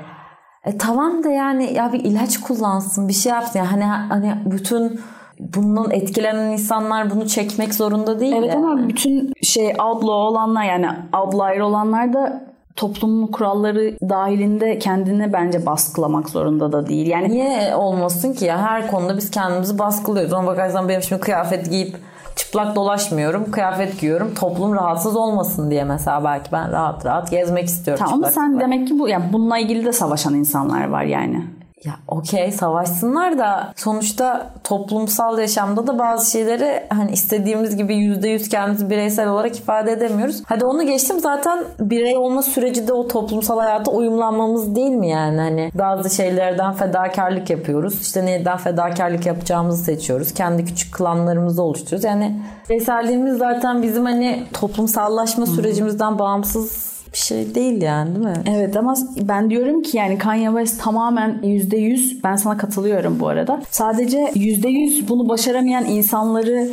E 0.64 0.78
tamam 0.78 1.24
da 1.24 1.30
yani 1.30 1.72
ya 1.72 1.92
bir 1.92 2.04
ilaç 2.04 2.40
kullansın 2.40 3.08
bir 3.08 3.12
şey 3.12 3.32
yapsın. 3.32 3.58
Yani 3.58 3.68
hani, 3.68 3.84
hani 3.84 4.34
bütün 4.44 5.00
bundan 5.40 5.90
etkilenen 5.90 6.52
insanlar 6.52 7.10
bunu 7.10 7.28
çekmek 7.28 7.74
zorunda 7.74 8.20
değil 8.20 8.34
Evet 8.36 8.54
yani. 8.54 8.66
ama 8.66 8.88
bütün 8.88 9.32
şey 9.42 9.66
outlaw 9.66 10.12
olanlar 10.12 10.64
yani 10.64 10.86
outlier 11.22 11.60
olanlar 11.60 12.12
da 12.12 12.44
toplumun 12.76 13.26
kuralları 13.26 14.08
dahilinde 14.08 14.78
kendini 14.78 15.32
bence 15.32 15.66
baskılamak 15.66 16.30
zorunda 16.30 16.72
da 16.72 16.86
değil. 16.86 17.06
Yani 17.06 17.30
Niye 17.30 17.74
olmasın 17.74 18.32
ki 18.32 18.44
ya 18.44 18.62
her 18.62 18.90
konuda 18.90 19.16
biz 19.16 19.30
kendimizi 19.30 19.78
baskılıyoruz. 19.78 20.32
Ona 20.32 20.46
bakarsan 20.46 20.88
benim 20.88 21.02
şimdi 21.02 21.20
kıyafet 21.20 21.70
giyip 21.70 21.96
çıplak 22.44 22.76
dolaşmıyorum. 22.76 23.50
Kıyafet 23.50 24.00
giyiyorum. 24.00 24.34
Toplum 24.34 24.74
rahatsız 24.74 25.16
olmasın 25.16 25.70
diye 25.70 25.84
mesela 25.84 26.24
belki 26.24 26.52
ben 26.52 26.72
rahat 26.72 27.06
rahat 27.06 27.30
gezmek 27.30 27.64
istiyorum. 27.64 28.04
tamam 28.08 28.30
sen 28.30 28.60
demek 28.60 28.88
ki 28.88 28.98
bu 28.98 29.08
yani 29.08 29.24
bununla 29.32 29.58
ilgili 29.58 29.84
de 29.84 29.92
savaşan 29.92 30.34
insanlar 30.34 30.88
var 30.88 31.02
yani. 31.02 31.44
Ya 31.84 31.94
okey 32.08 32.52
savaşsınlar 32.52 33.38
da 33.38 33.72
sonuçta 33.76 34.50
toplumsal 34.64 35.38
yaşamda 35.38 35.86
da 35.86 35.98
bazı 35.98 36.30
şeyleri 36.30 36.86
hani 36.88 37.10
istediğimiz 37.10 37.76
gibi 37.76 37.96
yüzde 37.96 38.28
yüz 38.28 38.48
kendimizi 38.48 38.90
bireysel 38.90 39.28
olarak 39.28 39.58
ifade 39.58 39.92
edemiyoruz. 39.92 40.42
Hadi 40.46 40.64
onu 40.64 40.86
geçtim 40.86 41.20
zaten 41.20 41.64
birey 41.80 42.16
olma 42.16 42.42
süreci 42.42 42.88
de 42.88 42.92
o 42.92 43.08
toplumsal 43.08 43.58
hayata 43.58 43.90
uyumlanmamız 43.90 44.76
değil 44.76 44.90
mi 44.90 45.08
yani? 45.08 45.40
Hani 45.40 45.70
bazı 45.74 46.10
şeylerden 46.16 46.72
fedakarlık 46.72 47.50
yapıyoruz. 47.50 48.00
İşte 48.00 48.26
neden 48.26 48.56
fedakarlık 48.56 49.26
yapacağımızı 49.26 49.84
seçiyoruz. 49.84 50.34
Kendi 50.34 50.64
küçük 50.64 50.94
klanlarımızı 50.94 51.62
oluşturuyoruz. 51.62 52.04
Yani 52.04 52.40
bireyselliğimiz 52.68 53.38
zaten 53.38 53.82
bizim 53.82 54.04
hani 54.04 54.46
toplumsallaşma 54.52 55.46
sürecimizden 55.46 56.18
bağımsız 56.18 56.93
bir 57.14 57.18
şey 57.18 57.54
değil 57.54 57.82
yani 57.82 58.14
değil 58.14 58.26
mi? 58.26 58.42
Evet 58.50 58.76
ama 58.76 58.94
ben 59.20 59.50
diyorum 59.50 59.82
ki 59.82 59.96
yani 59.96 60.18
Kanye 60.18 60.48
West 60.48 60.82
tamamen 60.82 61.30
%100 61.42 62.24
ben 62.24 62.36
sana 62.36 62.56
katılıyorum 62.56 63.20
bu 63.20 63.28
arada. 63.28 63.62
Sadece 63.70 64.18
%100 64.18 65.08
bunu 65.08 65.28
başaramayan 65.28 65.84
insanları 65.84 66.68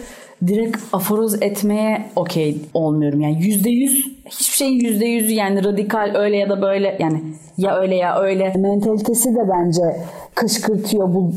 direkt 0.48 0.78
aforoz 0.94 1.42
etmeye 1.42 2.06
okey 2.16 2.62
olmuyorum. 2.74 3.22
Yani 3.22 3.36
%100 3.36 4.12
hiçbir 4.26 4.56
şeyin 4.56 4.80
yüzde 4.80 5.06
yüzü 5.06 5.34
yani 5.34 5.64
radikal 5.64 6.16
öyle 6.16 6.38
ya 6.38 6.50
da 6.50 6.62
böyle 6.62 6.98
yani 7.00 7.24
ya 7.58 7.78
öyle 7.78 7.96
ya 7.96 8.20
öyle 8.20 8.54
mentalitesi 8.58 9.30
de 9.30 9.50
bence 9.50 9.82
kışkırtıyor 10.36 11.14
bu 11.14 11.32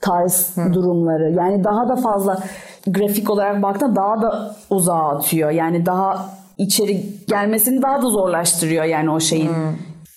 tarz 0.00 0.56
durumları. 0.72 1.32
Yani 1.32 1.64
daha 1.64 1.88
da 1.88 1.96
fazla 1.96 2.38
grafik 2.86 3.30
olarak 3.30 3.62
baktığında 3.62 3.96
daha 3.96 4.22
da 4.22 4.56
uzağa 4.70 5.08
atıyor. 5.08 5.50
Yani 5.50 5.86
daha 5.86 6.39
içeri 6.60 7.04
gelmesini 7.28 7.82
daha 7.82 8.02
da 8.02 8.10
zorlaştırıyor 8.10 8.84
yani 8.84 9.10
o 9.10 9.20
şeyin 9.20 9.50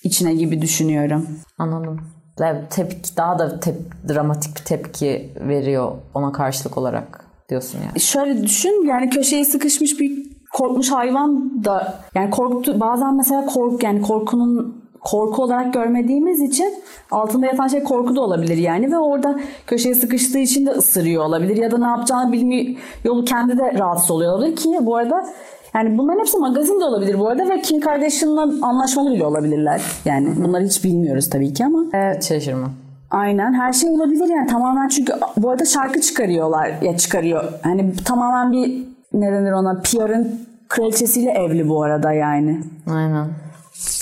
içine 0.04 0.34
gibi 0.34 0.62
düşünüyorum. 0.62 1.28
Anladım. 1.58 2.00
Evet, 2.40 2.70
tepki 2.70 3.16
daha 3.16 3.38
da 3.38 3.46
tep- 3.46 4.14
dramatik 4.14 4.56
bir 4.56 4.64
tepki 4.64 5.32
veriyor 5.36 5.92
ona 6.14 6.32
karşılık 6.32 6.78
olarak 6.78 7.24
diyorsun 7.48 7.78
yani. 7.86 8.00
Şöyle 8.00 8.42
düşün 8.42 8.86
yani 8.86 9.10
köşeye 9.10 9.44
sıkışmış 9.44 10.00
bir 10.00 10.34
korkmuş 10.52 10.90
hayvan 10.90 11.64
da 11.64 11.98
yani 12.14 12.30
korktu 12.30 12.80
bazen 12.80 13.16
mesela 13.16 13.46
kork 13.46 13.82
yani 13.82 14.02
korkunun 14.02 14.84
korku 15.00 15.42
olarak 15.42 15.72
görmediğimiz 15.72 16.40
için 16.40 16.74
altında 17.10 17.46
yatan 17.46 17.68
şey 17.68 17.82
korku 17.82 18.16
da 18.16 18.20
olabilir 18.20 18.56
yani 18.56 18.92
ve 18.92 18.98
orada 18.98 19.40
köşeye 19.66 19.94
sıkıştığı 19.94 20.38
için 20.38 20.66
de 20.66 20.70
ısırıyor 20.70 21.24
olabilir 21.24 21.56
ya 21.56 21.70
da 21.70 21.78
ne 21.78 21.86
yapacağını 21.86 22.32
bilmiyor 22.32 22.76
yolu 23.04 23.24
kendi 23.24 23.58
de 23.58 23.74
rahatsız 23.78 24.10
oluyor 24.10 24.32
olabilir 24.32 24.56
ki 24.56 24.78
bu 24.80 24.96
arada 24.96 25.26
yani 25.74 25.98
bunların 25.98 26.18
hepsi 26.18 26.38
magazin 26.38 26.80
de 26.80 26.84
olabilir 26.84 27.18
bu 27.18 27.28
arada 27.28 27.48
ve 27.48 27.60
Kim 27.60 27.80
Kardashian'la 27.80 28.66
anlaşmalı 28.66 29.12
bile 29.12 29.24
olabilirler. 29.26 29.82
Yani 30.04 30.28
bunları 30.44 30.64
hiç 30.64 30.84
bilmiyoruz 30.84 31.30
tabii 31.30 31.52
ki 31.54 31.64
ama. 31.64 31.98
e, 31.98 32.16
Hiç 32.16 32.24
şaşırma. 32.24 32.70
Aynen 33.10 33.52
her 33.54 33.72
şey 33.72 33.90
olabilir 33.90 34.28
yani 34.28 34.46
tamamen 34.46 34.88
çünkü 34.88 35.12
bu 35.36 35.50
arada 35.50 35.64
şarkı 35.64 36.00
çıkarıyorlar 36.00 36.72
ya 36.82 36.96
çıkarıyor. 36.96 37.44
Hani 37.62 37.94
tamamen 38.04 38.52
bir 38.52 38.84
ne 39.12 39.32
denir 39.32 39.52
ona 39.52 39.80
PR'ın 39.80 40.40
kraliçesiyle 40.68 41.30
evli 41.30 41.68
bu 41.68 41.82
arada 41.82 42.12
yani. 42.12 42.60
Aynen. 42.94 43.26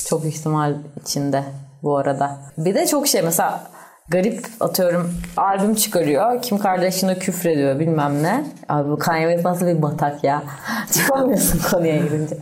Çok 0.08 0.24
ihtimal 0.24 0.74
içinde 1.02 1.42
bu 1.82 1.96
arada. 1.96 2.36
Bir 2.58 2.74
de 2.74 2.86
çok 2.86 3.06
şey 3.06 3.22
mesela 3.22 3.60
garip 4.12 4.46
atıyorum 4.60 5.10
albüm 5.36 5.74
çıkarıyor. 5.74 6.42
Kim 6.42 6.58
Kardashian'a 6.58 7.14
küfrediyor 7.18 7.78
bilmem 7.78 8.22
ne. 8.22 8.44
Abi 8.68 8.90
bu 8.90 8.98
Kanye 8.98 9.26
West 9.26 9.44
nasıl 9.44 9.66
bir 9.66 9.82
batak 9.82 10.24
ya. 10.24 10.42
Çıkamıyorsun 10.92 11.60
konuya 11.70 11.96
girince. 11.96 12.36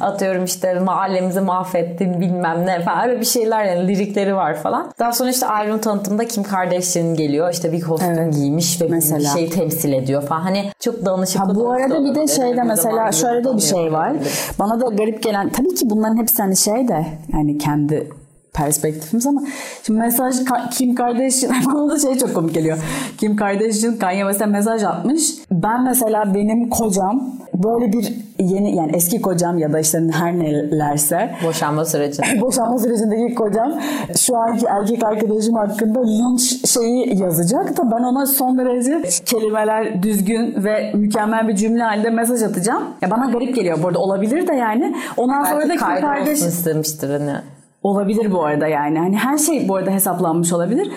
Atıyorum 0.00 0.44
işte 0.44 0.74
mahallemizi 0.80 1.40
mahvettin 1.40 2.20
bilmem 2.20 2.66
ne 2.66 2.80
falan. 2.80 3.08
Öyle 3.08 3.20
bir 3.20 3.24
şeyler 3.24 3.64
yani 3.64 3.88
lirikleri 3.88 4.36
var 4.36 4.54
falan. 4.56 4.92
Daha 4.98 5.12
sonra 5.12 5.30
işte 5.30 5.46
albüm 5.46 5.78
tanıtımında 5.78 6.28
Kim 6.28 6.42
Kardashian 6.42 7.14
geliyor. 7.14 7.52
İşte 7.52 7.72
bir 7.72 7.80
kostüm 7.80 8.10
Evet. 8.18 8.34
giymiş 8.34 8.80
ve 8.80 8.86
Mesela. 8.88 9.18
bir 9.18 9.24
şey 9.40 9.50
temsil 9.50 9.92
ediyor 9.92 10.22
falan. 10.22 10.40
Hani 10.40 10.70
çok 10.80 11.06
danışıklı. 11.06 11.44
Ha 11.44 11.54
bu 11.54 11.70
arada 11.70 12.04
bir 12.04 12.14
de 12.14 12.26
şeyde 12.28 12.56
Bir 12.56 12.62
mesela 12.62 13.12
şöyle 13.12 13.44
de 13.44 13.56
bir 13.56 13.60
şey 13.60 13.92
var. 13.92 14.12
Bana 14.58 14.80
da 14.80 14.86
garip 14.94 15.22
gelen 15.22 15.48
tabii 15.48 15.74
ki 15.74 15.90
bunların 15.90 16.16
hepsi 16.16 16.42
hani 16.42 16.56
şey 16.56 16.88
de 16.88 17.06
yani 17.32 17.58
kendi 17.58 18.08
perspektifimiz 18.54 19.26
ama 19.26 19.42
şimdi 19.82 20.00
mesaj 20.00 20.36
Kim 20.70 20.94
Kardashian 20.94 21.54
bana 21.66 21.90
da 21.90 21.98
şey 21.98 22.18
çok 22.18 22.34
komik 22.34 22.54
geliyor. 22.54 22.78
Kim 23.18 23.36
Kardashian 23.36 23.96
Kanye 23.96 24.20
West'e 24.20 24.46
mesaj 24.46 24.82
atmış. 24.82 25.34
Ben 25.50 25.84
mesela 25.84 26.34
benim 26.34 26.70
kocam 26.70 27.32
böyle 27.54 27.92
bir 27.92 28.14
yeni 28.38 28.76
yani 28.76 28.92
eski 28.94 29.22
kocam 29.22 29.58
ya 29.58 29.72
da 29.72 29.80
işte 29.80 30.00
her 30.12 30.38
nelerse 30.38 31.34
Boşanma 31.46 31.84
sürecinde. 31.84 32.26
boşanma 32.40 32.78
sürecindeki 32.78 33.34
kocam 33.34 33.72
şu 34.18 34.36
anki 34.36 34.66
erkek 34.66 35.04
arkadaşım 35.04 35.54
hakkında 35.54 36.00
linç 36.00 36.70
şeyi 36.70 37.20
yazacak 37.22 37.76
da 37.76 37.82
ben 37.90 38.02
ona 38.02 38.26
son 38.26 38.58
derece 38.58 39.02
kelimeler 39.26 40.02
düzgün 40.02 40.64
ve 40.64 40.92
mükemmel 40.94 41.48
bir 41.48 41.56
cümle 41.56 41.82
halinde 41.82 42.10
mesaj 42.10 42.42
atacağım. 42.42 42.82
Ya 43.02 43.10
bana 43.10 43.30
garip 43.30 43.54
geliyor 43.54 43.82
bu 43.82 43.86
arada 43.88 43.98
olabilir 43.98 44.48
de 44.48 44.54
yani. 44.54 44.96
Ondan 45.16 45.44
sonra 45.44 45.64
da 45.64 45.68
Belki 45.68 45.84
Kim 45.84 46.00
kardeş 46.00 46.38
istemiştir 46.38 47.10
hani. 47.10 47.32
Olabilir 47.82 48.32
bu 48.32 48.44
arada 48.44 48.66
yani. 48.66 48.98
Hani 48.98 49.16
her 49.16 49.38
şey 49.38 49.68
bu 49.68 49.76
arada 49.76 49.90
hesaplanmış 49.90 50.52
olabilir. 50.52 50.90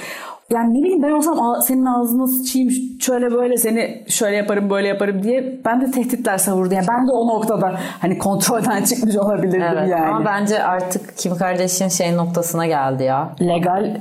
Yani 0.52 0.74
ne 0.80 0.84
bileyim 0.84 1.04
ben 1.04 1.12
olsam 1.12 1.40
"Aa, 1.40 1.62
senin 1.62 1.86
ağzına 1.86 2.28
sıçayım 2.28 2.70
şöyle 3.02 3.32
böyle 3.32 3.58
seni 3.58 4.04
şöyle 4.08 4.36
yaparım 4.36 4.70
böyle 4.70 4.88
yaparım 4.88 5.24
diye 5.24 5.60
ben 5.66 5.82
de 5.82 5.92
tehditler 5.92 6.38
savurdu. 6.38 6.74
Yani 6.74 6.86
ben 6.90 7.08
de 7.08 7.12
o 7.12 7.28
noktada 7.28 7.76
hani 8.02 8.18
kontrolden 8.18 8.84
çıkmış 8.90 9.16
olabilirdim 9.16 9.62
Evet 9.62 9.90
yani. 9.90 10.06
ama 10.06 10.26
bence 10.26 10.64
artık 10.64 11.18
Kim 11.18 11.36
Kardashian 11.38 11.88
şey 11.90 12.16
noktasına 12.18 12.66
geldi 12.68 13.04
ya. 13.04 13.30
legal 13.42 13.98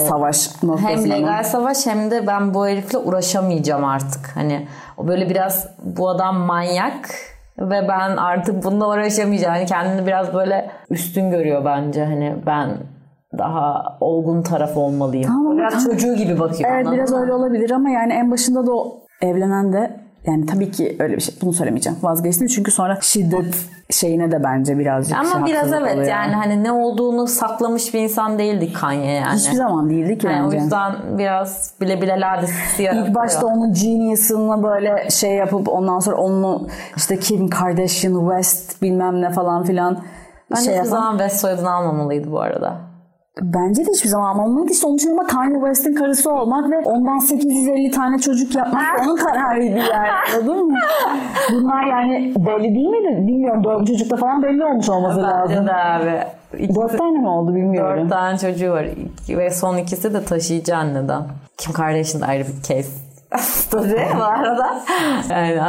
savaş 0.00 0.62
noktasına. 0.62 0.90
Hem 0.90 1.10
legal 1.10 1.42
savaş 1.44 1.86
hem 1.86 2.10
de 2.10 2.26
ben 2.26 2.54
bu 2.54 2.66
herifle 2.66 2.98
uğraşamayacağım 2.98 3.84
artık. 3.84 4.30
Hani 4.34 4.66
o 4.96 5.08
böyle 5.08 5.30
biraz 5.30 5.68
bu 5.84 6.08
adam 6.08 6.36
manyak 6.36 7.10
ve 7.60 7.88
ben 7.88 8.16
artık 8.16 8.64
bununla 8.64 8.88
uğraşamayacağım. 8.88 9.54
Hani 9.54 9.66
kendini 9.66 10.06
biraz 10.06 10.34
böyle 10.34 10.70
üstün 10.90 11.30
görüyor 11.30 11.64
bence. 11.64 12.04
Hani 12.04 12.34
ben 12.46 12.68
daha 13.38 13.96
olgun 14.00 14.42
taraf 14.42 14.76
olmalıyım. 14.76 15.26
Tamam, 15.26 15.58
biraz 15.58 15.72
tamam. 15.72 15.98
çocuğu 15.98 16.14
gibi 16.14 16.38
bakıyor. 16.38 16.70
Evet 16.72 16.86
biraz 16.92 17.10
mı? 17.10 17.20
öyle 17.20 17.32
olabilir 17.32 17.70
ama 17.70 17.90
yani 17.90 18.12
en 18.12 18.30
başında 18.30 18.66
da 18.66 18.72
o 18.72 19.00
evlenen 19.22 19.72
de 19.72 19.99
yani 20.26 20.46
tabii 20.46 20.70
ki 20.70 20.96
öyle 20.98 21.16
bir 21.16 21.20
şey 21.22 21.34
bunu 21.42 21.52
söylemeyeceğim 21.52 21.98
vazgeçtim 22.02 22.46
çünkü 22.46 22.70
sonra 22.70 22.98
şiddet 23.00 23.54
şeyine 23.90 24.30
de 24.30 24.44
bence 24.44 24.78
birazcık 24.78 25.18
Ama 25.18 25.30
şey 25.46 25.54
biraz 25.54 25.72
evet 25.72 25.94
oluyor. 25.94 26.06
yani 26.08 26.34
hani 26.34 26.64
ne 26.64 26.72
olduğunu 26.72 27.26
saklamış 27.26 27.94
bir 27.94 27.98
insan 28.00 28.38
değildi 28.38 28.72
Kanye 28.72 29.12
yani. 29.12 29.36
hiçbir 29.38 29.56
zaman 29.56 29.90
değildi 29.90 30.18
ki 30.18 30.26
Yani 30.26 30.42
o 30.42 30.46
bence. 30.46 30.56
yüzden 30.56 30.92
biraz 31.18 31.74
bile 31.80 32.02
bile 32.02 32.20
ladesi 32.20 32.82
yaratıyor. 32.82 33.06
İlk 33.08 33.14
başta 33.14 33.46
onun 33.46 33.72
genius'ını 33.72 34.62
böyle 34.62 35.10
şey 35.10 35.30
yapıp 35.34 35.68
ondan 35.68 35.98
sonra 35.98 36.16
onu 36.16 36.66
işte 36.96 37.18
Kim 37.18 37.48
Kardashian 37.48 38.20
West 38.30 38.82
bilmem 38.82 39.22
ne 39.22 39.30
falan 39.30 39.64
filan 39.64 39.98
Bence 40.50 40.64
şey 40.64 40.74
yapan. 40.74 40.88
zaman 40.90 41.10
West 41.18 41.40
soyadını 41.40 41.70
almamalıydı 41.72 42.32
bu 42.32 42.40
arada. 42.40 42.76
Bence 43.40 43.86
de 43.86 43.90
hiçbir 43.90 44.08
zaman 44.08 44.30
almamalıydı. 44.34 44.74
Sonuç 44.74 45.06
ama 45.06 45.26
Kanye 45.26 45.54
West'in 45.54 45.94
karısı 45.94 46.32
olmak 46.32 46.70
ve 46.70 46.78
ondan 46.78 47.18
850 47.18 47.90
tane 47.90 48.18
çocuk 48.18 48.54
yapmak 48.54 48.82
onun 49.06 49.16
kararıydı 49.16 49.76
yani. 49.76 50.08
Anladın 50.36 50.66
mı? 50.66 50.78
Bunlar 51.52 51.84
yani 51.86 52.32
belli 52.36 52.74
değil 52.74 52.88
miydi? 52.88 53.26
Bilmiyorum. 53.28 53.64
Dört 53.64 53.86
çocukta 53.86 54.16
falan 54.16 54.42
belli 54.42 54.64
olmuş 54.64 54.88
olması 54.88 55.22
lazım. 55.22 55.56
Bence 55.56 55.66
de 55.68 55.74
abi. 55.74 56.20
İki- 56.62 56.74
Dört 56.74 56.98
tane 56.98 57.18
mi 57.18 57.28
oldu 57.28 57.54
bilmiyorum. 57.54 58.00
Dört 58.02 58.10
tane 58.10 58.38
çocuğu 58.38 58.70
var. 58.70 58.84
İki- 58.84 59.38
Ve 59.38 59.50
son 59.50 59.76
ikisi 59.76 60.14
de 60.14 60.24
taşıyıcı 60.24 60.76
anneden. 60.76 61.22
Kim 61.58 61.72
Kardashian 61.72 62.22
da 62.22 62.26
ayrı 62.26 62.44
bir 62.44 62.62
case. 62.62 62.90
Tabii 63.70 64.06
bu 64.18 64.22
arada. 64.22 64.80
Yani 65.30 65.60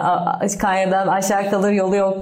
Kanye'den 0.60 1.08
aşağı 1.08 1.50
kalır 1.50 1.72
yolu 1.72 1.96
yok, 1.96 2.18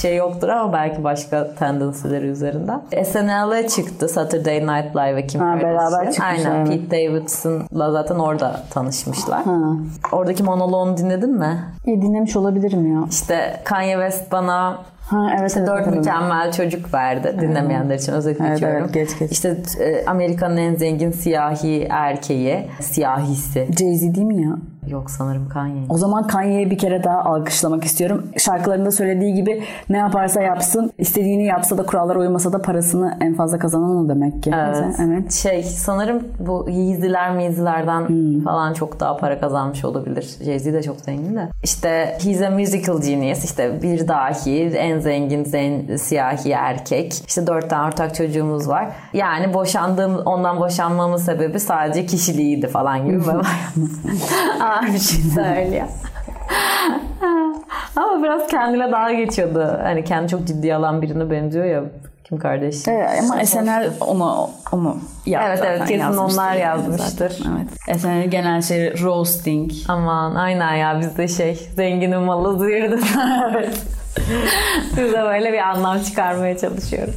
şey 0.00 0.16
yoktur 0.16 0.48
ama 0.48 0.72
belki 0.72 1.04
başka 1.04 1.54
tendensileri 1.54 2.26
üzerinden. 2.26 2.80
SNL'e 3.04 3.68
çıktı 3.68 4.08
Saturday 4.08 4.60
Night 4.60 4.96
Live 4.96 5.16
ve 5.16 5.26
Kim 5.26 5.40
Ha, 5.40 5.56
beraber 5.62 6.12
çıkmışlar, 6.12 6.26
Aynen. 6.26 6.66
evet. 6.66 6.68
Pete 6.90 7.08
Davidson'la 7.10 7.92
zaten 7.92 8.14
orada 8.18 8.60
tanışmışlar. 8.70 9.42
Oradaki 10.12 10.42
monoloğunu 10.42 10.96
dinledin 10.96 11.38
mi? 11.38 11.58
İyi 11.86 12.02
dinlemiş 12.02 12.36
olabilirim 12.36 12.92
ya. 12.94 13.00
İşte 13.10 13.60
Kanye 13.64 13.92
West 13.94 14.32
bana 14.32 14.78
Ha 15.10 15.28
evet 15.40 15.54
evet. 15.56 15.68
Dört 15.68 15.86
mükemmel 15.86 16.52
çocuk 16.52 16.94
verdi. 16.94 17.36
Dinlemeyenler 17.40 17.94
için 17.94 18.12
özet 18.12 18.40
Evet, 18.40 18.50
geçiyorum. 18.50 18.78
evet, 18.80 18.94
geç, 18.94 19.18
geç. 19.18 19.32
İşte 19.32 19.56
e, 19.80 20.06
Amerika'nın 20.06 20.56
en 20.56 20.74
zengin 20.74 21.10
siyahi 21.10 21.86
erkeği. 21.90 22.68
Siyahisi. 22.80 23.60
Jay-Z 23.70 24.14
değil 24.14 24.26
mi 24.26 24.42
ya? 24.42 24.56
Yok 24.88 25.10
sanırım 25.10 25.48
Kanye. 25.48 25.82
O 25.88 25.98
zaman 25.98 26.26
Kanye'yi 26.26 26.70
bir 26.70 26.78
kere 26.78 27.04
daha 27.04 27.18
alkışlamak 27.22 27.84
istiyorum. 27.84 28.26
Şarkılarında 28.38 28.90
söylediği 28.90 29.34
gibi 29.34 29.62
ne 29.88 29.98
yaparsa 29.98 30.42
yapsın, 30.42 30.92
istediğini 30.98 31.44
yapsa 31.44 31.78
da 31.78 31.82
kurallara 31.86 32.18
uymasa 32.18 32.52
da 32.52 32.62
parasını 32.62 33.18
en 33.20 33.34
fazla 33.34 33.58
kazanan 33.58 33.96
o 34.04 34.08
demek 34.08 34.42
ki. 34.42 34.50
Evet. 34.54 34.96
evet. 35.00 35.32
Şey 35.32 35.62
sanırım 35.62 36.22
bu 36.40 36.66
Yeezy'ler 36.70 37.34
mizilerden 37.36 38.08
Hmm. 38.08 38.40
falan 38.44 38.72
çok 38.74 39.00
daha 39.00 39.16
para 39.16 39.40
kazanmış 39.40 39.84
olabilir. 39.84 40.22
Jay-Z 40.44 40.72
de 40.72 40.82
çok 40.82 41.00
zengin 41.00 41.36
de. 41.36 41.48
İşte 41.62 42.18
he's 42.24 42.42
a 42.42 42.50
musical 42.50 43.00
genius. 43.02 43.44
İşte 43.44 43.82
bir 43.82 44.08
dahi 44.08 44.62
en 44.76 44.98
zengin 44.98 45.44
zen, 45.44 45.96
siyahi 45.96 46.50
erkek. 46.50 47.22
İşte 47.28 47.46
dört 47.46 47.70
tane 47.70 47.88
ortak 47.88 48.14
çocuğumuz 48.14 48.68
var. 48.68 48.88
Yani 49.12 49.54
boşandığım 49.54 50.16
ondan 50.24 50.60
boşanmamın 50.60 51.16
sebebi 51.16 51.60
sadece 51.60 52.06
kişiliğiydi 52.06 52.68
falan 52.68 53.06
gibi. 53.06 53.16
bir 54.82 54.98
şey 54.98 55.20
söylüyor. 55.34 55.86
Ama 57.96 58.22
biraz 58.22 58.46
kendine 58.46 58.92
dalga 58.92 59.12
geçiyordu. 59.12 59.78
Hani 59.82 60.04
kendi 60.04 60.28
çok 60.28 60.46
ciddiye 60.46 60.74
alan 60.74 61.02
birine 61.02 61.30
benziyor 61.30 61.64
ya 61.64 61.82
Kim 62.28 62.38
Kardashian. 62.38 62.96
Evet, 62.96 63.10
ama 63.20 63.44
SNL 63.44 63.90
onu 64.00 64.50
onu 64.72 64.98
yaptı. 65.26 65.48
Evet, 65.48 65.62
evet, 65.66 65.80
kesin 65.80 65.98
yazmıştır 65.98 66.38
onlar 66.40 66.56
yazmıştır. 66.56 67.38
Evet. 67.48 68.00
SNL 68.00 68.30
genel 68.30 68.62
şey 68.62 69.02
roasting. 69.02 69.72
Aman 69.88 70.34
aynen 70.34 70.74
ya 70.74 71.00
bizde 71.00 71.28
şey 71.28 71.68
zenginin 71.76 72.20
malı 72.20 72.58
zıyırdı. 72.58 72.96
Biz 74.96 75.12
de 75.12 75.22
böyle 75.24 75.52
bir 75.52 75.58
anlam 75.58 76.02
çıkarmaya 76.02 76.58
çalışıyoruz. 76.58 77.14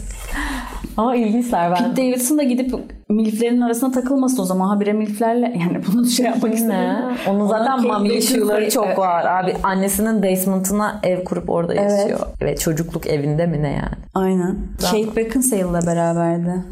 Ama 0.99 1.15
ilginçler 1.15 1.71
ben. 1.71 1.77
Pete 1.77 2.01
Davidson 2.01 2.37
da 2.37 2.43
gidip 2.43 2.75
milflerin 3.09 3.61
arasına 3.61 3.91
takılmasın 3.91 4.41
o 4.41 4.45
zaman. 4.45 4.67
Habire 4.67 4.93
milflerle 4.93 5.45
yani 5.59 5.81
bunu 5.87 6.05
şey 6.05 6.25
yapmak 6.25 6.53
istemiyorum. 6.53 7.15
Onun 7.27 7.47
zaten 7.47 7.87
mami 7.87 8.09
issue'ları 8.09 8.69
çok 8.69 8.85
Evet. 8.85 8.97
var. 8.97 9.25
Abi 9.25 9.55
annesinin 9.63 10.23
basement'ına 10.23 10.99
ev 11.03 11.23
kurup 11.23 11.49
orada 11.49 11.73
yaşıyor. 11.73 12.19
Ve 12.41 12.55
çocukluk 12.55 13.07
evinde 13.07 13.45
mi 13.45 13.63
ne 13.63 13.71
yani? 13.71 13.95
Aynen. 14.15 14.57
Kate 14.81 15.15
Beckinsale'la 15.15 15.85
beraberdi. 15.85 16.63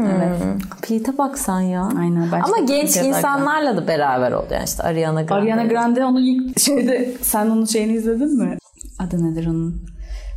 Evet. 0.00 0.42
Pete'e 0.82 1.18
baksan 1.18 1.60
ya. 1.60 1.88
Aynen. 1.98 2.28
Ben 2.32 2.40
Ama 2.40 2.58
genç 2.68 2.96
insanlarla 2.96 3.76
da 3.76 3.88
beraber 3.88 4.32
oldu 4.32 4.48
yani 4.50 4.64
işte 4.64 4.82
Ariana 4.82 5.22
Grande. 5.22 5.34
Ariana 5.34 5.64
Grande 5.64 6.04
onu 6.04 6.20
ilk 6.20 6.60
şeyde 6.60 7.14
sen 7.22 7.46
onun 7.50 7.64
şeyini 7.64 7.92
izledin 7.92 8.38
mi? 8.38 8.58
Adı 8.98 9.30
nedir 9.30 9.46
onun? 9.46 9.82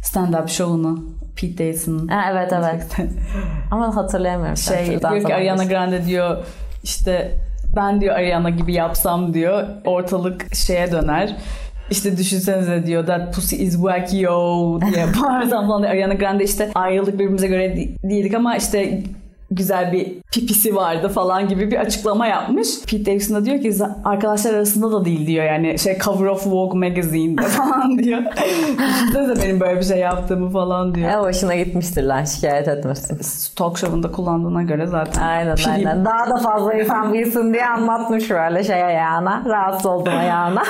Stand-up 0.03 0.47
show'unu. 0.47 1.03
Pete 1.35 1.57
Davidson'ın. 1.57 2.07
Ha, 2.07 2.21
evet 2.31 2.53
evet. 2.53 2.85
Ama 3.71 3.95
hatırlayamıyorum. 3.95 4.57
Şey 4.57 4.85
diyor 4.87 5.25
ki 5.25 5.35
Ariana. 5.35 5.63
Grande 5.63 6.05
diyor 6.05 6.37
işte 6.83 7.31
ben 7.75 8.01
diyor 8.01 8.15
Ariana 8.15 8.49
gibi 8.49 8.73
yapsam 8.73 9.33
diyor 9.33 9.63
ortalık 9.85 10.55
şeye 10.55 10.91
döner. 10.91 11.35
İşte 11.91 12.17
düşünsenize 12.17 12.85
diyor 12.85 13.05
that 13.05 13.35
pussy 13.35 13.55
is 13.55 13.73
whack 13.75 14.13
yo 14.13 14.79
diye 14.81 15.05
bağırsam 15.23 15.67
falan 15.67 15.81
diyor. 15.81 15.93
Ariana 15.93 16.13
Grande 16.13 16.43
işte 16.43 16.71
ayrıldık 16.75 17.13
birbirimize 17.13 17.47
göre 17.47 17.77
de- 17.77 18.09
değildik 18.09 18.33
ama 18.33 18.55
işte 18.55 19.03
güzel 19.51 19.91
bir 19.91 20.13
pipisi 20.33 20.75
vardı 20.75 21.09
falan 21.09 21.47
gibi 21.47 21.71
bir 21.71 21.77
açıklama 21.77 22.27
yapmış. 22.27 22.67
Pete 22.91 23.05
Davidson 23.05 23.35
da 23.35 23.45
diyor 23.45 23.61
ki 23.61 23.69
"Z- 23.69 23.91
arkadaşlar 24.05 24.53
arasında 24.53 24.91
da 24.91 25.05
değil 25.05 25.27
diyor 25.27 25.45
yani 25.45 25.79
şey 25.79 25.97
cover 25.99 26.25
of 26.25 26.47
Vogue 26.47 26.89
magazine'de 26.89 27.41
falan 27.47 27.97
diyor. 27.99 28.21
Düşünsenize 29.07 29.43
benim 29.43 29.59
böyle 29.59 29.79
bir 29.79 29.85
şey 29.85 29.97
yaptığımı 29.99 30.49
falan 30.49 30.95
diyor. 30.95 31.09
E 31.09 31.15
hoşuna 31.15 31.55
gitmiştir 31.55 32.03
lan 32.03 32.23
şikayet 32.23 32.67
etmesin. 32.67 33.19
Talk 33.55 33.77
show'unda 33.77 34.11
kullandığına 34.11 34.63
göre 34.63 34.87
zaten. 34.87 35.21
Aynen 35.21 35.55
film. 35.55 35.71
aynen. 35.71 36.05
Daha 36.05 36.29
da 36.29 36.37
fazla 36.37 36.73
insan 36.73 37.13
bilsin 37.13 37.53
diye 37.53 37.65
anlatmış 37.65 38.29
böyle 38.29 38.63
şey 38.63 38.83
ayağına. 38.83 39.43
Rahatsız 39.45 39.85
oldum 39.85 40.13
ayağına. 40.19 40.63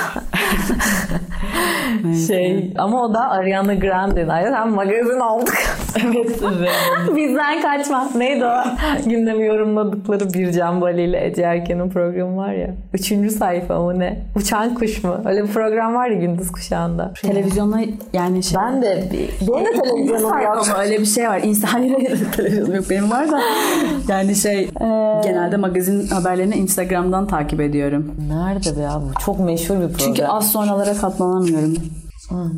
şey 2.26 2.72
ama 2.78 3.02
o 3.04 3.14
da 3.14 3.30
Ariana 3.30 3.74
Grande'nin. 3.74 4.54
Hem 4.54 4.70
magazin 4.70 5.20
olduk. 5.20 5.54
evet. 6.58 7.16
Bizden 7.16 7.62
kaçma. 7.62 8.08
Neydi 8.16 8.44
o? 8.44 8.62
Gündemi 9.10 9.46
yorumladıkları 9.46 10.32
Bircan 10.34 10.80
Bali 10.80 11.02
ile 11.02 11.26
Ece 11.26 11.42
Erken'in 11.42 11.90
programı 11.90 12.36
var 12.36 12.52
ya. 12.52 12.70
Üçüncü 12.94 13.30
sayfa 13.30 13.80
mı 13.82 13.98
ne? 13.98 14.22
Uçan 14.36 14.74
kuş 14.74 15.04
mu? 15.04 15.16
Öyle 15.24 15.42
bir 15.42 15.48
program 15.48 15.94
var 15.94 16.08
ya 16.08 16.16
gündüz 16.16 16.52
kuşağında. 16.52 17.12
Televizyonda 17.22 17.78
yani 18.12 18.42
şey. 18.42 18.58
Ben 18.58 18.82
de 18.82 19.04
bir... 19.12 19.48
Benim 19.48 19.66
de 19.66 19.70
televizyonum 19.82 20.40
yok. 20.42 20.68
Ama 20.70 20.82
öyle 20.82 21.00
bir 21.00 21.06
şey 21.06 21.28
var. 21.28 21.40
İnsan 21.44 21.68
hayır 21.72 22.32
televizyonum 22.32 22.74
yok 22.74 22.84
benim 22.90 23.10
var 23.10 23.32
da. 23.32 23.40
Yani 24.08 24.34
şey 24.34 24.70
genelde 25.24 25.56
magazin 25.56 26.06
haberlerini 26.06 26.54
Instagram'dan 26.54 27.26
takip 27.26 27.60
ediyorum. 27.60 28.14
Nerede 28.28 28.76
be 28.76 28.80
ya 28.80 29.00
bu? 29.02 29.20
Çok 29.20 29.40
meşhur 29.40 29.74
bir 29.74 29.80
program. 29.80 29.98
Çünkü 29.98 30.24
az 30.24 30.52
sonralara 30.52 30.94
katlanamıyorum. 30.94 31.76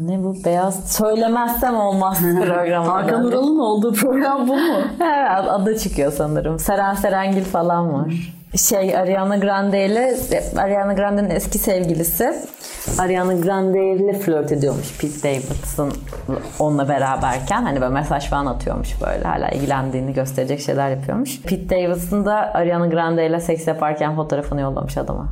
Ne 0.07 0.23
bu? 0.25 0.37
Beyaz 0.45 0.93
söylemezsem 0.93 1.77
olmaz 1.77 2.19
programı. 2.47 2.87
Hakan 2.87 3.25
Ural'ın 3.25 3.59
olduğu 3.59 3.93
program 3.93 4.49
bu 4.49 4.53
mu? 4.57 4.79
Evet 5.01 5.49
adı 5.49 5.79
çıkıyor 5.79 6.13
sanırım. 6.13 6.59
Seren 6.59 6.95
Serengil 6.95 7.45
falan 7.45 7.95
var. 7.95 8.35
Şey 8.57 8.97
Ariana 8.97 9.37
Grande 9.37 9.87
ile 9.87 10.17
Ariana 10.57 10.93
Grande'nin 10.93 11.31
eski 11.31 11.59
sevgilisi 11.59 12.35
Ariana 12.99 13.33
Grande 13.35 13.93
ile 13.93 14.13
flört 14.19 14.53
ediyormuş 14.53 14.99
Pete 14.99 15.23
Davidson 15.23 15.93
onunla 16.59 16.89
beraberken 16.89 17.63
hani 17.63 17.81
böyle 17.81 17.95
mesaj 17.95 18.29
falan 18.31 18.47
atıyormuş 18.47 19.03
böyle 19.07 19.25
hala 19.25 19.49
ilgilendiğini 19.49 20.13
gösterecek 20.13 20.61
şeyler 20.61 20.91
yapıyormuş. 20.91 21.43
Pete 21.43 21.71
Davidson 21.77 22.27
da 22.27 22.35
Ariana 22.35 22.87
Grande 22.87 23.27
ile 23.27 23.41
seks 23.41 23.67
yaparken 23.67 24.17
fotoğrafını 24.17 24.61
yollamış 24.61 24.97
adama. 24.97 25.29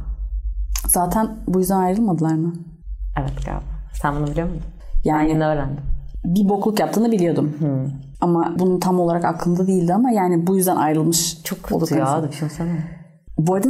Zaten 0.89 1.29
bu 1.47 1.59
yüzden 1.59 1.79
ayrılmadılar 1.79 2.35
mı? 2.35 2.53
Evet 3.19 3.47
galiba. 3.47 3.76
Sen 4.03 4.17
bunu 4.17 4.27
biliyor 4.27 4.49
muydun? 4.49 4.63
Yani- 5.05 5.29
yeni 5.31 5.45
öğrendim. 5.45 5.77
Bir 6.25 6.49
bokluk 6.49 6.81
yaptığını 6.81 7.13
biliyordum. 7.13 7.53
Ama 8.21 8.55
bunun 8.59 8.81
tam 8.81 9.01
olarak 9.01 9.25
aklımda 9.25 9.67
değildi 9.67 9.95
ama 9.95 10.11
yani 10.11 10.47
bu 10.47 10.57
yüzden 10.57 10.77
ayrılmış. 10.77 11.43
Çok 11.45 11.63
kötü 11.63 11.99
ya 11.99 12.29
düşünsene. 12.31 12.71
Bu 13.39 13.55
arada 13.55 13.69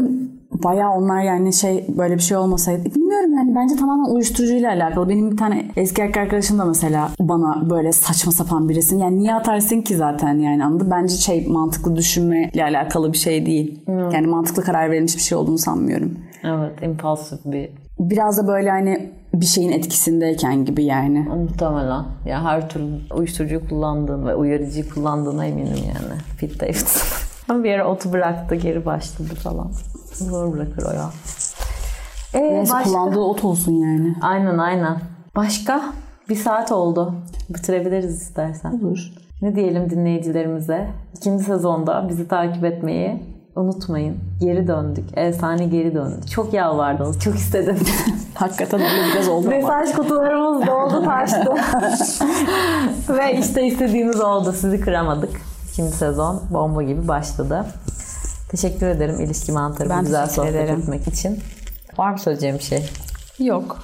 bayağı 0.65 0.91
onlar 0.93 1.23
yani 1.23 1.53
şey 1.53 1.87
böyle 1.99 2.15
bir 2.15 2.21
şey 2.23 2.37
olmasaydı 2.37 2.95
bilmiyorum 2.95 3.35
yani 3.35 3.55
bence 3.55 3.77
tamamen 3.77 4.15
uyuşturucuyla 4.15 4.71
alakalı. 4.73 5.09
Benim 5.09 5.31
bir 5.31 5.37
tane 5.37 5.71
eski 5.77 6.03
erkek 6.03 6.17
arkadaşım 6.17 6.59
da 6.59 6.65
mesela 6.65 7.09
bana 7.21 7.71
böyle 7.71 7.93
saçma 7.93 8.33
sapan 8.33 8.69
bir 8.69 8.75
resim. 8.75 8.99
Yani 8.99 9.19
niye 9.19 9.35
atarsın 9.35 9.81
ki 9.81 9.97
zaten 9.97 10.39
yani 10.39 10.65
anladın? 10.65 10.91
Bence 10.91 11.15
şey 11.17 11.47
mantıklı 11.47 11.97
düşünmeyle 11.97 12.65
alakalı 12.65 13.13
bir 13.13 13.19
şey 13.19 13.47
değil. 13.47 13.85
Yani 13.89 14.27
mantıklı 14.27 14.63
karar 14.63 14.91
verilmiş 14.91 15.17
bir 15.17 15.23
şey 15.23 15.39
olduğunu 15.39 15.59
sanmıyorum. 15.59 16.19
Evet 16.45 16.83
impulsif 16.83 17.39
bir 17.45 17.71
Biraz 17.99 18.39
da 18.39 18.47
böyle 18.49 18.71
hani 18.71 19.11
bir 19.35 19.47
şeyin 19.47 19.73
etkisindeyken 19.73 20.65
gibi 20.65 20.85
yani. 20.85 21.19
Muhtemelen. 21.19 22.05
Ya 22.27 22.45
her 22.45 22.69
türlü 22.69 23.01
uyuşturucu 23.15 23.69
kullandığın 23.69 24.27
ve 24.27 24.35
uyarıcıyı 24.35 24.89
kullandığına 24.89 25.47
eminim 25.47 25.77
yani. 25.77 26.21
Pete 26.41 26.61
Davidson. 26.61 27.03
Ama 27.49 27.65
bir 27.65 27.69
yere 27.69 27.85
otu 27.85 28.13
bıraktı, 28.13 28.55
geri 28.55 28.87
başladı 28.87 29.35
falan. 29.35 29.71
Zor 30.13 30.53
bırakır 30.53 30.83
o 30.83 30.91
ya. 30.95 31.11
Ee, 32.35 32.43
Neyse 32.55 32.73
başka? 32.73 32.91
kullandığı 32.91 33.21
ot 33.21 33.45
olsun 33.45 33.73
yani. 33.73 34.15
Aynen 34.23 34.59
aynen. 34.59 34.97
Başka? 35.37 35.93
Bir 36.29 36.35
saat 36.35 36.73
oldu. 36.73 37.15
Bitirebiliriz 37.51 38.23
istersen. 38.23 38.73
Olur. 38.73 39.13
Ne 39.43 39.57
diyelim 39.57 39.91
dinleyicilerimize? 39.91 40.87
İkinci 41.17 41.45
sezonda 41.45 42.09
bizi 42.09 42.29
takip 42.29 42.65
etmeyi 42.65 43.23
unutmayın. 43.57 44.17
Geri 44.41 44.67
döndük. 44.69 45.05
Efsane 45.19 45.67
geri 45.67 45.95
döndük. 45.95 46.31
Çok 46.31 46.53
yalvardınız. 46.53 47.21
Çok 47.21 47.35
istedim. 47.35 47.79
Hakikaten 48.35 48.81
öyle 48.81 49.13
biraz 49.15 49.29
oldu 49.29 49.47
ama. 49.47 49.57
Mesaj 49.57 49.93
kutularımız 49.93 50.67
doldu 50.67 51.05
taştı. 51.05 51.55
Ve 53.19 53.39
işte 53.39 53.67
istediğimiz 53.67 54.21
oldu. 54.21 54.53
Sizi 54.53 54.81
kıramadık. 54.81 55.41
İkinci 55.73 55.93
sezon 55.97 56.43
bomba 56.51 56.83
gibi 56.83 57.09
başladı. 57.09 57.67
Teşekkür 58.51 58.87
ederim 58.87 59.21
ilişki 59.21 59.53
mantarı 59.53 59.91
Ben 59.91 60.01
güzel 60.05 60.27
sohbet 60.27 60.55
ederim. 60.55 60.79
etmek 60.81 61.09
için. 61.09 61.39
Var 61.99 62.11
mı 62.11 62.19
söyleyeceğim 62.19 62.59
bir 62.59 62.63
şey? 62.63 62.91
Yok. 63.39 63.79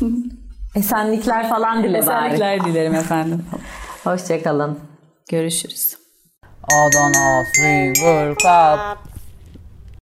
Esenlikler 0.74 1.48
falan 1.48 1.82
dile 1.82 1.92
bari. 1.92 1.98
Esenlikler 1.98 2.64
dilerim 2.64 2.94
efendim. 2.94 3.44
Hoşçakalın. 4.04 4.78
Görüşürüz. 5.30 5.96
얻어넣어 6.72 7.44
수익을 7.54 8.34
값 8.42 8.98